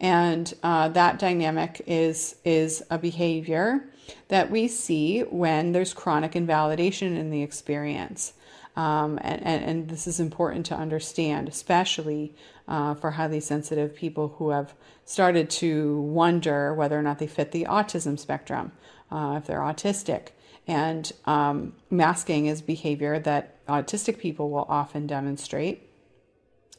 And 0.01 0.53
uh, 0.63 0.89
that 0.89 1.19
dynamic 1.19 1.83
is, 1.87 2.37
is 2.45 2.83
a 2.91 2.99
behavior 2.99 3.85
that 4.29 4.51
we 4.51 4.67
see 4.67 5.21
when 5.21 5.73
there's 5.73 5.93
chronic 5.93 6.35
invalidation 6.35 7.17
in 7.17 7.31
the 7.31 7.43
experience. 7.43 8.33
Um, 8.81 9.19
and, 9.21 9.47
and, 9.47 9.63
and, 9.63 9.89
this 9.91 10.07
is 10.07 10.21
important 10.21 10.65
to 10.67 10.75
understand, 10.75 11.51
especially 11.51 12.35
uh, 12.67 12.95
for 12.95 13.11
highly 13.11 13.41
sensitive 13.41 13.95
people 13.95 14.37
who 14.39 14.49
have 14.51 14.73
started 15.05 15.51
to 15.51 16.01
wonder 16.01 16.73
whether 16.73 16.99
or 16.99 17.03
not 17.03 17.19
they 17.19 17.27
fit 17.27 17.53
the 17.53 17.65
autism 17.65 18.19
spectrum, 18.19 18.73
uh, 19.11 19.35
if 19.37 19.47
they're 19.47 19.61
autistic. 19.61 20.29
And 20.67 21.13
um, 21.27 21.75
masking 21.91 22.47
is 22.47 22.63
behavior 22.63 23.19
that 23.19 23.67
autistic 23.67 24.19
people 24.19 24.49
will 24.49 24.67
often 24.67 25.07
demonstrate. 25.07 25.91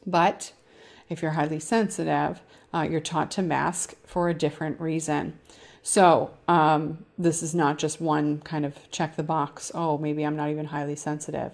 But 0.04 0.54
if 1.08 1.22
you're 1.22 1.38
highly 1.38 1.60
sensitive, 1.60 2.42
uh, 2.74 2.88
you're 2.90 3.00
taught 3.00 3.30
to 3.32 3.42
mask 3.42 3.94
for 4.04 4.28
a 4.28 4.34
different 4.34 4.80
reason. 4.80 5.38
So, 5.84 6.32
um, 6.48 7.04
this 7.16 7.44
is 7.44 7.54
not 7.54 7.78
just 7.78 8.00
one 8.00 8.40
kind 8.40 8.64
of 8.64 8.90
check 8.90 9.14
the 9.14 9.22
box, 9.22 9.70
oh, 9.72 9.98
maybe 9.98 10.24
I'm 10.24 10.36
not 10.36 10.50
even 10.50 10.66
highly 10.66 10.96
sensitive. 10.96 11.52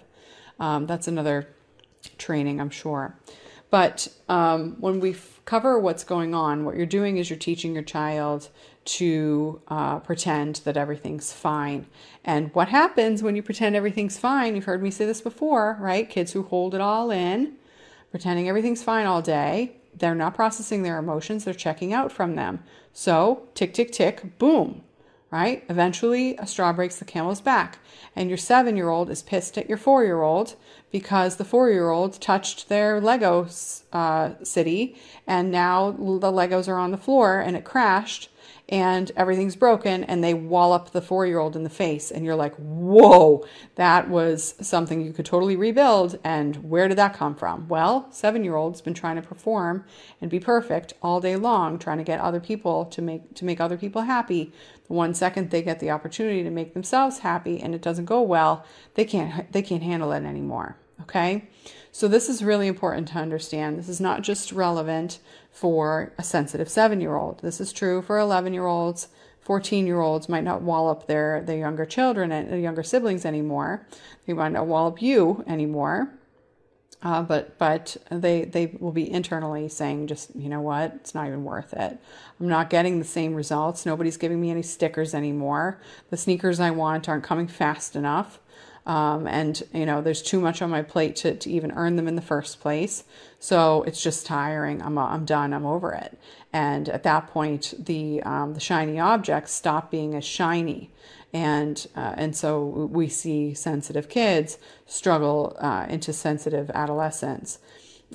Um, 0.58 0.86
that's 0.86 1.08
another 1.08 1.48
training, 2.16 2.60
I'm 2.60 2.70
sure. 2.70 3.18
But 3.70 4.08
um, 4.28 4.76
when 4.80 5.00
we 5.00 5.10
f- 5.10 5.40
cover 5.44 5.78
what's 5.78 6.04
going 6.04 6.34
on, 6.34 6.64
what 6.64 6.76
you're 6.76 6.86
doing 6.86 7.18
is 7.18 7.28
you're 7.28 7.38
teaching 7.38 7.74
your 7.74 7.82
child 7.82 8.48
to 8.86 9.60
uh, 9.68 9.98
pretend 9.98 10.56
that 10.64 10.76
everything's 10.76 11.32
fine. 11.32 11.86
And 12.24 12.54
what 12.54 12.68
happens 12.68 13.22
when 13.22 13.36
you 13.36 13.42
pretend 13.42 13.76
everything's 13.76 14.18
fine? 14.18 14.54
You've 14.54 14.64
heard 14.64 14.82
me 14.82 14.90
say 14.90 15.04
this 15.04 15.20
before, 15.20 15.76
right? 15.80 16.08
Kids 16.08 16.32
who 16.32 16.44
hold 16.44 16.74
it 16.74 16.80
all 16.80 17.10
in, 17.10 17.56
pretending 18.10 18.48
everything's 18.48 18.82
fine 18.82 19.04
all 19.04 19.20
day, 19.20 19.76
they're 19.94 20.14
not 20.14 20.34
processing 20.34 20.82
their 20.82 20.98
emotions, 20.98 21.44
they're 21.44 21.52
checking 21.52 21.92
out 21.92 22.10
from 22.10 22.34
them. 22.36 22.62
So, 22.94 23.48
tick, 23.54 23.74
tick, 23.74 23.92
tick, 23.92 24.38
boom, 24.38 24.82
right? 25.30 25.64
Eventually, 25.68 26.36
a 26.36 26.46
straw 26.46 26.72
breaks 26.72 26.96
the 26.96 27.04
camel's 27.04 27.40
back, 27.40 27.78
and 28.16 28.28
your 28.28 28.38
seven 28.38 28.76
year 28.76 28.88
old 28.88 29.10
is 29.10 29.22
pissed 29.22 29.58
at 29.58 29.68
your 29.68 29.78
four 29.78 30.04
year 30.04 30.22
old 30.22 30.56
because 30.90 31.36
the 31.36 31.44
four 31.44 31.70
year 31.70 31.90
old 31.90 32.20
touched 32.20 32.68
their 32.68 33.00
Lego 33.00 33.46
uh, 33.92 34.30
city, 34.42 34.96
and 35.26 35.50
now 35.50 35.90
the 35.90 36.32
Legos 36.32 36.68
are 36.68 36.78
on 36.78 36.90
the 36.90 36.96
floor 36.96 37.40
and 37.40 37.56
it 37.56 37.64
crashed 37.64 38.30
and 38.68 39.10
everything's 39.16 39.56
broken 39.56 40.04
and 40.04 40.22
they 40.22 40.34
wallop 40.34 40.90
the 40.90 41.00
four 41.00 41.24
year 41.24 41.38
old 41.38 41.56
in 41.56 41.64
the 41.64 41.70
face 41.70 42.10
and 42.10 42.24
you're 42.24 42.36
like 42.36 42.54
whoa 42.56 43.44
that 43.76 44.08
was 44.08 44.54
something 44.60 45.00
you 45.00 45.12
could 45.12 45.24
totally 45.24 45.56
rebuild 45.56 46.18
and 46.22 46.56
where 46.56 46.86
did 46.86 46.98
that 46.98 47.14
come 47.14 47.34
from? 47.34 47.66
Well 47.68 48.08
seven 48.10 48.44
year 48.44 48.56
old's 48.56 48.80
been 48.80 48.94
trying 48.94 49.16
to 49.16 49.22
perform 49.22 49.84
and 50.20 50.30
be 50.30 50.40
perfect 50.40 50.92
all 51.02 51.20
day 51.20 51.36
long 51.36 51.78
trying 51.78 51.98
to 51.98 52.04
get 52.04 52.20
other 52.20 52.40
people 52.40 52.84
to 52.86 53.00
make 53.00 53.34
to 53.34 53.44
make 53.44 53.60
other 53.60 53.78
people 53.78 54.02
happy. 54.02 54.52
The 54.86 54.92
one 54.92 55.14
second 55.14 55.50
they 55.50 55.62
get 55.62 55.80
the 55.80 55.90
opportunity 55.90 56.42
to 56.42 56.50
make 56.50 56.74
themselves 56.74 57.18
happy 57.20 57.60
and 57.60 57.74
it 57.74 57.82
doesn't 57.82 58.04
go 58.04 58.20
well 58.20 58.64
they 58.94 59.04
can't 59.04 59.50
they 59.52 59.62
can't 59.62 59.82
handle 59.82 60.12
it 60.12 60.24
anymore 60.24 60.76
okay 61.02 61.48
so 61.92 62.08
this 62.08 62.28
is 62.28 62.44
really 62.44 62.68
important 62.68 63.08
to 63.08 63.18
understand 63.18 63.78
this 63.78 63.88
is 63.88 64.00
not 64.00 64.22
just 64.22 64.52
relevant 64.52 65.18
for 65.50 66.12
a 66.18 66.22
sensitive 66.22 66.68
seven 66.68 67.00
year 67.00 67.16
old. 67.16 67.40
This 67.40 67.60
is 67.60 67.72
true 67.72 68.02
for 68.02 68.18
11 68.18 68.54
year 68.54 68.66
olds. 68.66 69.08
14 69.40 69.86
year 69.86 70.00
olds 70.00 70.28
might 70.28 70.44
not 70.44 70.62
wallop 70.62 71.06
their, 71.06 71.40
their 71.40 71.58
younger 71.58 71.86
children 71.86 72.30
and 72.30 72.50
their 72.50 72.58
younger 72.58 72.82
siblings 72.82 73.24
anymore. 73.24 73.86
They 74.26 74.34
might 74.34 74.52
not 74.52 74.66
wallop 74.66 75.00
you 75.00 75.42
anymore. 75.46 76.10
Uh, 77.00 77.22
but 77.22 77.56
but 77.58 77.96
they 78.10 78.44
they 78.44 78.76
will 78.80 78.90
be 78.90 79.08
internally 79.08 79.68
saying 79.68 80.08
just 80.08 80.34
you 80.34 80.48
know 80.48 80.60
what 80.60 80.92
it's 80.96 81.14
not 81.14 81.28
even 81.28 81.44
worth 81.44 81.72
it 81.72 81.96
i'm 82.40 82.48
not 82.48 82.68
getting 82.68 82.98
the 82.98 83.04
same 83.04 83.34
results 83.36 83.86
nobody's 83.86 84.16
giving 84.16 84.40
me 84.40 84.50
any 84.50 84.62
stickers 84.62 85.14
anymore 85.14 85.80
the 86.10 86.16
sneakers 86.16 86.58
i 86.58 86.72
want 86.72 87.08
aren't 87.08 87.22
coming 87.22 87.46
fast 87.46 87.94
enough 87.94 88.40
um, 88.88 89.26
and 89.26 89.62
you 89.72 89.84
know 89.86 90.00
there's 90.00 90.22
too 90.22 90.40
much 90.40 90.62
on 90.62 90.70
my 90.70 90.82
plate 90.82 91.14
to, 91.16 91.34
to 91.34 91.50
even 91.50 91.70
earn 91.72 91.96
them 91.96 92.08
in 92.08 92.16
the 92.16 92.22
first 92.22 92.58
place. 92.58 93.04
So 93.38 93.82
it's 93.84 94.02
just 94.02 94.26
tiring. 94.26 94.82
I'm, 94.82 94.98
I'm 94.98 95.24
done. 95.24 95.52
I'm 95.52 95.66
over 95.66 95.92
it. 95.92 96.18
And 96.52 96.88
at 96.88 97.04
that 97.04 97.28
point 97.28 97.74
the 97.78 98.22
um, 98.22 98.54
the 98.54 98.60
shiny 98.60 98.98
objects 98.98 99.52
stop 99.52 99.90
being 99.90 100.14
as 100.14 100.24
shiny. 100.24 100.90
And 101.34 101.86
uh, 101.94 102.14
and 102.16 102.34
so 102.34 102.64
we 102.64 103.08
see 103.08 103.52
sensitive 103.52 104.08
kids 104.08 104.58
struggle 104.86 105.56
uh, 105.60 105.86
into 105.88 106.14
sensitive 106.14 106.70
adolescence 106.70 107.58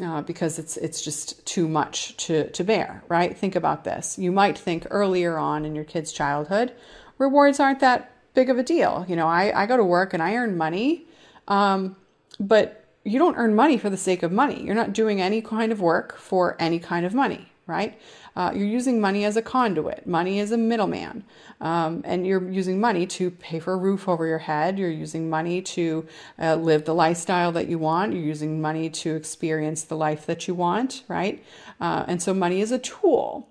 uh, 0.03 0.23
because 0.23 0.57
it's 0.57 0.75
it's 0.77 1.03
just 1.03 1.45
too 1.45 1.67
much 1.67 2.17
to 2.25 2.49
to 2.49 2.63
bear 2.63 3.03
right? 3.09 3.37
Think 3.37 3.55
about 3.55 3.83
this. 3.83 4.17
You 4.17 4.31
might 4.31 4.57
think 4.57 4.87
earlier 4.89 5.37
on 5.37 5.65
in 5.65 5.75
your 5.75 5.85
kid's 5.85 6.11
childhood 6.11 6.73
rewards 7.19 7.59
aren't 7.59 7.79
that 7.79 8.12
big 8.33 8.49
of 8.49 8.57
a 8.57 8.63
deal. 8.63 9.05
You 9.07 9.15
know, 9.15 9.27
I, 9.27 9.63
I 9.63 9.65
go 9.65 9.77
to 9.77 9.83
work 9.83 10.13
and 10.13 10.23
I 10.23 10.35
earn 10.35 10.57
money, 10.57 11.05
um, 11.47 11.95
but 12.39 12.83
you 13.03 13.19
don't 13.19 13.35
earn 13.35 13.55
money 13.55 13.77
for 13.77 13.89
the 13.89 13.97
sake 13.97 14.23
of 14.23 14.31
money. 14.31 14.63
You're 14.63 14.75
not 14.75 14.93
doing 14.93 15.21
any 15.21 15.41
kind 15.41 15.71
of 15.71 15.81
work 15.81 16.17
for 16.17 16.55
any 16.59 16.79
kind 16.79 17.05
of 17.05 17.13
money, 17.13 17.51
right? 17.67 17.99
Uh, 18.35 18.51
you're 18.55 18.67
using 18.67 18.99
money 18.99 19.25
as 19.25 19.37
a 19.37 19.41
conduit, 19.41 20.07
money 20.07 20.39
as 20.39 20.51
a 20.51 20.57
middleman, 20.57 21.23
um, 21.61 22.01
and 22.05 22.25
you're 22.25 22.49
using 22.49 22.79
money 22.79 23.05
to 23.05 23.29
pay 23.29 23.59
for 23.59 23.73
a 23.73 23.77
roof 23.77 24.07
over 24.07 24.25
your 24.25 24.39
head. 24.39 24.79
You're 24.79 24.89
using 24.89 25.29
money 25.29 25.61
to 25.61 26.05
uh, 26.39 26.55
live 26.55 26.85
the 26.85 26.95
lifestyle 26.95 27.51
that 27.51 27.67
you 27.67 27.77
want. 27.77 28.13
You're 28.13 28.23
using 28.23 28.59
money 28.59 28.89
to 28.89 29.15
experience 29.15 29.83
the 29.83 29.95
life 29.95 30.25
that 30.25 30.47
you 30.47 30.55
want, 30.55 31.03
right? 31.07 31.43
Uh, 31.79 32.05
and 32.07 32.21
so 32.23 32.33
money 32.33 32.61
is 32.61 32.71
a 32.71 32.79
tool. 32.79 33.47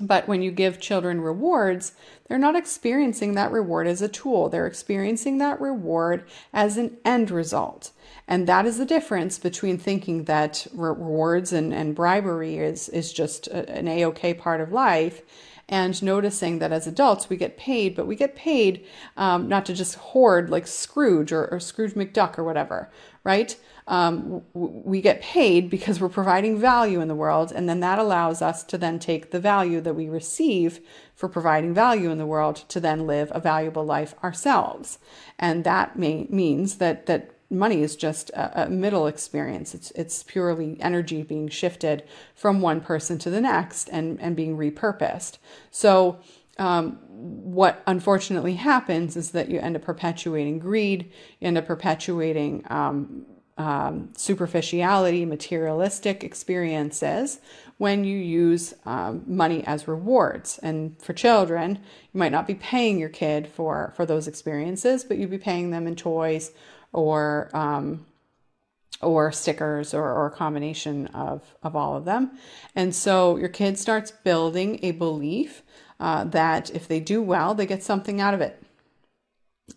But 0.00 0.26
when 0.26 0.42
you 0.42 0.50
give 0.50 0.80
children 0.80 1.20
rewards, 1.20 1.92
they're 2.26 2.36
not 2.36 2.56
experiencing 2.56 3.34
that 3.34 3.52
reward 3.52 3.86
as 3.86 4.02
a 4.02 4.08
tool. 4.08 4.48
They're 4.48 4.66
experiencing 4.66 5.38
that 5.38 5.60
reward 5.60 6.24
as 6.52 6.76
an 6.76 6.96
end 7.04 7.30
result. 7.30 7.92
And 8.26 8.48
that 8.48 8.66
is 8.66 8.78
the 8.78 8.86
difference 8.86 9.38
between 9.38 9.78
thinking 9.78 10.24
that 10.24 10.66
rewards 10.74 11.52
and, 11.52 11.72
and 11.72 11.94
bribery 11.94 12.58
is, 12.58 12.88
is 12.88 13.12
just 13.12 13.46
an 13.46 13.86
A 13.86 14.04
OK 14.04 14.34
part 14.34 14.60
of 14.60 14.72
life 14.72 15.22
and 15.68 16.02
noticing 16.02 16.58
that 16.58 16.72
as 16.72 16.86
adults 16.86 17.28
we 17.28 17.36
get 17.36 17.56
paid, 17.56 17.94
but 17.94 18.06
we 18.06 18.16
get 18.16 18.34
paid 18.34 18.84
um, 19.16 19.48
not 19.48 19.66
to 19.66 19.74
just 19.74 19.94
hoard 19.96 20.50
like 20.50 20.66
Scrooge 20.66 21.32
or, 21.32 21.46
or 21.46 21.60
Scrooge 21.60 21.94
McDuck 21.94 22.38
or 22.38 22.44
whatever, 22.44 22.90
right? 23.22 23.56
Um, 23.86 24.42
we 24.54 25.02
get 25.02 25.20
paid 25.20 25.68
because 25.68 26.00
we're 26.00 26.08
providing 26.08 26.58
value 26.58 27.00
in 27.00 27.08
the 27.08 27.14
world, 27.14 27.52
and 27.52 27.68
then 27.68 27.80
that 27.80 27.98
allows 27.98 28.40
us 28.40 28.64
to 28.64 28.78
then 28.78 28.98
take 28.98 29.30
the 29.30 29.40
value 29.40 29.80
that 29.82 29.94
we 29.94 30.08
receive 30.08 30.80
for 31.14 31.28
providing 31.28 31.74
value 31.74 32.10
in 32.10 32.18
the 32.18 32.26
world 32.26 32.56
to 32.68 32.80
then 32.80 33.06
live 33.06 33.30
a 33.34 33.40
valuable 33.40 33.84
life 33.84 34.14
ourselves. 34.24 34.98
And 35.38 35.64
that 35.64 35.98
may, 35.98 36.26
means 36.30 36.76
that 36.76 37.06
that 37.06 37.33
money 37.54 37.82
is 37.82 37.96
just 37.96 38.30
a, 38.30 38.64
a, 38.64 38.70
middle 38.70 39.06
experience. 39.06 39.74
It's 39.74 39.90
it's 39.92 40.22
purely 40.22 40.76
energy 40.80 41.22
being 41.22 41.48
shifted 41.48 42.04
from 42.34 42.60
one 42.60 42.80
person 42.80 43.18
to 43.18 43.30
the 43.30 43.40
next 43.40 43.88
and 43.88 44.20
and 44.20 44.36
being 44.36 44.56
repurposed. 44.56 45.38
So 45.70 46.18
um, 46.58 46.98
what 47.08 47.82
unfortunately 47.86 48.54
happens 48.54 49.16
is 49.16 49.32
that 49.32 49.50
you 49.50 49.58
end 49.58 49.76
up 49.76 49.82
perpetuating 49.82 50.58
greed. 50.58 51.10
You 51.40 51.48
end 51.48 51.58
up 51.58 51.66
perpetuating 51.66 52.64
um, 52.70 53.26
um, 53.56 54.10
superficiality, 54.16 55.24
materialistic 55.24 56.24
experiences 56.24 57.40
when 57.78 58.04
you 58.04 58.18
use 58.18 58.74
um, 58.84 59.22
money 59.26 59.64
as 59.66 59.86
rewards. 59.88 60.58
And 60.58 61.00
for 61.00 61.12
children, 61.12 61.78
you 62.12 62.18
might 62.18 62.32
not 62.32 62.46
be 62.46 62.54
paying 62.54 62.98
your 62.98 63.08
kid 63.08 63.46
for 63.46 63.92
for 63.96 64.06
those 64.06 64.28
experiences, 64.28 65.04
but 65.04 65.18
you'd 65.18 65.30
be 65.30 65.38
paying 65.38 65.70
them 65.70 65.86
in 65.86 65.96
toys 65.96 66.52
or 66.94 67.50
um, 67.52 68.06
or 69.02 69.32
stickers 69.32 69.92
or, 69.92 70.04
or 70.04 70.26
a 70.26 70.30
combination 70.30 71.08
of, 71.08 71.42
of 71.62 71.76
all 71.76 71.96
of 71.96 72.04
them. 72.04 72.30
And 72.74 72.94
so 72.94 73.36
your 73.36 73.48
kid 73.48 73.78
starts 73.78 74.10
building 74.10 74.80
a 74.82 74.92
belief 74.92 75.62
uh, 76.00 76.24
that 76.24 76.70
if 76.70 76.88
they 76.88 77.00
do 77.00 77.22
well, 77.22 77.54
they 77.54 77.66
get 77.66 77.82
something 77.82 78.20
out 78.20 78.34
of 78.34 78.40
it. 78.40 78.62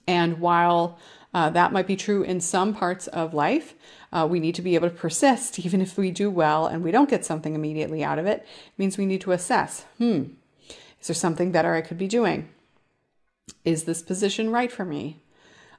And 0.07 0.39
while 0.39 0.97
uh, 1.33 1.49
that 1.51 1.73
might 1.73 1.87
be 1.87 1.95
true 1.95 2.23
in 2.23 2.39
some 2.39 2.73
parts 2.73 3.07
of 3.07 3.33
life, 3.33 3.75
uh, 4.11 4.27
we 4.29 4.39
need 4.39 4.55
to 4.55 4.61
be 4.61 4.75
able 4.75 4.89
to 4.89 4.95
persist 4.95 5.59
even 5.65 5.81
if 5.81 5.97
we 5.97 6.11
do 6.11 6.29
well 6.29 6.67
and 6.67 6.83
we 6.83 6.91
don't 6.91 7.09
get 7.09 7.25
something 7.25 7.55
immediately 7.55 8.03
out 8.03 8.19
of 8.19 8.25
it. 8.25 8.39
It 8.39 8.77
means 8.77 8.97
we 8.97 9.05
need 9.05 9.21
to 9.21 9.31
assess 9.31 9.85
hmm, 9.97 10.23
is 11.01 11.07
there 11.07 11.15
something 11.15 11.51
better 11.51 11.73
I 11.73 11.81
could 11.81 11.97
be 11.97 12.07
doing? 12.07 12.49
Is 13.63 13.83
this 13.83 14.01
position 14.01 14.51
right 14.51 14.71
for 14.71 14.85
me? 14.85 15.21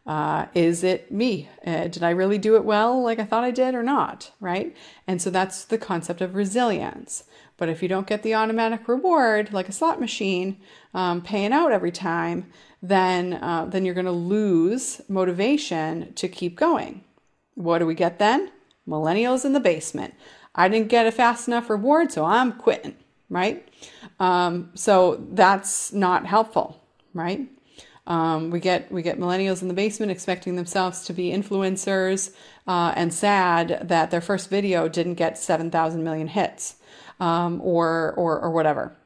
Uh, 0.08 0.46
is 0.54 0.82
it 0.82 1.12
me? 1.12 1.50
Uh, 1.66 1.86
did 1.86 2.02
I 2.02 2.10
really 2.10 2.38
do 2.38 2.56
it 2.56 2.64
well 2.64 3.02
like 3.02 3.18
I 3.18 3.24
thought 3.24 3.44
I 3.44 3.50
did 3.50 3.74
or 3.74 3.82
not? 3.82 4.32
Right? 4.40 4.74
And 5.06 5.20
so 5.20 5.28
that's 5.28 5.66
the 5.66 5.76
concept 5.76 6.22
of 6.22 6.34
resilience. 6.34 7.24
But 7.58 7.68
if 7.68 7.82
you 7.82 7.88
don't 7.88 8.06
get 8.06 8.22
the 8.22 8.34
automatic 8.34 8.88
reward, 8.88 9.52
like 9.52 9.68
a 9.68 9.72
slot 9.72 10.00
machine, 10.00 10.56
um, 10.94 11.20
paying 11.20 11.52
out 11.52 11.72
every 11.72 11.92
time, 11.92 12.50
then 12.82 13.34
uh, 13.34 13.66
then 13.68 13.84
you're 13.84 13.94
going 13.94 14.06
to 14.06 14.12
lose 14.12 15.02
motivation 15.08 16.14
to 16.14 16.26
keep 16.26 16.56
going. 16.56 17.04
What 17.54 17.78
do 17.78 17.86
we 17.86 17.94
get 17.94 18.18
then? 18.18 18.50
Millennials 18.88 19.44
in 19.44 19.52
the 19.52 19.60
basement. 19.60 20.14
I 20.54 20.68
didn't 20.68 20.88
get 20.88 21.06
a 21.06 21.12
fast 21.12 21.48
enough 21.48 21.68
reward, 21.68 22.12
so 22.12 22.24
I'm 22.24 22.52
quitting. 22.52 22.96
Right? 23.28 23.68
Um, 24.18 24.70
so 24.74 25.22
that's 25.32 25.92
not 25.92 26.24
helpful. 26.24 26.82
Right? 27.12 27.48
Um, 28.08 28.50
we 28.50 28.58
get 28.58 28.90
we 28.90 29.02
get 29.02 29.20
millennials 29.20 29.60
in 29.60 29.68
the 29.68 29.74
basement 29.74 30.10
expecting 30.10 30.56
themselves 30.56 31.04
to 31.04 31.12
be 31.12 31.30
influencers 31.30 32.34
uh, 32.66 32.94
and 32.96 33.12
sad 33.12 33.86
that 33.86 34.10
their 34.10 34.22
first 34.22 34.48
video 34.48 34.88
didn't 34.88 35.14
get 35.14 35.36
seven 35.36 35.70
thousand 35.70 36.02
million 36.02 36.26
hits 36.26 36.76
um, 37.20 37.60
or, 37.62 38.14
or 38.16 38.40
or 38.40 38.50
whatever, 38.50 38.96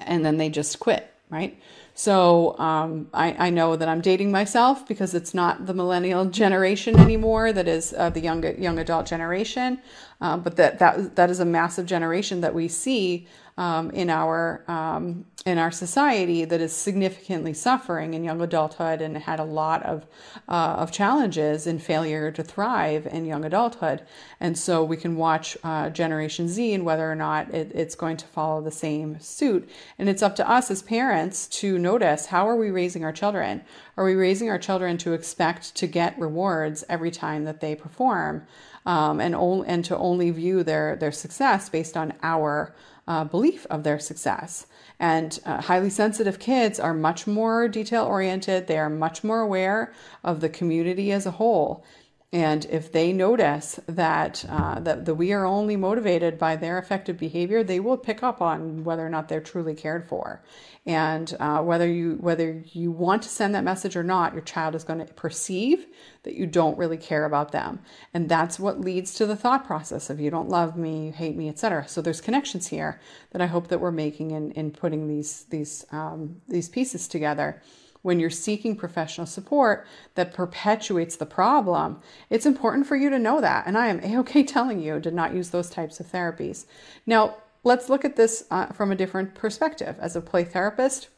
and 0.00 0.24
then 0.24 0.38
they 0.38 0.50
just 0.50 0.80
quit. 0.80 1.06
Right. 1.30 1.56
So 1.94 2.58
um, 2.58 3.08
I, 3.14 3.46
I, 3.46 3.50
know 3.50 3.76
that 3.76 3.88
I'm 3.88 4.00
dating 4.00 4.32
myself 4.32 4.88
because 4.88 5.14
it's 5.14 5.32
not 5.32 5.66
the 5.66 5.74
millennial 5.74 6.24
generation 6.42 6.98
anymore. 6.98 7.52
That 7.52 7.68
is 7.68 7.94
uh, 7.96 8.10
the 8.10 8.20
young 8.20 8.42
young 8.60 8.80
adult 8.80 9.06
generation, 9.06 9.80
uh, 10.20 10.36
but 10.38 10.56
that 10.56 10.80
that 10.80 11.14
that 11.14 11.30
is 11.30 11.38
a 11.38 11.44
massive 11.44 11.86
generation 11.86 12.40
that 12.40 12.52
we 12.52 12.66
see 12.66 13.28
um, 13.60 13.90
in 13.90 14.08
our 14.08 14.64
um, 14.68 15.26
in 15.44 15.58
our 15.58 15.70
society 15.70 16.46
that 16.46 16.62
is 16.62 16.72
significantly 16.72 17.52
suffering 17.52 18.14
in 18.14 18.24
young 18.24 18.40
adulthood 18.40 19.02
and 19.02 19.16
had 19.18 19.38
a 19.38 19.44
lot 19.44 19.82
of 19.82 20.06
uh, 20.48 20.76
of 20.78 20.90
challenges 20.90 21.66
and 21.66 21.82
failure 21.82 22.30
to 22.30 22.42
thrive 22.42 23.06
in 23.06 23.26
young 23.26 23.44
adulthood. 23.44 24.02
And 24.40 24.56
so 24.56 24.82
we 24.82 24.96
can 24.96 25.14
watch 25.14 25.58
uh, 25.62 25.90
Generation 25.90 26.48
Z 26.48 26.72
and 26.72 26.86
whether 26.86 27.10
or 27.10 27.14
not 27.14 27.52
it, 27.54 27.70
it's 27.74 27.94
going 27.94 28.16
to 28.18 28.26
follow 28.26 28.62
the 28.62 28.70
same 28.70 29.20
suit. 29.20 29.68
And 29.98 30.08
it's 30.08 30.22
up 30.22 30.36
to 30.36 30.50
us 30.50 30.70
as 30.70 30.80
parents 30.80 31.46
to 31.60 31.78
notice 31.78 32.26
how 32.26 32.48
are 32.48 32.56
we 32.56 32.70
raising 32.70 33.04
our 33.04 33.12
children? 33.12 33.60
Are 33.98 34.06
we 34.06 34.14
raising 34.14 34.48
our 34.48 34.58
children 34.58 34.96
to 34.98 35.12
expect 35.12 35.74
to 35.76 35.86
get 35.86 36.18
rewards 36.18 36.82
every 36.88 37.10
time 37.10 37.44
that 37.44 37.60
they 37.60 37.74
perform? 37.74 38.46
Um, 38.86 39.20
and, 39.20 39.34
only, 39.34 39.68
and 39.68 39.84
to 39.84 39.98
only 39.98 40.30
view 40.30 40.64
their, 40.64 40.96
their 40.96 41.12
success 41.12 41.68
based 41.68 41.98
on 41.98 42.14
our 42.22 42.74
uh, 43.08 43.24
belief 43.24 43.66
of 43.66 43.82
their 43.82 43.98
success. 43.98 44.66
And 44.98 45.38
uh, 45.46 45.62
highly 45.62 45.90
sensitive 45.90 46.38
kids 46.38 46.78
are 46.78 46.94
much 46.94 47.26
more 47.26 47.68
detail 47.68 48.04
oriented, 48.04 48.66
they 48.66 48.78
are 48.78 48.90
much 48.90 49.24
more 49.24 49.40
aware 49.40 49.92
of 50.22 50.40
the 50.40 50.48
community 50.48 51.10
as 51.12 51.26
a 51.26 51.32
whole. 51.32 51.84
And 52.32 52.64
if 52.66 52.92
they 52.92 53.12
notice 53.12 53.80
that 53.88 54.44
uh, 54.48 54.78
that 54.80 55.16
we 55.16 55.32
are 55.32 55.44
only 55.44 55.74
motivated 55.74 56.38
by 56.38 56.54
their 56.54 56.78
effective 56.78 57.18
behavior, 57.18 57.64
they 57.64 57.80
will 57.80 57.96
pick 57.96 58.22
up 58.22 58.40
on 58.40 58.84
whether 58.84 59.04
or 59.04 59.08
not 59.08 59.28
they're 59.28 59.40
truly 59.40 59.74
cared 59.74 60.08
for, 60.08 60.40
and 60.86 61.36
uh, 61.40 61.60
whether 61.60 61.88
you 61.88 62.18
whether 62.20 62.62
you 62.66 62.92
want 62.92 63.22
to 63.22 63.28
send 63.28 63.52
that 63.56 63.64
message 63.64 63.96
or 63.96 64.04
not, 64.04 64.32
your 64.32 64.42
child 64.42 64.76
is 64.76 64.84
going 64.84 65.04
to 65.04 65.12
perceive 65.14 65.86
that 66.22 66.36
you 66.36 66.46
don't 66.46 66.78
really 66.78 66.96
care 66.96 67.24
about 67.24 67.50
them, 67.50 67.80
and 68.14 68.28
that's 68.28 68.60
what 68.60 68.80
leads 68.80 69.12
to 69.14 69.26
the 69.26 69.34
thought 69.34 69.66
process 69.66 70.08
of 70.08 70.20
you 70.20 70.30
don't 70.30 70.48
love 70.48 70.76
me, 70.76 71.06
you 71.06 71.12
hate 71.12 71.34
me, 71.34 71.48
etc. 71.48 71.88
So 71.88 72.00
there's 72.00 72.20
connections 72.20 72.68
here 72.68 73.00
that 73.32 73.42
I 73.42 73.46
hope 73.46 73.66
that 73.68 73.80
we're 73.80 73.90
making 73.90 74.30
in 74.30 74.52
in 74.52 74.70
putting 74.70 75.08
these 75.08 75.46
these 75.50 75.84
um, 75.90 76.40
these 76.46 76.68
pieces 76.68 77.08
together 77.08 77.60
when 78.02 78.18
you're 78.18 78.30
seeking 78.30 78.76
professional 78.76 79.26
support 79.26 79.86
that 80.14 80.34
perpetuates 80.34 81.16
the 81.16 81.26
problem, 81.26 82.00
it's 82.28 82.46
important 82.46 82.86
for 82.86 82.96
you 82.96 83.10
to 83.10 83.18
know 83.18 83.40
that. 83.40 83.66
And 83.66 83.76
I 83.76 83.88
am 83.88 84.00
a 84.02 84.18
okay 84.20 84.42
telling 84.44 84.80
you 84.80 85.00
to 85.00 85.10
not 85.10 85.34
use 85.34 85.50
those 85.50 85.70
types 85.70 86.00
of 86.00 86.06
therapies. 86.06 86.66
Now, 87.06 87.36
let's 87.64 87.88
look 87.88 88.04
at 88.04 88.16
this 88.16 88.44
uh, 88.50 88.66
from 88.66 88.90
a 88.90 88.96
different 88.96 89.34
perspective. 89.34 89.96
As 90.00 90.16
a 90.16 90.20
play 90.20 90.44
therapist, 90.44 91.08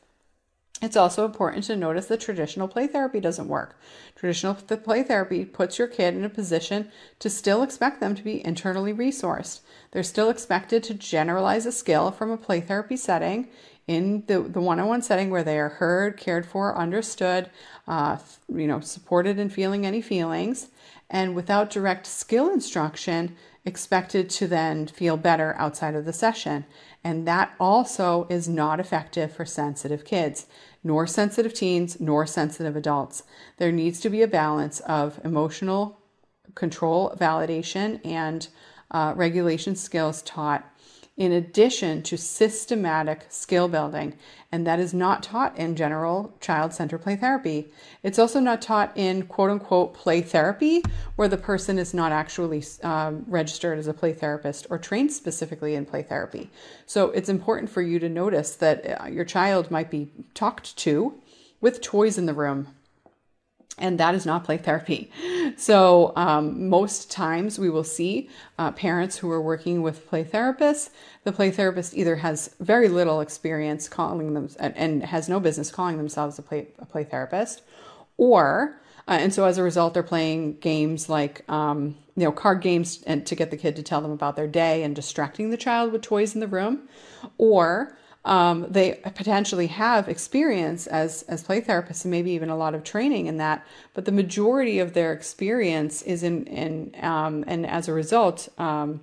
it's 0.83 0.97
also 0.97 1.25
important 1.25 1.63
to 1.65 1.77
notice 1.77 2.07
that 2.07 2.21
traditional 2.21 2.67
play 2.67 2.89
therapy 2.89 3.21
doesn't 3.21 3.47
work. 3.47 3.79
Traditional 4.17 4.55
play 4.55 5.05
therapy 5.05 5.45
puts 5.45 5.79
your 5.79 5.87
kid 5.87 6.17
in 6.17 6.25
a 6.25 6.29
position 6.29 6.91
to 7.21 7.31
still 7.31 7.63
expect 7.63 8.01
them 8.01 8.17
to 8.17 8.23
be 8.25 8.45
internally 8.45 8.93
resourced. 8.93 9.61
They're 9.93 10.03
still 10.03 10.29
expected 10.29 10.83
to 10.85 10.95
generalize 10.95 11.67
a 11.67 11.73
skill 11.73 12.11
from 12.11 12.33
a 12.33 12.37
play 12.37 12.61
therapy 12.61 12.97
setting 12.97 13.47
in 13.87 14.25
the, 14.27 14.41
the 14.41 14.61
one-on-one 14.61 15.03
setting 15.03 15.31
where 15.31 15.43
they 15.43 15.59
are 15.59 15.69
heard, 15.69 16.17
cared 16.17 16.47
for, 16.47 16.77
understood, 16.77 17.51
uh, 17.89 18.19
you 18.49 18.67
know, 18.67 18.81
supported 18.81 19.39
in 19.39 19.51
feeling 19.51 19.85
any 19.85 20.01
feelings, 20.01 20.69
and 21.11 21.35
without 21.35 21.71
direct 21.71 22.07
skill 22.07 22.53
instruction, 22.53 23.37
expected 23.65 24.29
to 24.29 24.47
then 24.47 24.87
feel 24.87 25.17
better 25.17 25.55
outside 25.59 25.95
of 25.95 26.05
the 26.05 26.13
session. 26.13 26.65
And 27.05 27.27
that 27.29 27.55
also 27.61 28.27
is 28.31 28.49
not 28.49 28.81
effective 28.81 29.33
for 29.33 29.45
sensitive 29.45 30.05
kids, 30.05 30.47
nor 30.83 31.07
sensitive 31.07 31.55
teens, 31.55 32.01
nor 32.01 32.27
sensitive 32.27 32.77
adults. 32.77 33.25
There 33.59 33.73
needs 33.73 34.01
to 34.01 34.11
be 34.11 34.23
a 34.23 34.29
balance 34.29 34.81
of 34.81 35.21
emotional 35.25 35.99
control, 36.55 37.17
validation, 37.21 38.05
and 38.05 38.49
uh, 38.91 39.13
regulation 39.17 39.75
skills 39.77 40.23
taught 40.23 40.69
in 41.17 41.31
addition 41.33 42.03
to 42.03 42.17
systematic 42.17 43.27
skill 43.29 43.69
building. 43.69 44.15
And 44.51 44.67
that 44.67 44.79
is 44.79 44.95
not 44.95 45.23
taught 45.23 45.57
in 45.59 45.77
general 45.77 46.35
child 46.41 46.73
centered 46.73 46.99
play 46.99 47.17
therapy. 47.17 47.69
It's 48.03 48.19
also 48.19 48.41
not 48.41 48.63
taught 48.63 48.93
in 48.97 49.25
quote 49.25 49.51
unquote 49.51 49.95
play 49.95 50.23
therapy, 50.23 50.83
where 51.17 51.29
the 51.29 51.37
person 51.37 51.79
is 51.79 51.93
not 51.93 52.13
actually 52.13 52.65
um, 52.83 53.25
registered 53.29 53.79
as 53.79 53.87
a 53.87 53.95
play 53.95 54.13
therapist 54.13 54.67
or 54.71 54.79
trained 54.79 55.13
specifically 55.13 55.75
in 55.75 55.85
play 55.85 56.03
therapy. 56.03 56.51
So 56.87 57.11
it's 57.11 57.29
important 57.29 57.71
for 57.71 57.83
you 57.83 57.99
to 57.99 58.09
notice 58.09 58.55
that 58.57 59.03
uh, 59.03 59.07
your 59.07 59.25
child 59.25 59.71
might 59.71 59.91
be 59.91 60.11
talked 60.35 60.77
to 60.79 61.15
with 61.61 61.81
toys 61.81 62.19
in 62.19 62.27
the 62.27 62.35
room 62.35 62.69
and 63.79 63.99
that 63.99 64.15
is 64.15 64.27
not 64.27 64.45
play 64.45 64.59
therapy. 64.59 65.11
So, 65.57 66.13
um, 66.15 66.69
most 66.69 67.11
times 67.11 67.59
we 67.59 67.71
will 67.71 67.85
see 67.85 68.29
uh, 68.59 68.71
parents 68.73 69.19
who 69.19 69.31
are 69.31 69.41
working 69.41 69.83
with 69.83 70.07
play 70.07 70.25
therapists. 70.25 70.91
The 71.25 71.33
play 71.33 71.51
therapist 71.51 71.95
either 71.95 72.17
has 72.17 72.55
very 72.61 72.89
little 72.89 73.21
experience 73.21 73.89
calling 73.89 74.35
them 74.35 74.49
and 74.59 75.03
has 75.05 75.29
no 75.29 75.41
business 75.41 75.71
calling 75.71 75.97
themselves 75.97 76.39
a 76.39 76.43
play, 76.43 76.69
a 76.79 76.87
play 76.87 77.05
therapist, 77.05 77.63
or 78.17 78.81
uh, 79.09 79.19
and 79.21 79.35
so 79.35 79.45
as 79.45 79.59
a 79.59 79.63
result, 79.63 79.95
they're 79.95 80.03
playing 80.03 80.59
games 80.59 81.09
like 81.09 81.49
um, 81.51 81.97
you 82.17 82.25
know 82.25 82.33
card 82.33 82.61
games 82.61 83.03
and 83.07 83.27
to 83.27 83.35
get 83.35 83.51
the 83.51 83.57
kid 83.57 83.75
to 83.77 83.83
tell 83.83 84.01
them 84.01 84.13
about 84.13 84.37
their 84.37 84.47
day 84.47 84.83
and 84.83 84.95
distracting 84.95 85.51
the 85.51 85.57
child 85.57 85.93
with 85.93 86.03
toys 86.03 86.35
in 86.35 86.41
the 86.41 86.47
room, 86.47 86.89
or 87.39 87.97
um, 88.25 88.67
they 88.69 89.01
potentially 89.15 89.67
have 89.67 90.09
experience 90.09 90.87
as 90.87 91.23
as 91.23 91.43
play 91.43 91.61
therapists 91.61 92.05
and 92.05 92.11
maybe 92.11 92.31
even 92.31 92.51
a 92.51 92.57
lot 92.57 92.75
of 92.75 92.85
training 92.85 93.27
in 93.27 93.37
that 93.39 93.67
but 93.95 94.05
the 94.05 94.13
majority 94.13 94.79
of 94.79 94.93
their 94.93 95.13
experience 95.13 96.03
is 96.03 96.23
in 96.23 96.47
in 96.47 96.95
um, 97.03 97.45
and 97.47 97.67
as 97.67 97.89
a 97.89 97.93
result 97.93 98.49
um, 98.59 99.01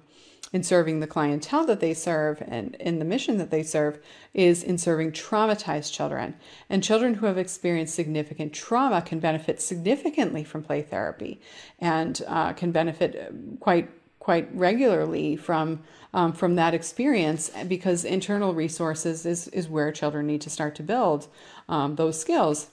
in 0.52 0.64
serving 0.64 1.00
the 1.00 1.08
clientele 1.08 1.66
that 1.66 1.80
they 1.80 1.94
serve 1.94 2.42
and 2.48 2.76
in 2.76 3.00
the 3.00 3.06
mission 3.06 3.38
that 3.38 3.52
they 3.52 3.62
serve 3.62 4.00
is 4.34 4.64
in 4.64 4.78
serving 4.78 5.12
traumatized 5.12 5.94
children. 5.94 6.36
And 6.70 6.84
children 6.84 7.16
who 7.16 7.28
have 7.28 7.38
experienced 7.38 7.94
significant 7.94 8.54
trauma 8.54 9.02
can 9.02 9.20
benefit 9.20 9.62
significantly 9.62 10.44
from 10.44 10.64
play 10.64 10.82
therapy 10.82 11.40
and 11.78 12.22
uh, 12.28 12.54
can 12.54 12.72
benefit 12.72 13.32
quite 13.60 13.90
quite 14.30 14.56
regularly 14.56 15.36
from 15.36 15.80
um, 16.14 16.32
from 16.34 16.54
that 16.54 16.76
experience 16.76 17.50
because 17.68 18.06
internal 18.06 18.54
resources 18.54 19.26
is 19.26 19.48
is 19.48 19.68
where 19.68 19.92
children 19.92 20.28
need 20.28 20.40
to 20.40 20.52
start 20.52 20.76
to 20.76 20.84
build 20.84 21.26
um, 21.68 21.96
those 21.96 22.22
skills. 22.22 22.68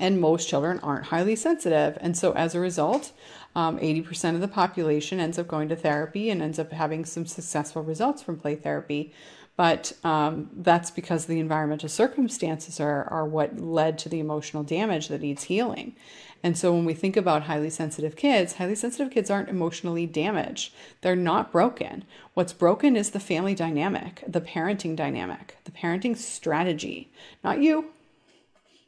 And 0.00 0.20
most 0.20 0.48
children 0.48 0.80
aren't 0.80 1.06
highly 1.06 1.36
sensitive. 1.36 1.96
And 2.00 2.16
so 2.16 2.32
as 2.32 2.56
a 2.56 2.60
result 2.60 3.12
um, 3.54 3.78
80% 3.78 4.34
of 4.34 4.40
the 4.40 4.48
population 4.48 5.20
ends 5.20 5.38
up 5.38 5.48
going 5.48 5.68
to 5.68 5.76
therapy 5.76 6.30
and 6.30 6.42
ends 6.42 6.58
up 6.58 6.72
having 6.72 7.04
some 7.04 7.26
successful 7.26 7.82
results 7.82 8.22
from 8.22 8.38
play 8.38 8.54
therapy 8.54 9.12
but 9.56 9.92
um, 10.04 10.50
that's 10.58 10.92
because 10.92 11.26
the 11.26 11.40
environmental 11.40 11.88
circumstances 11.88 12.78
are, 12.78 13.02
are 13.10 13.26
what 13.26 13.58
led 13.58 13.98
to 13.98 14.08
the 14.08 14.20
emotional 14.20 14.62
damage 14.62 15.08
that 15.08 15.20
needs 15.20 15.44
healing 15.44 15.96
and 16.42 16.56
so 16.56 16.72
when 16.72 16.84
we 16.84 16.94
think 16.94 17.16
about 17.16 17.44
highly 17.44 17.70
sensitive 17.70 18.14
kids, 18.14 18.54
highly 18.54 18.76
sensitive 18.76 19.12
kids 19.12 19.30
aren't 19.30 19.48
emotionally 19.48 20.06
damaged. 20.06 20.72
They're 21.00 21.16
not 21.16 21.50
broken. 21.50 22.04
What's 22.34 22.52
broken 22.52 22.96
is 22.96 23.10
the 23.10 23.20
family 23.20 23.54
dynamic, 23.54 24.22
the 24.26 24.40
parenting 24.40 24.94
dynamic, 24.94 25.56
the 25.64 25.72
parenting 25.72 26.16
strategy. 26.16 27.10
Not 27.42 27.60
you, 27.60 27.86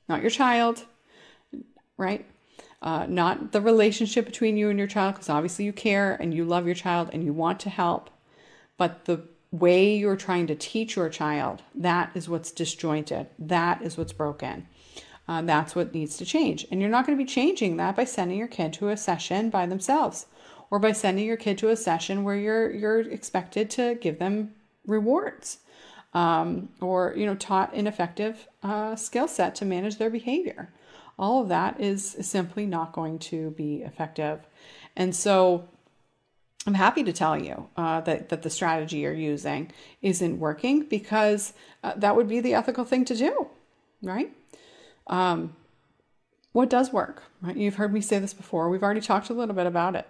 not 0.09 0.21
your 0.21 0.31
child, 0.31 0.85
right? 1.97 2.25
Uh, 2.83 3.05
not 3.07 3.53
the 3.53 3.61
relationship 3.61 4.25
between 4.25 4.57
you 4.57 4.71
and 4.71 4.79
your 4.79 4.89
child, 4.89 5.15
because 5.15 5.29
obviously 5.29 5.65
you 5.65 5.73
care 5.73 6.15
and 6.15 6.33
you 6.33 6.45
love 6.45 6.65
your 6.65 6.75
child 6.75 7.11
and 7.13 7.23
you 7.23 7.33
want 7.33 7.61
to 7.61 7.69
help, 7.69 8.09
but 8.79 9.05
the 9.05 9.21
way 9.53 9.95
you're 9.95 10.17
trying 10.17 10.47
to 10.47 10.55
teach 10.55 10.97
your 10.97 11.09
child, 11.09 11.63
that 11.75 12.11
is 12.15 12.29
what's 12.29 12.53
disjointed. 12.53 13.27
That 13.39 13.83
is 13.83 13.99
what's 13.99 14.13
broken. 14.13 14.67
Uh, 15.29 15.43
that's 15.43 15.75
what 15.75 15.95
needs 15.95 16.17
to 16.17 16.25
change. 16.25 16.67
And 16.71 16.81
you're 16.81 16.91
not 16.91 17.07
going 17.07 17.17
to 17.17 17.23
be 17.23 17.29
changing 17.29 17.77
that 17.77 17.97
by 17.97 18.05
sending 18.05 18.39
your 18.39 18.49
kid 18.49 18.73
to 18.75 18.89
a 18.89 18.97
session 18.97 19.51
by 19.51 19.67
themselves 19.67 20.27
or 20.71 20.79
by 20.79 20.93
sending 20.93 21.27
your 21.27 21.37
kid 21.37 21.59
to 21.59 21.69
a 21.69 21.77
session 21.77 22.25
where 22.25 22.37
you're 22.37 22.71
you're 22.71 23.01
expected 23.01 23.71
to 23.71 23.97
give 23.97 24.19
them 24.19 24.55
rewards 24.87 25.59
um, 26.15 26.69
or 26.81 27.15
you 27.17 27.27
know 27.27 27.35
taught 27.35 27.75
an 27.75 27.87
effective 27.87 28.49
uh, 28.63 28.97
skill 28.97 29.29
set 29.29 29.55
to 29.57 29.65
manage 29.65 29.99
their 29.99 30.11
behavior. 30.11 30.73
All 31.21 31.43
of 31.43 31.49
that 31.49 31.79
is 31.79 32.17
simply 32.23 32.65
not 32.65 32.93
going 32.93 33.19
to 33.19 33.51
be 33.51 33.83
effective. 33.83 34.41
And 34.97 35.15
so 35.15 35.69
I'm 36.67 36.75
happy 36.75 37.05
to 37.05 37.13
tell 37.13 37.39
you 37.39 37.69
uh, 37.77 38.01
that, 38.03 38.31
that 38.31 38.43
the 38.43 38.49
strategy 38.49 38.99
you're 38.99 39.13
using 39.13 39.71
isn't 40.01 40.39
working 40.39 40.85
because 40.85 41.53
uh, 41.85 41.93
that 41.97 42.17
would 42.17 42.27
be 42.29 42.41
the 42.41 42.55
ethical 42.55 42.87
thing 42.87 43.05
to 43.05 43.15
do, 43.15 43.49
right? 44.03 44.33
Um, 45.09 45.55
what 46.53 46.71
does 46.71 46.91
work? 46.91 47.23
Right? 47.43 47.57
You've 47.57 47.77
heard 47.77 47.93
me 47.93 48.01
say 48.01 48.19
this 48.19 48.35
before. 48.35 48.71
We've 48.71 48.83
already 48.83 49.03
talked 49.03 49.29
a 49.29 49.35
little 49.35 49.55
bit 49.55 49.67
about 49.67 49.95
it. 49.95 50.09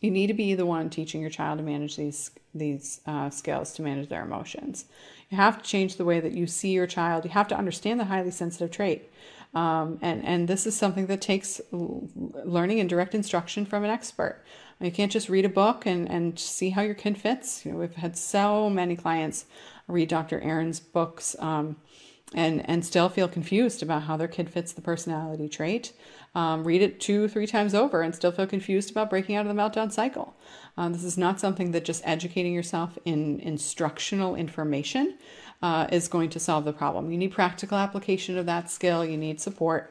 You 0.00 0.10
need 0.10 0.26
to 0.26 0.34
be 0.34 0.54
the 0.54 0.66
one 0.66 0.90
teaching 0.90 1.20
your 1.20 1.30
child 1.30 1.58
to 1.58 1.64
manage 1.64 1.96
these 1.96 2.32
these 2.52 3.00
uh, 3.06 3.30
skills 3.30 3.72
to 3.74 3.82
manage 3.82 4.08
their 4.08 4.24
emotions. 4.24 4.86
You 5.30 5.36
have 5.36 5.62
to 5.62 5.68
change 5.68 5.96
the 5.96 6.04
way 6.04 6.18
that 6.20 6.32
you 6.32 6.46
see 6.46 6.70
your 6.70 6.86
child. 6.86 7.24
You 7.24 7.30
have 7.30 7.48
to 7.48 7.56
understand 7.56 8.00
the 8.00 8.06
highly 8.06 8.30
sensitive 8.30 8.70
trait. 8.70 9.10
Um, 9.56 9.98
and, 10.02 10.22
and 10.22 10.48
this 10.48 10.66
is 10.66 10.76
something 10.76 11.06
that 11.06 11.22
takes 11.22 11.62
learning 11.72 12.78
and 12.78 12.90
direct 12.90 13.14
instruction 13.14 13.64
from 13.64 13.84
an 13.84 13.90
expert. 13.90 14.44
You 14.82 14.90
can't 14.90 15.10
just 15.10 15.30
read 15.30 15.46
a 15.46 15.48
book 15.48 15.86
and, 15.86 16.06
and 16.10 16.38
see 16.38 16.68
how 16.68 16.82
your 16.82 16.94
kid 16.94 17.16
fits. 17.16 17.64
You 17.64 17.72
know, 17.72 17.78
we've 17.78 17.94
had 17.94 18.18
so 18.18 18.68
many 18.68 18.96
clients 18.96 19.46
read 19.88 20.10
Dr. 20.10 20.42
Aron's 20.42 20.78
books 20.78 21.34
um, 21.38 21.76
and 22.34 22.68
and 22.68 22.84
still 22.84 23.08
feel 23.08 23.28
confused 23.28 23.82
about 23.82 24.02
how 24.02 24.18
their 24.18 24.28
kid 24.28 24.50
fits 24.50 24.72
the 24.72 24.82
personality 24.82 25.48
trait. 25.48 25.94
Um, 26.34 26.64
read 26.64 26.82
it 26.82 27.00
two, 27.00 27.26
three 27.26 27.46
times 27.46 27.74
over 27.74 28.02
and 28.02 28.14
still 28.14 28.32
feel 28.32 28.46
confused 28.46 28.90
about 28.90 29.08
breaking 29.08 29.36
out 29.36 29.46
of 29.46 29.56
the 29.56 29.62
meltdown 29.62 29.90
cycle. 29.90 30.36
Um, 30.76 30.92
this 30.92 31.04
is 31.04 31.16
not 31.16 31.40
something 31.40 31.70
that 31.70 31.86
just 31.86 32.02
educating 32.04 32.52
yourself 32.52 32.98
in 33.06 33.40
instructional 33.40 34.34
information 34.34 35.16
uh, 35.62 35.86
is 35.92 36.08
going 36.08 36.30
to 36.30 36.40
solve 36.40 36.64
the 36.64 36.72
problem. 36.72 37.10
You 37.10 37.18
need 37.18 37.32
practical 37.32 37.78
application 37.78 38.38
of 38.38 38.46
that 38.46 38.70
skill. 38.70 39.04
You 39.04 39.16
need 39.16 39.40
support 39.40 39.90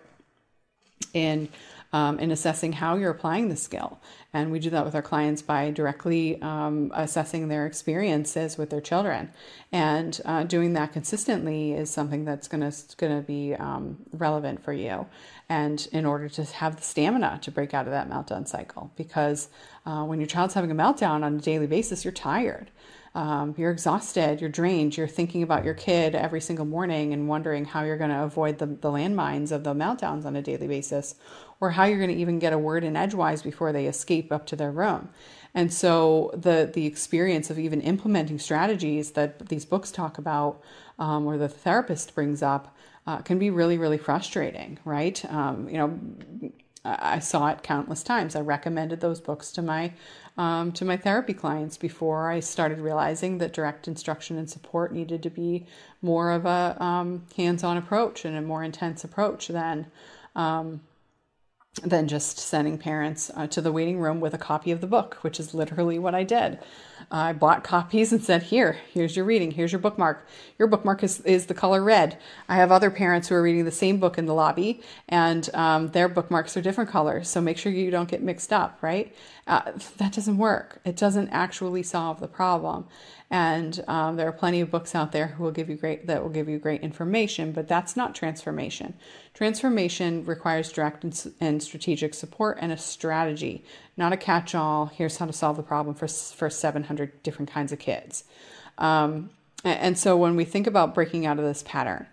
in 1.14 1.50
um, 1.94 2.20
in 2.20 2.30
assessing 2.30 2.74
how 2.74 2.98
you're 2.98 3.12
applying 3.12 3.48
the 3.48 3.56
skill. 3.56 4.00
And 4.34 4.52
we 4.52 4.60
do 4.60 4.70
that 4.72 4.84
with 4.84 4.96
our 4.96 5.02
clients 5.02 5.42
by 5.42 5.72
directly 5.72 6.42
um, 6.42 6.92
assessing 6.94 7.48
their 7.48 7.66
experiences 7.66 8.58
with 8.58 8.70
their 8.70 8.82
children. 8.82 9.32
And 9.72 10.20
uh, 10.26 10.44
doing 10.44 10.74
that 10.74 10.92
consistently 10.92 11.72
is 11.72 11.90
something 11.90 12.26
that's 12.26 12.50
going 12.50 12.70
to 12.70 13.24
be 13.26 13.56
um, 13.56 13.98
relevant 14.12 14.62
for 14.62 14.74
you. 14.74 15.06
And 15.48 15.88
in 15.94 16.06
order 16.06 16.28
to 16.28 16.44
have 16.44 16.76
the 16.76 16.82
stamina 16.82 17.40
to 17.44 17.52
break 17.52 17.74
out 17.74 17.86
of 17.86 17.92
that 17.92 18.10
meltdown 18.10 18.46
cycle, 18.46 18.92
because 18.98 19.48
uh, 19.86 20.04
when 20.04 20.20
your 20.20 20.28
child's 20.28 20.54
having 20.54 20.72
a 20.72 20.76
meltdown 20.76 21.24
on 21.24 21.36
a 21.36 21.40
daily 21.40 21.68
basis, 21.68 22.04
you're 22.04 22.12
tired. 22.12 22.72
Um, 23.16 23.56
you're 23.58 23.72
exhausted, 23.72 24.42
you're 24.42 24.50
drained, 24.50 24.98
you're 24.98 25.08
thinking 25.08 25.42
about 25.42 25.64
your 25.64 25.74
kid 25.74 26.16
every 26.16 26.42
single 26.42 26.66
morning 26.66 27.14
and 27.14 27.30
wondering 27.30 27.64
how 27.64 27.84
you're 27.84 27.98
going 27.98 28.10
to 28.10 28.24
avoid 28.24 28.58
the, 28.58 28.66
the 28.66 28.90
landmines 28.90 29.54
of 29.54 29.64
the 29.64 29.74
meltdowns 29.74 30.26
on 30.26 30.36
a 30.36 30.42
daily 30.42 30.68
basis, 30.68 31.16
or 31.62 31.72
how 31.72 31.86
you're 31.86 31.98
going 31.98 32.14
to 32.14 32.22
even 32.22 32.40
get 32.40 32.52
a 32.52 32.58
word 32.58 32.84
in 32.84 32.98
edgewise 32.98 33.42
before 33.42 33.72
they 33.72 33.88
escape 33.88 34.34
up 34.34 34.46
to 34.48 34.58
their 34.58 34.72
room. 34.72 35.08
And 35.54 35.72
so 35.72 36.30
the 36.34 36.70
the 36.74 36.86
experience 36.86 37.50
of 37.50 37.58
even 37.58 37.80
implementing 37.80 38.38
strategies 38.38 39.12
that 39.12 39.48
these 39.48 39.64
books 39.64 39.92
talk 39.92 40.18
about, 40.18 40.62
um, 41.00 41.26
or 41.26 41.38
the 41.38 41.48
therapist 41.48 42.14
brings 42.14 42.44
up, 42.44 42.76
uh, 43.08 43.20
can 43.20 43.40
be 43.40 43.50
really 43.50 43.78
really 43.78 43.98
frustrating, 43.98 44.78
right? 44.84 45.24
Um, 45.32 45.70
you 45.70 45.78
know, 45.78 46.00
I 46.84 47.20
saw 47.20 47.48
it 47.48 47.64
countless 47.64 48.04
times. 48.04 48.36
I 48.36 48.42
recommended 48.42 49.00
those 49.00 49.22
books 49.22 49.52
to 49.54 49.62
my 49.62 49.94
um, 50.38 50.72
to 50.74 50.86
my 50.86 50.98
therapy 50.98 51.34
clients 51.34 51.78
before 51.78 52.30
I 52.30 52.40
started 52.40 52.80
realizing 52.80 53.38
that 53.38 53.54
direct 53.54 53.88
instruction 53.88 54.38
and 54.38 54.50
support 54.50 54.94
needed 54.94 55.24
to 55.24 55.30
be 55.30 55.66
more 56.02 56.32
of 56.32 56.46
a 56.46 56.76
um, 56.84 57.24
hands-on 57.38 57.78
approach 57.78 58.26
and 58.26 58.36
a 58.38 58.42
more 58.42 58.64
intense 58.64 59.04
approach 59.04 59.48
than 59.48 59.88
um, 60.36 60.82
than 61.84 62.08
just 62.08 62.40
sending 62.40 62.78
parents 62.78 63.30
uh, 63.36 63.48
to 63.48 63.62
the 63.62 63.72
waiting 63.72 64.00
room 64.00 64.22
with 64.22 64.34
a 64.34 64.38
copy 64.38 64.72
of 64.72 64.80
the 64.82 64.88
book, 64.88 65.16
which 65.22 65.40
is 65.40 65.54
literally 65.54 66.00
what 66.00 66.16
I 66.16 66.24
did. 66.24 66.58
I 67.12 67.34
bought 67.34 67.64
copies 67.64 68.14
and 68.14 68.24
said, 68.24 68.44
Here, 68.44 68.78
here's 68.94 69.16
your 69.16 69.26
reading, 69.26 69.52
here's 69.52 69.72
your 69.72 69.80
bookmark. 69.80 70.26
Your 70.58 70.68
bookmark 70.68 71.04
is, 71.04 71.20
is 71.22 71.48
the 71.48 71.54
color 71.54 71.84
red. 71.84 72.18
I 72.48 72.56
have 72.56 72.72
other 72.72 72.90
parents 72.90 73.28
who 73.28 73.36
are 73.36 73.42
reading 73.42 73.66
the 73.66 73.72
same 73.72 74.00
book 74.00 74.18
in 74.18 74.26
the 74.26 74.34
lobby, 74.34 74.82
and 75.10 75.50
um, 75.54 75.90
their 75.90 76.08
bookmarks 76.08 76.56
are 76.56 76.62
different 76.62 76.90
colors. 76.90 77.30
So 77.30 77.42
make 77.42 77.58
sure 77.58 77.72
you 77.72 77.92
don't 77.92 78.10
get 78.10 78.24
mixed 78.24 78.54
up, 78.54 78.78
right? 78.82 79.14
Uh, 79.46 79.74
that 79.98 80.14
doesn't 80.14 80.38
work. 80.38 80.80
It 80.86 80.96
doesn't 80.96 81.30
actually 81.30 81.84
solve 81.84 82.20
the 82.20 82.28
problem. 82.28 82.88
And 83.32 83.84
um, 83.88 84.18
there 84.18 84.28
are 84.28 84.32
plenty 84.32 84.62
of 84.62 84.70
books 84.70 84.94
out 84.94 85.12
there 85.12 85.28
who 85.28 85.44
will 85.44 85.52
give 85.52 85.70
you 85.70 85.76
great 85.76 86.06
that 86.08 86.22
will 86.22 86.30
give 86.30 86.48
you 86.48 86.60
great 86.60 86.82
information, 86.82 87.52
but 87.52 87.68
that's 87.68 87.98
not 87.98 88.14
transformation. 88.14 88.94
Transformation 89.34 90.24
requires 90.26 90.72
direct 90.72 91.04
and, 91.04 91.34
and 91.40 91.64
strategic 91.64 92.14
support 92.14 92.60
and 92.62 92.72
a 92.72 92.78
strategy, 92.78 93.64
not 93.98 94.14
a 94.14 94.18
catch-all. 94.18 94.88
Here's 94.88 95.18
how 95.18 95.26
to 95.26 95.34
solve 95.34 95.58
the 95.58 95.64
problem 95.64 95.96
for 95.96 96.08
for 96.08 96.50
700 96.50 97.24
different 97.24 97.50
kinds 97.50 97.72
of 97.72 97.80
kids. 97.80 98.26
Um, 98.78 99.32
and 99.64 99.98
so 99.98 100.16
when 100.16 100.36
we 100.36 100.46
think 100.46 100.68
about 100.68 100.94
breaking 100.94 101.26
out 101.26 101.40
of 101.40 101.46
this 101.46 101.64
pattern, 101.64 102.06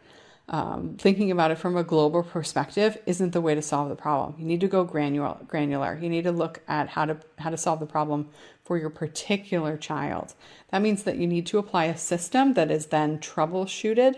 um, 0.48 0.96
thinking 0.98 1.30
about 1.30 1.50
it 1.50 1.58
from 1.58 1.76
a 1.76 1.84
global 1.84 2.22
perspective 2.22 2.98
isn't 3.06 3.32
the 3.32 3.40
way 3.40 3.54
to 3.54 3.62
solve 3.62 3.88
the 3.88 3.96
problem. 3.96 4.34
You 4.38 4.44
need 4.44 4.60
to 4.60 4.68
go 4.68 4.84
granular. 4.84 5.36
Granular. 5.46 5.98
You 6.00 6.08
need 6.08 6.24
to 6.24 6.32
look 6.32 6.60
at 6.68 6.88
how 6.88 7.06
to 7.06 7.16
how 7.38 7.50
to 7.50 7.56
solve 7.56 7.80
the 7.80 7.86
problem 7.86 8.28
for 8.64 8.76
your 8.76 8.90
particular 8.90 9.76
child. 9.76 10.34
That 10.70 10.82
means 10.82 11.04
that 11.04 11.16
you 11.16 11.26
need 11.26 11.46
to 11.46 11.58
apply 11.58 11.86
a 11.86 11.96
system 11.96 12.54
that 12.54 12.70
is 12.70 12.86
then 12.86 13.18
troubleshooted 13.18 14.16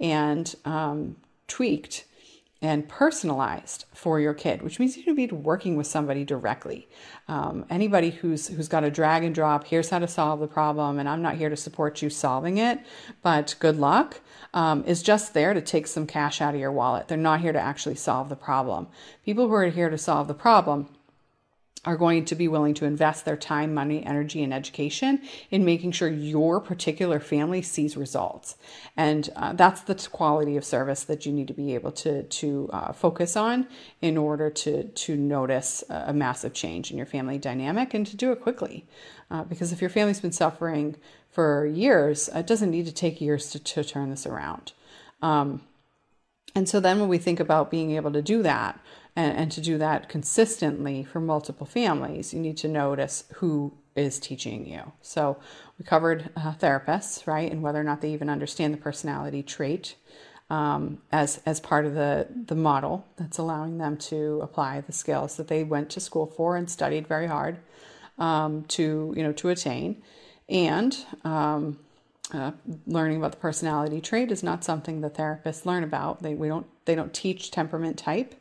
and 0.00 0.54
um, 0.64 1.16
tweaked 1.46 2.04
and 2.62 2.88
personalized 2.88 3.84
for 3.92 4.18
your 4.18 4.32
kid, 4.32 4.62
which 4.62 4.78
means 4.78 4.96
you 4.96 5.14
need 5.14 5.28
to 5.28 5.36
be 5.36 5.42
working 5.42 5.76
with 5.76 5.86
somebody 5.86 6.24
directly. 6.24 6.88
Um, 7.28 7.66
anybody 7.68 8.10
who's 8.10 8.48
who's 8.48 8.68
got 8.68 8.84
a 8.84 8.90
drag 8.90 9.24
and 9.24 9.34
drop, 9.34 9.66
here's 9.66 9.90
how 9.90 9.98
to 9.98 10.08
solve 10.08 10.40
the 10.40 10.46
problem, 10.46 10.98
and 10.98 11.08
I'm 11.08 11.20
not 11.20 11.36
here 11.36 11.50
to 11.50 11.56
support 11.56 12.00
you 12.00 12.08
solving 12.08 12.56
it, 12.56 12.80
but 13.22 13.54
good 13.58 13.78
luck, 13.78 14.20
um, 14.54 14.84
is 14.84 15.02
just 15.02 15.34
there 15.34 15.52
to 15.52 15.60
take 15.60 15.86
some 15.86 16.06
cash 16.06 16.40
out 16.40 16.54
of 16.54 16.60
your 16.60 16.72
wallet. 16.72 17.08
They're 17.08 17.18
not 17.18 17.40
here 17.40 17.52
to 17.52 17.60
actually 17.60 17.96
solve 17.96 18.30
the 18.30 18.36
problem. 18.36 18.88
People 19.24 19.48
who 19.48 19.54
are 19.54 19.66
here 19.66 19.90
to 19.90 19.98
solve 19.98 20.26
the 20.26 20.34
problem 20.34 20.88
are 21.86 21.96
going 21.96 22.24
to 22.24 22.34
be 22.34 22.48
willing 22.48 22.74
to 22.74 22.84
invest 22.84 23.24
their 23.24 23.36
time, 23.36 23.72
money, 23.72 24.04
energy, 24.04 24.42
and 24.42 24.52
education 24.52 25.22
in 25.50 25.64
making 25.64 25.92
sure 25.92 26.08
your 26.08 26.60
particular 26.60 27.20
family 27.20 27.62
sees 27.62 27.96
results. 27.96 28.56
And 28.96 29.30
uh, 29.36 29.52
that's 29.52 29.82
the 29.82 29.94
quality 30.10 30.56
of 30.56 30.64
service 30.64 31.04
that 31.04 31.24
you 31.24 31.32
need 31.32 31.46
to 31.46 31.54
be 31.54 31.74
able 31.74 31.92
to, 31.92 32.24
to 32.24 32.68
uh, 32.72 32.92
focus 32.92 33.36
on 33.36 33.68
in 34.02 34.18
order 34.18 34.50
to, 34.50 34.88
to 34.88 35.16
notice 35.16 35.84
a 35.88 36.12
massive 36.12 36.52
change 36.52 36.90
in 36.90 36.96
your 36.96 37.06
family 37.06 37.38
dynamic 37.38 37.94
and 37.94 38.06
to 38.08 38.16
do 38.16 38.32
it 38.32 38.40
quickly. 38.40 38.84
Uh, 39.30 39.44
because 39.44 39.72
if 39.72 39.80
your 39.80 39.90
family's 39.90 40.20
been 40.20 40.32
suffering 40.32 40.96
for 41.30 41.66
years, 41.66 42.28
it 42.34 42.46
doesn't 42.46 42.70
need 42.70 42.86
to 42.86 42.92
take 42.92 43.20
years 43.20 43.50
to, 43.50 43.58
to 43.58 43.84
turn 43.84 44.10
this 44.10 44.26
around. 44.26 44.72
Um, 45.22 45.62
and 46.54 46.68
so 46.68 46.80
then 46.80 46.98
when 46.98 47.08
we 47.08 47.18
think 47.18 47.38
about 47.38 47.70
being 47.70 47.92
able 47.92 48.12
to 48.12 48.22
do 48.22 48.42
that, 48.42 48.80
and, 49.16 49.36
and 49.36 49.52
to 49.52 49.60
do 49.60 49.78
that 49.78 50.08
consistently 50.08 51.02
for 51.02 51.20
multiple 51.20 51.66
families, 51.66 52.32
you 52.34 52.40
need 52.40 52.58
to 52.58 52.68
notice 52.68 53.24
who 53.36 53.72
is 53.96 54.18
teaching 54.18 54.66
you. 54.66 54.92
So 55.00 55.38
we 55.78 55.84
covered 55.84 56.30
uh, 56.36 56.52
therapists, 56.52 57.26
right, 57.26 57.50
and 57.50 57.62
whether 57.62 57.80
or 57.80 57.84
not 57.84 58.02
they 58.02 58.12
even 58.12 58.28
understand 58.28 58.74
the 58.74 58.78
personality 58.78 59.42
trait 59.42 59.96
um, 60.48 60.98
as 61.10 61.40
as 61.44 61.58
part 61.58 61.86
of 61.86 61.94
the 61.94 62.28
the 62.46 62.54
model 62.54 63.04
that's 63.16 63.38
allowing 63.38 63.78
them 63.78 63.96
to 63.96 64.38
apply 64.42 64.80
the 64.80 64.92
skills 64.92 65.36
that 65.36 65.48
they 65.48 65.64
went 65.64 65.90
to 65.90 66.00
school 66.00 66.26
for 66.26 66.56
and 66.56 66.70
studied 66.70 67.08
very 67.08 67.26
hard 67.26 67.58
um, 68.18 68.62
to 68.64 69.12
you 69.16 69.22
know 69.22 69.32
to 69.32 69.48
attain, 69.48 70.02
and 70.48 71.04
um, 71.24 71.78
uh, 72.32 72.52
learning 72.86 73.16
about 73.16 73.32
the 73.32 73.38
personality 73.38 74.00
trait 74.00 74.30
is 74.30 74.42
not 74.42 74.62
something 74.62 75.00
that 75.00 75.14
therapists 75.14 75.66
learn 75.66 75.82
about. 75.82 76.22
They 76.22 76.34
we 76.34 76.48
don't 76.48 76.66
they 76.84 76.94
don't 76.94 77.14
teach 77.14 77.50
temperament 77.50 77.98
type 77.98 78.34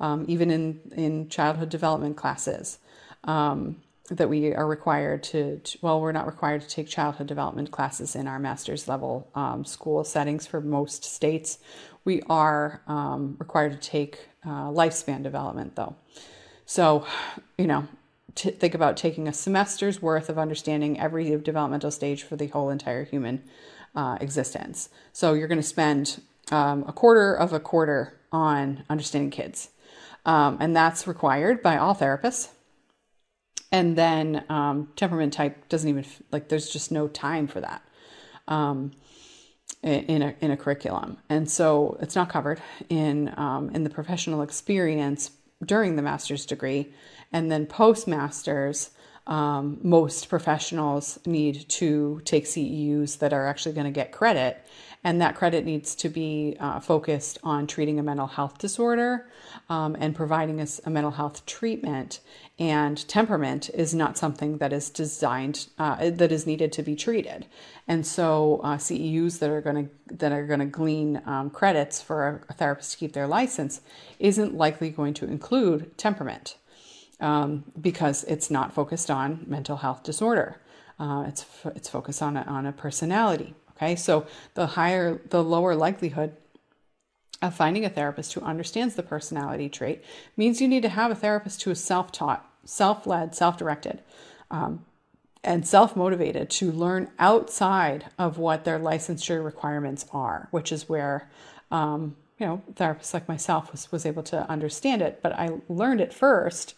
um, 0.00 0.24
even 0.28 0.50
in, 0.50 0.80
in 0.96 1.28
childhood 1.28 1.68
development 1.68 2.16
classes 2.16 2.78
um, 3.24 3.76
that 4.10 4.28
we 4.28 4.54
are 4.54 4.66
required 4.66 5.22
to, 5.22 5.58
to, 5.60 5.78
well, 5.80 6.00
we're 6.00 6.12
not 6.12 6.26
required 6.26 6.60
to 6.60 6.68
take 6.68 6.88
childhood 6.88 7.26
development 7.26 7.70
classes 7.70 8.14
in 8.14 8.26
our 8.26 8.38
master's 8.38 8.86
level 8.86 9.30
um, 9.34 9.64
school 9.64 10.04
settings 10.04 10.46
for 10.46 10.60
most 10.60 11.04
states. 11.04 11.58
We 12.04 12.22
are 12.28 12.82
um, 12.86 13.36
required 13.38 13.72
to 13.72 13.78
take 13.78 14.28
uh, 14.44 14.68
lifespan 14.68 15.22
development 15.22 15.74
though. 15.76 15.96
So, 16.66 17.06
you 17.56 17.66
know, 17.66 17.88
to 18.36 18.50
think 18.50 18.74
about 18.74 18.96
taking 18.96 19.28
a 19.28 19.32
semester's 19.32 20.02
worth 20.02 20.28
of 20.28 20.38
understanding 20.38 20.98
every 20.98 21.24
developmental 21.38 21.90
stage 21.90 22.24
for 22.24 22.36
the 22.36 22.48
whole 22.48 22.68
entire 22.68 23.04
human 23.04 23.42
uh, 23.94 24.18
existence. 24.20 24.88
So 25.12 25.34
you're 25.34 25.48
going 25.48 25.60
to 25.60 25.62
spend 25.62 26.20
um, 26.50 26.84
a 26.86 26.92
quarter 26.92 27.34
of 27.34 27.52
a 27.52 27.60
quarter 27.60 28.20
on 28.32 28.84
understanding 28.90 29.30
kids. 29.30 29.70
Um, 30.24 30.56
and 30.60 30.74
that's 30.74 31.06
required 31.06 31.62
by 31.62 31.76
all 31.76 31.94
therapists. 31.94 32.48
And 33.70 33.96
then 33.96 34.44
um, 34.48 34.88
temperament 34.96 35.32
type 35.32 35.68
doesn't 35.68 35.88
even 35.88 36.06
like 36.30 36.48
there's 36.48 36.70
just 36.70 36.92
no 36.92 37.08
time 37.08 37.48
for 37.48 37.60
that 37.60 37.82
um, 38.46 38.92
in 39.82 40.22
a 40.22 40.34
in 40.40 40.50
a 40.50 40.56
curriculum, 40.56 41.18
and 41.28 41.50
so 41.50 41.98
it's 42.00 42.14
not 42.14 42.28
covered 42.28 42.62
in 42.88 43.34
um, 43.36 43.70
in 43.70 43.82
the 43.82 43.90
professional 43.90 44.42
experience 44.42 45.32
during 45.64 45.96
the 45.96 46.02
master's 46.02 46.46
degree, 46.46 46.92
and 47.32 47.50
then 47.50 47.66
post 47.66 48.06
masters. 48.06 48.90
Um, 49.26 49.78
most 49.82 50.28
professionals 50.28 51.18
need 51.24 51.66
to 51.70 52.20
take 52.26 52.44
CEUs 52.44 53.20
that 53.20 53.32
are 53.32 53.46
actually 53.46 53.72
going 53.74 53.86
to 53.86 53.90
get 53.90 54.12
credit, 54.12 54.62
and 55.04 55.20
that 55.20 55.36
credit 55.36 55.66
needs 55.66 55.94
to 55.94 56.08
be 56.08 56.56
uh, 56.58 56.80
focused 56.80 57.38
on 57.44 57.66
treating 57.66 57.98
a 57.98 58.02
mental 58.02 58.26
health 58.26 58.56
disorder 58.56 59.28
um, 59.68 59.94
and 60.00 60.16
providing 60.16 60.60
us 60.62 60.80
a, 60.86 60.90
mental 60.90 61.12
health 61.12 61.44
treatment. 61.44 62.20
And 62.58 63.06
temperament 63.06 63.68
is 63.74 63.94
not 63.94 64.16
something 64.16 64.58
that 64.58 64.72
is 64.72 64.88
designed 64.88 65.66
uh, 65.78 66.10
that 66.10 66.32
is 66.32 66.46
needed 66.46 66.72
to 66.72 66.82
be 66.82 66.96
treated. 66.96 67.46
And 67.86 68.06
so 68.06 68.60
uh, 68.64 68.78
CEUs 68.78 69.40
that 69.40 69.50
are 69.50 69.60
going 69.60 69.88
to 69.88 70.14
that 70.14 70.32
are 70.32 70.46
going 70.46 70.60
to 70.60 70.66
glean 70.66 71.20
um, 71.26 71.50
credits 71.50 72.00
for 72.00 72.28
a, 72.28 72.52
a, 72.52 72.54
therapist 72.54 72.92
to 72.92 72.98
keep 72.98 73.12
their 73.12 73.26
license 73.26 73.82
isn't 74.18 74.54
likely 74.54 74.88
going 74.88 75.12
to 75.14 75.26
include 75.26 75.98
temperament 75.98 76.56
um, 77.20 77.64
because 77.78 78.24
it's 78.24 78.50
not 78.50 78.72
focused 78.72 79.10
on 79.10 79.44
mental 79.46 79.76
health 79.78 80.02
disorder. 80.02 80.60
Uh, 80.98 81.24
it's 81.26 81.44
it's 81.74 81.88
focused 81.88 82.22
on 82.22 82.36
a, 82.38 82.42
on 82.42 82.64
a 82.64 82.72
personality. 82.72 83.54
Okay, 83.76 83.96
so 83.96 84.26
the 84.54 84.66
higher, 84.68 85.20
the 85.30 85.42
lower 85.42 85.74
likelihood 85.74 86.36
of 87.42 87.54
finding 87.54 87.84
a 87.84 87.90
therapist 87.90 88.32
who 88.32 88.40
understands 88.40 88.94
the 88.94 89.02
personality 89.02 89.68
trait 89.68 90.02
means 90.36 90.60
you 90.60 90.68
need 90.68 90.82
to 90.82 90.88
have 90.88 91.10
a 91.10 91.16
therapist 91.16 91.62
who 91.62 91.70
is 91.70 91.82
self 91.82 92.12
taught, 92.12 92.48
self 92.64 93.06
led, 93.06 93.34
self 93.34 93.58
directed, 93.58 94.00
um, 94.50 94.84
and 95.42 95.66
self 95.66 95.96
motivated 95.96 96.48
to 96.50 96.70
learn 96.70 97.10
outside 97.18 98.06
of 98.18 98.38
what 98.38 98.64
their 98.64 98.78
licensure 98.78 99.44
requirements 99.44 100.06
are, 100.12 100.48
which 100.50 100.72
is 100.72 100.88
where. 100.88 101.28
Um, 101.70 102.16
you 102.38 102.46
know, 102.46 102.62
therapists 102.72 103.14
like 103.14 103.28
myself 103.28 103.70
was, 103.70 103.92
was 103.92 104.04
able 104.04 104.24
to 104.24 104.48
understand 104.50 105.02
it, 105.02 105.20
but 105.22 105.32
I 105.32 105.60
learned 105.68 106.00
it 106.00 106.12
first 106.12 106.74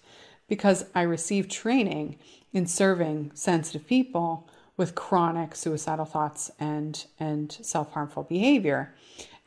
because 0.49 0.85
I 0.95 1.03
received 1.03 1.51
training 1.51 2.19
in 2.53 2.67
serving 2.67 3.33
sensitive 3.35 3.87
people 3.87 4.49
with 4.77 4.95
chronic 4.95 5.55
suicidal 5.55 6.05
thoughts 6.05 6.51
and 6.59 7.07
and 7.19 7.53
self-harmful 7.53 8.25
behavior. 8.25 8.95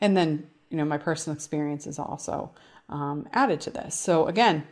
And 0.00 0.16
then 0.16 0.48
you 0.70 0.76
know 0.76 0.84
my 0.84 0.98
personal 0.98 1.34
experience 1.34 1.86
is 1.86 1.98
also 1.98 2.52
um, 2.88 3.28
added 3.32 3.60
to 3.62 3.70
this. 3.70 3.94
So 3.94 4.26
again 4.26 4.66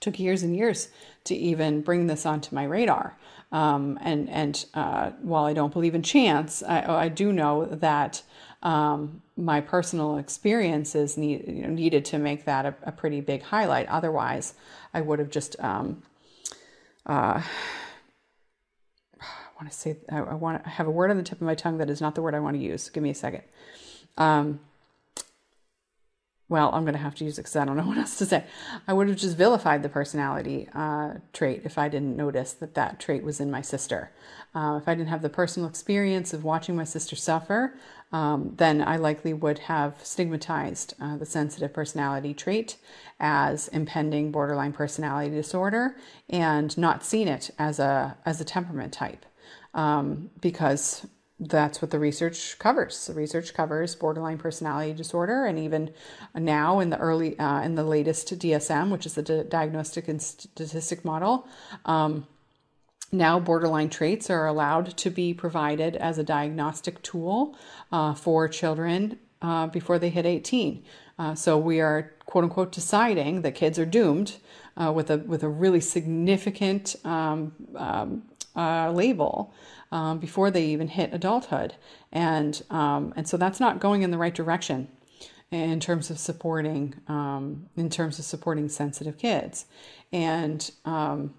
took 0.00 0.18
years 0.18 0.42
and 0.42 0.56
years 0.56 0.88
to 1.24 1.34
even 1.34 1.82
bring 1.82 2.06
this 2.06 2.24
onto 2.24 2.54
my 2.54 2.64
radar. 2.64 3.16
Um, 3.52 3.98
and 4.00 4.28
and 4.30 4.64
uh, 4.74 5.10
while 5.22 5.44
I 5.44 5.52
don't 5.52 5.72
believe 5.72 5.94
in 5.94 6.02
chance 6.02 6.62
I, 6.62 7.04
I 7.04 7.08
do 7.08 7.32
know 7.32 7.64
that 7.66 8.22
um, 8.62 9.22
my 9.36 9.60
personal 9.60 10.18
experiences 10.18 11.16
need, 11.16 11.46
you 11.48 11.62
know, 11.62 11.70
needed 11.70 12.04
to 12.06 12.18
make 12.18 12.44
that 12.44 12.66
a, 12.66 12.74
a, 12.82 12.92
pretty 12.92 13.22
big 13.22 13.42
highlight. 13.42 13.88
Otherwise 13.88 14.52
I 14.92 15.00
would 15.00 15.18
have 15.18 15.30
just 15.30 15.58
um, 15.60 16.02
uh, 17.06 17.42
want 19.60 19.72
to 19.72 19.78
say, 19.78 19.96
I, 20.10 20.18
I 20.18 20.34
want 20.34 20.62
to 20.64 20.70
have 20.70 20.86
a 20.86 20.90
word 20.90 21.10
on 21.10 21.16
the 21.16 21.22
tip 21.22 21.38
of 21.38 21.46
my 21.46 21.54
tongue 21.54 21.78
that 21.78 21.90
is 21.90 22.00
not 22.00 22.14
the 22.14 22.22
word 22.22 22.34
I 22.34 22.40
want 22.40 22.56
to 22.56 22.62
use. 22.62 22.88
Give 22.88 23.02
me 23.02 23.10
a 23.10 23.14
second. 23.14 23.42
Um, 24.16 24.60
well, 26.48 26.70
I'm 26.74 26.82
going 26.82 26.94
to 26.94 27.00
have 27.00 27.14
to 27.16 27.24
use 27.24 27.38
it 27.38 27.42
because 27.42 27.56
I 27.56 27.64
don't 27.64 27.76
know 27.76 27.84
what 27.86 27.98
else 27.98 28.16
to 28.18 28.26
say. 28.26 28.44
I 28.88 28.92
would 28.92 29.08
have 29.08 29.16
just 29.16 29.36
vilified 29.36 29.82
the 29.82 29.88
personality 29.88 30.68
uh, 30.74 31.14
trait 31.32 31.62
if 31.64 31.78
I 31.78 31.88
didn't 31.88 32.16
notice 32.16 32.52
that 32.54 32.74
that 32.74 32.98
trait 32.98 33.22
was 33.22 33.38
in 33.38 33.50
my 33.50 33.60
sister. 33.60 34.10
Uh, 34.54 34.80
if 34.82 34.88
I 34.88 34.94
didn't 34.94 35.10
have 35.10 35.22
the 35.22 35.28
personal 35.28 35.68
experience 35.68 36.32
of 36.32 36.42
watching 36.42 36.74
my 36.74 36.82
sister 36.84 37.14
suffer, 37.14 37.74
um, 38.12 38.54
then 38.56 38.82
I 38.82 38.96
likely 38.96 39.32
would 39.32 39.60
have 39.60 39.94
stigmatized 40.02 40.94
uh, 41.00 41.16
the 41.16 41.26
sensitive 41.26 41.72
personality 41.72 42.34
trait 42.34 42.76
as 43.20 43.68
impending 43.68 44.32
borderline 44.32 44.72
personality 44.72 45.30
disorder 45.30 45.96
and 46.28 46.76
not 46.76 47.04
seen 47.04 47.28
it 47.28 47.50
as 47.58 47.78
a 47.78 48.16
as 48.24 48.40
a 48.40 48.44
temperament 48.44 48.92
type 48.92 49.24
um, 49.74 50.30
because 50.40 51.06
that's 51.40 51.80
what 51.80 51.90
the 51.90 51.98
research 51.98 52.58
covers. 52.58 53.06
The 53.06 53.14
research 53.14 53.54
covers 53.54 53.94
borderline 53.94 54.36
personality 54.36 54.92
disorder, 54.92 55.46
and 55.46 55.58
even 55.58 55.90
now 56.34 56.80
in 56.80 56.90
the 56.90 56.98
early, 56.98 57.38
uh, 57.38 57.62
in 57.62 57.76
the 57.76 57.84
latest 57.84 58.38
DSM, 58.38 58.90
which 58.90 59.06
is 59.06 59.14
the 59.14 59.22
D- 59.22 59.44
Diagnostic 59.48 60.06
and 60.06 60.20
Statistic 60.20 61.04
Model, 61.04 61.48
um, 61.86 62.26
now 63.10 63.40
borderline 63.40 63.88
traits 63.88 64.28
are 64.28 64.46
allowed 64.46 64.96
to 64.98 65.10
be 65.10 65.32
provided 65.32 65.96
as 65.96 66.18
a 66.18 66.22
diagnostic 66.22 67.02
tool 67.02 67.56
uh, 67.90 68.14
for 68.14 68.46
children 68.46 69.18
uh, 69.42 69.66
before 69.66 69.98
they 69.98 70.10
hit 70.10 70.26
18. 70.26 70.84
Uh, 71.18 71.34
so 71.34 71.58
we 71.58 71.80
are 71.80 72.12
quote 72.26 72.44
unquote 72.44 72.70
deciding 72.70 73.42
that 73.42 73.54
kids 73.54 73.78
are 73.78 73.86
doomed 73.86 74.36
uh, 74.76 74.92
with 74.92 75.10
a 75.10 75.18
with 75.18 75.42
a 75.42 75.48
really 75.48 75.80
significant 75.80 76.96
um, 77.04 77.52
um, 77.76 78.22
uh, 78.56 78.90
label 78.92 79.52
um, 79.92 80.18
before 80.18 80.50
they 80.50 80.66
even 80.66 80.88
hit 80.88 81.12
adulthood, 81.12 81.74
and 82.12 82.62
um, 82.70 83.12
and 83.16 83.28
so 83.28 83.36
that's 83.36 83.60
not 83.60 83.80
going 83.80 84.02
in 84.02 84.10
the 84.10 84.18
right 84.18 84.34
direction 84.34 84.88
in 85.50 85.80
terms 85.80 86.10
of 86.10 86.18
supporting 86.18 86.94
um, 87.08 87.66
in 87.76 87.90
terms 87.90 88.18
of 88.18 88.24
supporting 88.24 88.68
sensitive 88.68 89.18
kids, 89.18 89.66
and 90.12 90.70
um, 90.84 91.34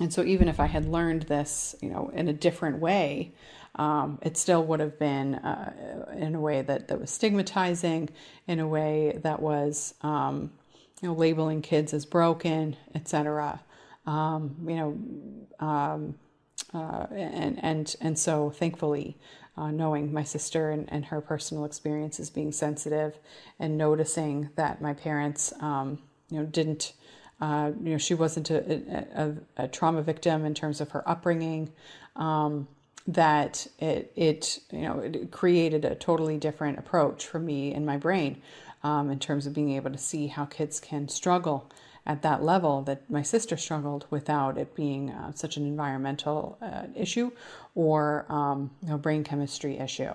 and 0.00 0.12
so 0.12 0.22
even 0.22 0.48
if 0.48 0.58
I 0.58 0.66
had 0.66 0.86
learned 0.86 1.22
this, 1.24 1.76
you 1.80 1.90
know, 1.90 2.10
in 2.14 2.28
a 2.28 2.32
different 2.32 2.78
way, 2.78 3.34
um, 3.76 4.18
it 4.22 4.36
still 4.36 4.64
would 4.64 4.80
have 4.80 4.98
been 4.98 5.34
uh, 5.36 6.06
in 6.16 6.34
a 6.34 6.40
way 6.40 6.62
that, 6.62 6.88
that 6.88 7.00
was 7.00 7.10
stigmatizing, 7.10 8.08
in 8.46 8.58
a 8.58 8.66
way 8.66 9.18
that 9.22 9.40
was, 9.40 9.94
um, 10.02 10.52
you 11.00 11.08
know, 11.08 11.14
labeling 11.14 11.62
kids 11.62 11.92
as 11.92 12.06
broken, 12.06 12.76
etc. 12.94 13.60
Um, 14.06 14.56
you 14.66 14.76
know, 14.76 15.66
um, 15.66 16.14
uh, 16.74 17.06
and 17.12 17.62
and 17.62 17.96
and 18.00 18.18
so 18.18 18.50
thankfully, 18.50 19.18
uh, 19.56 19.70
knowing 19.70 20.12
my 20.12 20.24
sister 20.24 20.70
and, 20.70 20.90
and 20.92 21.04
her 21.06 21.20
personal 21.20 21.64
experiences, 21.64 22.30
being 22.30 22.52
sensitive, 22.52 23.18
and 23.58 23.76
noticing 23.78 24.50
that 24.56 24.80
my 24.80 24.94
parents, 24.94 25.52
um, 25.60 25.98
you 26.30 26.38
know, 26.38 26.46
didn't. 26.46 26.92
Uh, 27.40 27.72
you 27.82 27.90
know, 27.90 27.98
she 27.98 28.14
wasn't 28.14 28.48
a, 28.50 29.34
a, 29.56 29.64
a, 29.64 29.66
trauma 29.66 30.00
victim 30.00 30.44
in 30.44 30.54
terms 30.54 30.80
of 30.80 30.92
her 30.92 31.08
upbringing. 31.08 31.72
Um, 32.14 32.68
that 33.06 33.66
it 33.78 34.12
it 34.14 34.60
you 34.70 34.82
know 34.82 35.00
it 35.00 35.30
created 35.30 35.84
a 35.84 35.94
totally 35.94 36.38
different 36.38 36.78
approach 36.78 37.26
for 37.26 37.38
me 37.38 37.74
in 37.74 37.84
my 37.84 37.96
brain 37.96 38.40
um, 38.84 39.10
in 39.10 39.18
terms 39.18 39.46
of 39.46 39.52
being 39.52 39.72
able 39.72 39.90
to 39.90 39.98
see 39.98 40.28
how 40.28 40.44
kids 40.44 40.78
can 40.78 41.08
struggle 41.08 41.70
at 42.04 42.22
that 42.22 42.42
level 42.42 42.82
that 42.82 43.08
my 43.08 43.22
sister 43.22 43.56
struggled 43.56 44.06
without 44.10 44.58
it 44.58 44.74
being 44.74 45.10
uh, 45.10 45.32
such 45.34 45.56
an 45.56 45.64
environmental 45.64 46.58
uh, 46.60 46.86
issue 46.96 47.30
or 47.74 48.26
um, 48.28 48.70
you 48.82 48.88
know, 48.88 48.98
brain 48.98 49.22
chemistry 49.22 49.78
issue. 49.78 50.12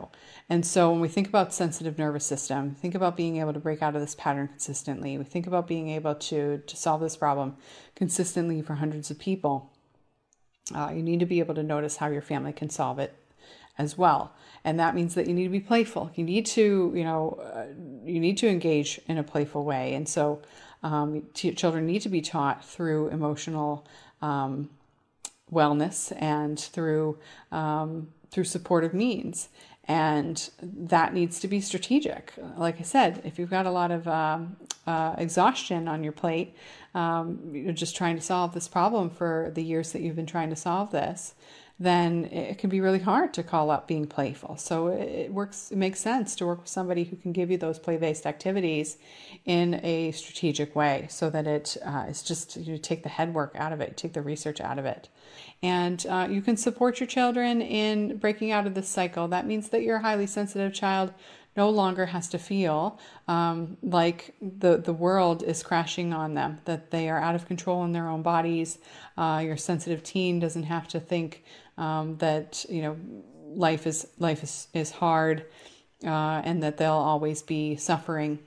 And 0.49 0.65
so 0.65 0.91
when 0.91 0.99
we 0.99 1.07
think 1.07 1.27
about 1.27 1.53
sensitive 1.53 1.97
nervous 1.97 2.25
system, 2.25 2.75
think 2.75 2.93
about 2.93 3.15
being 3.15 3.37
able 3.37 3.53
to 3.53 3.59
break 3.59 3.81
out 3.81 3.95
of 3.95 4.01
this 4.01 4.15
pattern 4.15 4.49
consistently. 4.49 5.17
We 5.17 5.23
think 5.23 5.47
about 5.47 5.67
being 5.67 5.89
able 5.89 6.15
to 6.15 6.57
to 6.57 6.75
solve 6.75 7.01
this 7.01 7.15
problem 7.15 7.55
consistently 7.95 8.61
for 8.61 8.75
hundreds 8.75 9.09
of 9.09 9.17
people. 9.17 9.71
Uh, 10.75 10.91
you 10.93 11.01
need 11.01 11.21
to 11.21 11.25
be 11.25 11.39
able 11.39 11.55
to 11.55 11.63
notice 11.63 11.97
how 11.97 12.07
your 12.07 12.21
family 12.21 12.51
can 12.51 12.69
solve 12.69 12.99
it 12.99 13.15
as 13.77 13.97
well. 13.97 14.33
And 14.63 14.79
that 14.79 14.95
means 14.95 15.15
that 15.15 15.27
you 15.27 15.33
need 15.33 15.45
to 15.45 15.49
be 15.49 15.59
playful. 15.59 16.11
You 16.15 16.23
need 16.23 16.45
to, 16.47 16.91
you 16.95 17.03
know, 17.03 17.39
uh, 17.41 17.67
you 18.03 18.19
need 18.19 18.37
to 18.39 18.47
engage 18.47 18.99
in 19.07 19.17
a 19.17 19.23
playful 19.23 19.63
way. 19.63 19.93
And 19.93 20.09
so 20.09 20.41
um, 20.83 21.23
t- 21.33 21.53
children 21.53 21.85
need 21.85 22.01
to 22.01 22.09
be 22.09 22.21
taught 22.21 22.63
through 22.63 23.09
emotional 23.09 23.85
um, 24.21 24.69
wellness 25.51 26.13
and 26.21 26.59
through 26.59 27.17
um, 27.51 28.09
through 28.31 28.43
supportive 28.43 28.93
means. 28.93 29.49
And 29.89 30.49
that 30.61 31.13
needs 31.13 31.39
to 31.39 31.47
be 31.47 31.61
strategic. 31.61 32.33
Like 32.57 32.77
I 32.79 32.83
said, 32.83 33.21
if 33.23 33.39
you've 33.39 33.49
got 33.49 33.65
a 33.65 33.71
lot 33.71 33.89
of 33.89 34.05
um, 34.05 34.57
uh, 34.85 35.15
exhaustion 35.17 35.87
on 35.87 36.03
your 36.03 36.11
plate, 36.11 36.53
um, 36.93 37.39
you're 37.53 37.71
just 37.71 37.95
trying 37.95 38.17
to 38.17 38.21
solve 38.21 38.53
this 38.53 38.67
problem 38.67 39.09
for 39.09 39.49
the 39.55 39.63
years 39.63 39.93
that 39.93 40.01
you've 40.01 40.17
been 40.17 40.25
trying 40.25 40.49
to 40.49 40.57
solve 40.57 40.91
this, 40.91 41.35
then 41.79 42.25
it 42.25 42.57
can 42.57 42.69
be 42.69 42.81
really 42.81 42.99
hard 42.99 43.33
to 43.35 43.43
call 43.43 43.69
up 43.69 43.87
being 43.87 44.07
playful. 44.07 44.57
So 44.57 44.87
it 44.87 45.31
works, 45.31 45.71
it 45.71 45.77
makes 45.77 45.99
sense 45.99 46.35
to 46.37 46.45
work 46.45 46.61
with 46.61 46.69
somebody 46.69 47.03
who 47.03 47.15
can 47.15 47.31
give 47.31 47.51
you 47.51 47.57
those 47.57 47.77
play 47.77 47.97
based 47.97 48.25
activities 48.25 48.97
in 49.45 49.79
a 49.83 50.11
strategic 50.11 50.75
way 50.75 51.05
so 51.09 51.29
that 51.29 51.45
it 51.45 51.77
uh, 51.85 52.05
is 52.09 52.23
just 52.23 52.57
you 52.57 52.77
take 52.79 53.03
the 53.03 53.09
head 53.09 53.33
work 53.33 53.55
out 53.55 53.73
of 53.73 53.81
it, 53.81 53.95
take 53.95 54.13
the 54.13 54.21
research 54.21 54.59
out 54.59 54.79
of 54.79 54.85
it. 54.85 55.09
And 55.61 56.03
uh, 56.07 56.27
you 56.29 56.41
can 56.41 56.57
support 56.57 56.99
your 56.99 57.07
children 57.07 57.61
in 57.61 58.17
breaking 58.17 58.51
out 58.51 58.65
of 58.65 58.73
this 58.73 58.89
cycle. 58.89 59.27
That 59.27 59.45
means 59.45 59.69
that 59.69 59.83
your 59.83 59.99
highly 59.99 60.27
sensitive 60.27 60.73
child 60.73 61.13
no 61.55 61.69
longer 61.71 62.05
has 62.05 62.29
to 62.29 62.37
feel 62.37 62.99
um, 63.27 63.77
like 63.81 64.35
the, 64.39 64.77
the 64.77 64.93
world 64.93 65.41
is 65.41 65.63
crashing 65.63 66.13
on 66.13 66.35
them, 66.35 66.59
that 66.65 66.91
they 66.91 67.09
are 67.09 67.19
out 67.19 67.33
of 67.33 67.47
control 67.47 67.83
in 67.83 67.91
their 67.91 68.07
own 68.07 68.21
bodies. 68.21 68.77
Uh, 69.17 69.41
your 69.43 69.57
sensitive 69.57 70.03
teen 70.03 70.39
doesn't 70.39 70.63
have 70.63 70.87
to 70.87 70.99
think 70.99 71.43
um, 71.77 72.17
that 72.17 72.65
you 72.69 72.81
know 72.81 72.97
life 73.55 73.87
is 73.87 74.07
life 74.19 74.43
is, 74.43 74.67
is 74.73 74.91
hard 74.91 75.45
uh, 76.05 76.41
and 76.43 76.61
that 76.63 76.77
they'll 76.77 76.93
always 76.93 77.41
be 77.41 77.75
suffering. 77.75 78.39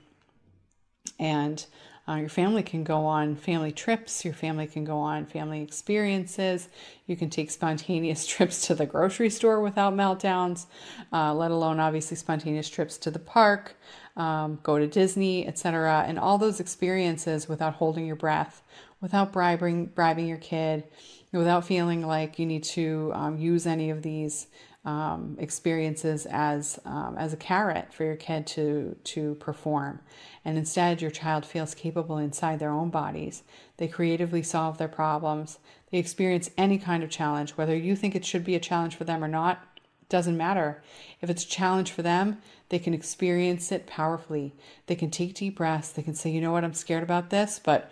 And 1.19 1.63
uh, 2.07 2.15
your 2.15 2.29
family 2.29 2.63
can 2.63 2.83
go 2.83 3.05
on 3.05 3.35
family 3.35 3.71
trips, 3.71 4.25
your 4.25 4.33
family 4.33 4.65
can 4.65 4.83
go 4.83 4.97
on 4.97 5.25
family 5.25 5.61
experiences. 5.61 6.67
You 7.05 7.15
can 7.15 7.29
take 7.29 7.51
spontaneous 7.51 8.25
trips 8.35 8.65
to 8.67 8.75
the 8.75 8.85
grocery 8.85 9.29
store 9.29 9.61
without 9.61 9.93
meltdowns, 9.93 10.65
uh, 11.13 11.33
let 11.33 11.51
alone 11.51 11.79
obviously 11.79 12.17
spontaneous 12.17 12.69
trips 12.69 12.97
to 12.99 13.11
the 13.11 13.19
park, 13.19 13.75
um, 14.17 14.59
go 14.63 14.79
to 14.79 14.87
Disney, 14.87 15.47
etc. 15.47 16.03
And 16.07 16.17
all 16.17 16.37
those 16.37 16.59
experiences 16.59 17.47
without 17.47 17.75
holding 17.75 18.05
your 18.05 18.15
breath, 18.15 18.63
without 18.99 19.31
bribing, 19.31 19.87
bribing 19.87 20.27
your 20.27 20.37
kid, 20.37 20.83
without 21.39 21.65
feeling 21.65 22.05
like 22.05 22.39
you 22.39 22.45
need 22.45 22.63
to 22.63 23.11
um, 23.13 23.37
use 23.37 23.65
any 23.65 23.89
of 23.89 24.01
these 24.01 24.47
um, 24.83 25.37
experiences 25.39 26.25
as 26.25 26.79
um, 26.85 27.15
as 27.17 27.33
a 27.33 27.37
carrot 27.37 27.93
for 27.93 28.03
your 28.03 28.15
kid 28.15 28.47
to 28.47 28.95
to 29.03 29.35
perform, 29.35 29.99
and 30.43 30.57
instead 30.57 31.01
your 31.01 31.11
child 31.11 31.45
feels 31.45 31.75
capable 31.75 32.17
inside 32.17 32.59
their 32.59 32.71
own 32.71 32.89
bodies. 32.89 33.43
They 33.77 33.87
creatively 33.87 34.41
solve 34.41 34.77
their 34.77 34.87
problems. 34.87 35.59
They 35.91 35.99
experience 35.99 36.49
any 36.57 36.77
kind 36.79 37.03
of 37.03 37.09
challenge, 37.09 37.51
whether 37.51 37.75
you 37.75 37.95
think 37.95 38.15
it 38.15 38.25
should 38.25 38.43
be 38.43 38.55
a 38.55 38.59
challenge 38.59 38.95
for 38.95 39.03
them 39.03 39.23
or 39.23 39.27
not. 39.27 39.63
Doesn't 40.09 40.37
matter. 40.37 40.81
If 41.21 41.29
it's 41.29 41.45
a 41.45 41.47
challenge 41.47 41.91
for 41.91 42.01
them, 42.01 42.41
they 42.69 42.79
can 42.79 42.93
experience 42.93 43.71
it 43.71 43.87
powerfully. 43.87 44.53
They 44.87 44.95
can 44.95 45.11
take 45.11 45.35
deep 45.35 45.57
breaths. 45.57 45.91
They 45.91 46.01
can 46.01 46.15
say, 46.15 46.31
"You 46.31 46.41
know 46.41 46.51
what? 46.51 46.63
I'm 46.63 46.73
scared 46.73 47.03
about 47.03 47.29
this, 47.29 47.61
but 47.63 47.91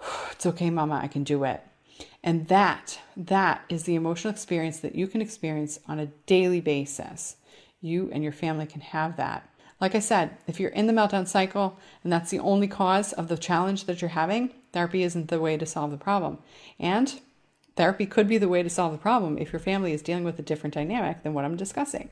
it's 0.32 0.46
okay, 0.46 0.70
Mama. 0.70 0.98
I 1.02 1.08
can 1.08 1.24
do 1.24 1.44
it." 1.44 1.62
And 2.22 2.48
that, 2.48 2.98
that 3.16 3.64
is 3.68 3.84
the 3.84 3.94
emotional 3.94 4.32
experience 4.32 4.80
that 4.80 4.94
you 4.94 5.06
can 5.06 5.22
experience 5.22 5.78
on 5.86 5.98
a 5.98 6.06
daily 6.26 6.60
basis. 6.60 7.36
You 7.80 8.10
and 8.12 8.22
your 8.22 8.32
family 8.32 8.66
can 8.66 8.80
have 8.80 9.16
that. 9.16 9.48
Like 9.80 9.94
I 9.94 10.00
said, 10.00 10.36
if 10.46 10.58
you're 10.58 10.70
in 10.70 10.86
the 10.86 10.92
meltdown 10.92 11.28
cycle 11.28 11.78
and 12.02 12.12
that's 12.12 12.30
the 12.30 12.38
only 12.38 12.66
cause 12.66 13.12
of 13.12 13.28
the 13.28 13.36
challenge 13.36 13.84
that 13.84 14.00
you're 14.00 14.08
having, 14.10 14.54
therapy 14.72 15.02
isn't 15.02 15.28
the 15.28 15.40
way 15.40 15.56
to 15.56 15.66
solve 15.66 15.90
the 15.90 15.98
problem. 15.98 16.38
And 16.80 17.20
therapy 17.76 18.06
could 18.06 18.26
be 18.26 18.38
the 18.38 18.48
way 18.48 18.62
to 18.62 18.70
solve 18.70 18.92
the 18.92 18.98
problem 18.98 19.36
if 19.38 19.52
your 19.52 19.60
family 19.60 19.92
is 19.92 20.02
dealing 20.02 20.24
with 20.24 20.38
a 20.38 20.42
different 20.42 20.74
dynamic 20.74 21.22
than 21.22 21.34
what 21.34 21.44
I'm 21.44 21.56
discussing. 21.56 22.08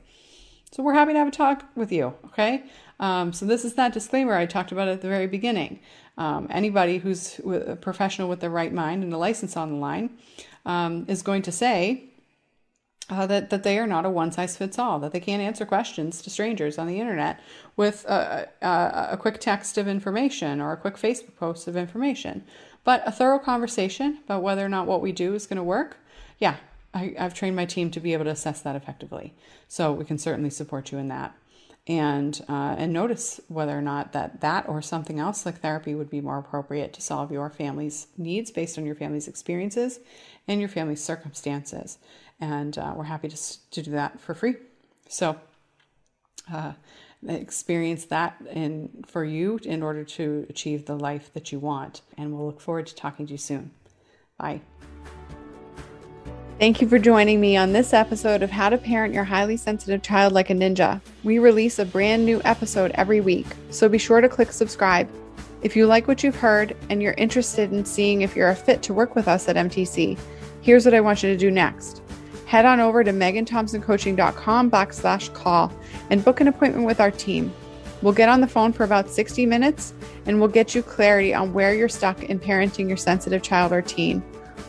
So 0.74 0.82
we're 0.82 0.94
happy 0.94 1.12
to 1.12 1.18
have 1.20 1.28
a 1.28 1.30
talk 1.30 1.64
with 1.76 1.92
you, 1.92 2.14
okay? 2.26 2.64
Um, 2.98 3.32
so 3.32 3.46
this 3.46 3.64
is 3.64 3.74
that 3.74 3.92
disclaimer 3.92 4.34
I 4.34 4.44
talked 4.44 4.72
about 4.72 4.88
at 4.88 5.02
the 5.02 5.08
very 5.08 5.28
beginning. 5.28 5.78
Um, 6.18 6.48
anybody 6.50 6.98
who's 6.98 7.38
a 7.38 7.76
professional 7.76 8.28
with 8.28 8.40
the 8.40 8.50
right 8.50 8.72
mind 8.72 9.04
and 9.04 9.14
a 9.14 9.16
license 9.16 9.56
on 9.56 9.70
the 9.70 9.76
line 9.76 10.18
um, 10.66 11.04
is 11.06 11.22
going 11.22 11.42
to 11.42 11.52
say 11.52 12.06
uh, 13.08 13.24
that, 13.28 13.50
that 13.50 13.62
they 13.62 13.78
are 13.78 13.86
not 13.86 14.04
a 14.04 14.10
one 14.10 14.32
size 14.32 14.56
fits 14.56 14.76
all, 14.76 14.98
that 14.98 15.12
they 15.12 15.20
can't 15.20 15.40
answer 15.40 15.64
questions 15.64 16.20
to 16.22 16.28
strangers 16.28 16.76
on 16.76 16.88
the 16.88 16.98
internet 16.98 17.38
with 17.76 18.04
a, 18.06 18.48
a, 18.60 19.08
a 19.12 19.16
quick 19.16 19.38
text 19.38 19.78
of 19.78 19.86
information 19.86 20.60
or 20.60 20.72
a 20.72 20.76
quick 20.76 20.96
Facebook 20.96 21.36
post 21.36 21.68
of 21.68 21.76
information. 21.76 22.42
But 22.82 23.04
a 23.06 23.12
thorough 23.12 23.38
conversation 23.38 24.18
about 24.24 24.42
whether 24.42 24.66
or 24.66 24.68
not 24.68 24.88
what 24.88 25.02
we 25.02 25.12
do 25.12 25.34
is 25.34 25.46
going 25.46 25.58
to 25.58 25.62
work, 25.62 25.98
yeah, 26.40 26.56
I, 26.94 27.14
I've 27.18 27.34
trained 27.34 27.56
my 27.56 27.66
team 27.66 27.90
to 27.90 28.00
be 28.00 28.12
able 28.12 28.24
to 28.24 28.30
assess 28.30 28.60
that 28.62 28.76
effectively. 28.76 29.34
So 29.68 29.92
we 29.92 30.04
can 30.04 30.16
certainly 30.16 30.50
support 30.50 30.92
you 30.92 30.98
in 30.98 31.08
that. 31.08 31.34
And 31.86 32.40
uh, 32.48 32.76
and 32.78 32.94
notice 32.94 33.40
whether 33.48 33.76
or 33.76 33.82
not 33.82 34.12
that 34.14 34.40
that 34.40 34.66
or 34.68 34.80
something 34.80 35.18
else 35.18 35.44
like 35.44 35.60
therapy 35.60 35.94
would 35.94 36.08
be 36.08 36.22
more 36.22 36.38
appropriate 36.38 36.94
to 36.94 37.02
solve 37.02 37.30
your 37.30 37.50
family's 37.50 38.06
needs 38.16 38.50
based 38.50 38.78
on 38.78 38.86
your 38.86 38.94
family's 38.94 39.28
experiences 39.28 40.00
and 40.48 40.60
your 40.60 40.70
family's 40.70 41.04
circumstances. 41.04 41.98
And 42.40 42.78
uh, 42.78 42.94
we're 42.96 43.04
happy 43.04 43.28
to, 43.28 43.70
to 43.70 43.82
do 43.82 43.90
that 43.90 44.18
for 44.18 44.32
free. 44.32 44.54
So 45.10 45.36
uh, 46.50 46.72
experience 47.28 48.06
that 48.06 48.36
in 48.50 49.04
for 49.06 49.24
you 49.24 49.58
in 49.62 49.82
order 49.82 50.04
to 50.04 50.46
achieve 50.48 50.86
the 50.86 50.96
life 50.96 51.32
that 51.34 51.52
you 51.52 51.58
want. 51.58 52.00
And 52.16 52.32
we'll 52.32 52.46
look 52.46 52.62
forward 52.62 52.86
to 52.86 52.94
talking 52.94 53.26
to 53.26 53.32
you 53.32 53.38
soon. 53.38 53.72
Bye 54.38 54.62
Thank 56.58 56.80
you 56.80 56.88
for 56.88 56.98
joining 56.98 57.40
me 57.40 57.56
on 57.56 57.72
this 57.72 57.92
episode 57.92 58.42
of 58.42 58.50
How 58.50 58.68
to 58.68 58.78
Parent 58.78 59.12
Your 59.12 59.24
Highly 59.24 59.56
Sensitive 59.56 60.02
Child 60.02 60.32
Like 60.32 60.50
a 60.50 60.54
Ninja. 60.54 61.00
We 61.24 61.38
release 61.38 61.78
a 61.78 61.84
brand 61.84 62.24
new 62.24 62.40
episode 62.44 62.92
every 62.94 63.20
week, 63.20 63.46
so 63.70 63.88
be 63.88 63.98
sure 63.98 64.20
to 64.20 64.28
click 64.28 64.52
subscribe. 64.52 65.08
If 65.62 65.74
you 65.74 65.86
like 65.86 66.06
what 66.06 66.22
you've 66.22 66.36
heard 66.36 66.76
and 66.90 67.02
you're 67.02 67.14
interested 67.14 67.72
in 67.72 67.84
seeing 67.84 68.22
if 68.22 68.36
you're 68.36 68.50
a 68.50 68.56
fit 68.56 68.82
to 68.84 68.94
work 68.94 69.14
with 69.16 69.26
us 69.26 69.48
at 69.48 69.56
MTC, 69.56 70.18
Here's 70.64 70.86
what 70.86 70.94
I 70.94 71.00
want 71.02 71.22
you 71.22 71.30
to 71.30 71.36
do 71.36 71.50
next. 71.50 72.00
Head 72.46 72.64
on 72.64 72.80
over 72.80 73.04
to 73.04 73.12
megghanthompsoncoaching.com 73.12 74.70
backslash 74.70 75.34
call 75.34 75.70
and 76.08 76.24
book 76.24 76.40
an 76.40 76.48
appointment 76.48 76.86
with 76.86 77.00
our 77.00 77.10
team. 77.10 77.52
We'll 78.00 78.14
get 78.14 78.30
on 78.30 78.40
the 78.40 78.46
phone 78.46 78.72
for 78.72 78.84
about 78.84 79.10
60 79.10 79.44
minutes 79.44 79.92
and 80.24 80.40
we'll 80.40 80.48
get 80.48 80.74
you 80.74 80.82
clarity 80.82 81.34
on 81.34 81.52
where 81.52 81.74
you're 81.74 81.90
stuck 81.90 82.22
in 82.22 82.40
parenting 82.40 82.88
your 82.88 82.96
sensitive 82.96 83.42
child 83.42 83.72
or 83.72 83.82
teen, 83.82 84.22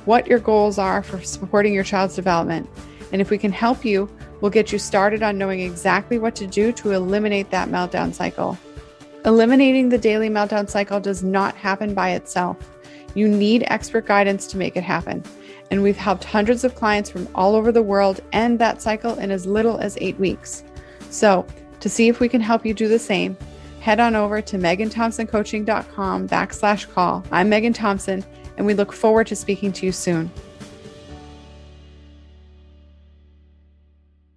what 0.05 0.27
your 0.27 0.39
goals 0.39 0.77
are 0.77 1.03
for 1.03 1.21
supporting 1.21 1.73
your 1.73 1.83
child's 1.83 2.15
development. 2.15 2.69
And 3.11 3.21
if 3.21 3.29
we 3.29 3.37
can 3.37 3.51
help 3.51 3.83
you, 3.83 4.09
we'll 4.41 4.51
get 4.51 4.71
you 4.71 4.79
started 4.79 5.23
on 5.23 5.37
knowing 5.37 5.59
exactly 5.59 6.19
what 6.19 6.35
to 6.37 6.47
do 6.47 6.71
to 6.73 6.91
eliminate 6.91 7.49
that 7.51 7.69
meltdown 7.69 8.13
cycle. 8.13 8.57
Eliminating 9.25 9.89
the 9.89 9.97
daily 9.97 10.29
meltdown 10.29 10.69
cycle 10.69 10.99
does 10.99 11.23
not 11.23 11.55
happen 11.55 11.93
by 11.93 12.11
itself. 12.11 12.57
You 13.15 13.27
need 13.27 13.63
expert 13.67 14.05
guidance 14.05 14.45
to 14.47 14.57
make 14.57 14.75
it 14.75 14.83
happen. 14.83 15.23
And 15.71 15.81
we've 15.81 15.97
helped 15.97 16.23
hundreds 16.23 16.63
of 16.63 16.75
clients 16.75 17.09
from 17.09 17.27
all 17.33 17.55
over 17.55 17.71
the 17.71 17.81
world 17.81 18.21
end 18.33 18.59
that 18.59 18.81
cycle 18.81 19.17
in 19.17 19.31
as 19.31 19.47
little 19.47 19.79
as 19.79 19.97
eight 19.99 20.19
weeks. 20.19 20.63
So, 21.09 21.45
to 21.79 21.89
see 21.89 22.07
if 22.07 22.19
we 22.19 22.29
can 22.29 22.41
help 22.41 22.65
you 22.65 22.73
do 22.73 22.87
the 22.87 22.99
same, 22.99 23.35
head 23.79 23.99
on 23.99 24.15
over 24.15 24.41
to 24.41 24.57
megghanthompsoncoaching.com 24.57 26.27
backslash 26.27 26.91
call. 26.91 27.23
I'm 27.31 27.49
Megghan 27.49 27.73
Thompson, 27.73 28.23
and 28.57 28.65
we 28.65 28.73
look 28.73 28.93
forward 28.93 29.27
to 29.27 29.35
speaking 29.35 29.71
to 29.73 29.85
you 29.85 29.91
soon. 29.91 30.31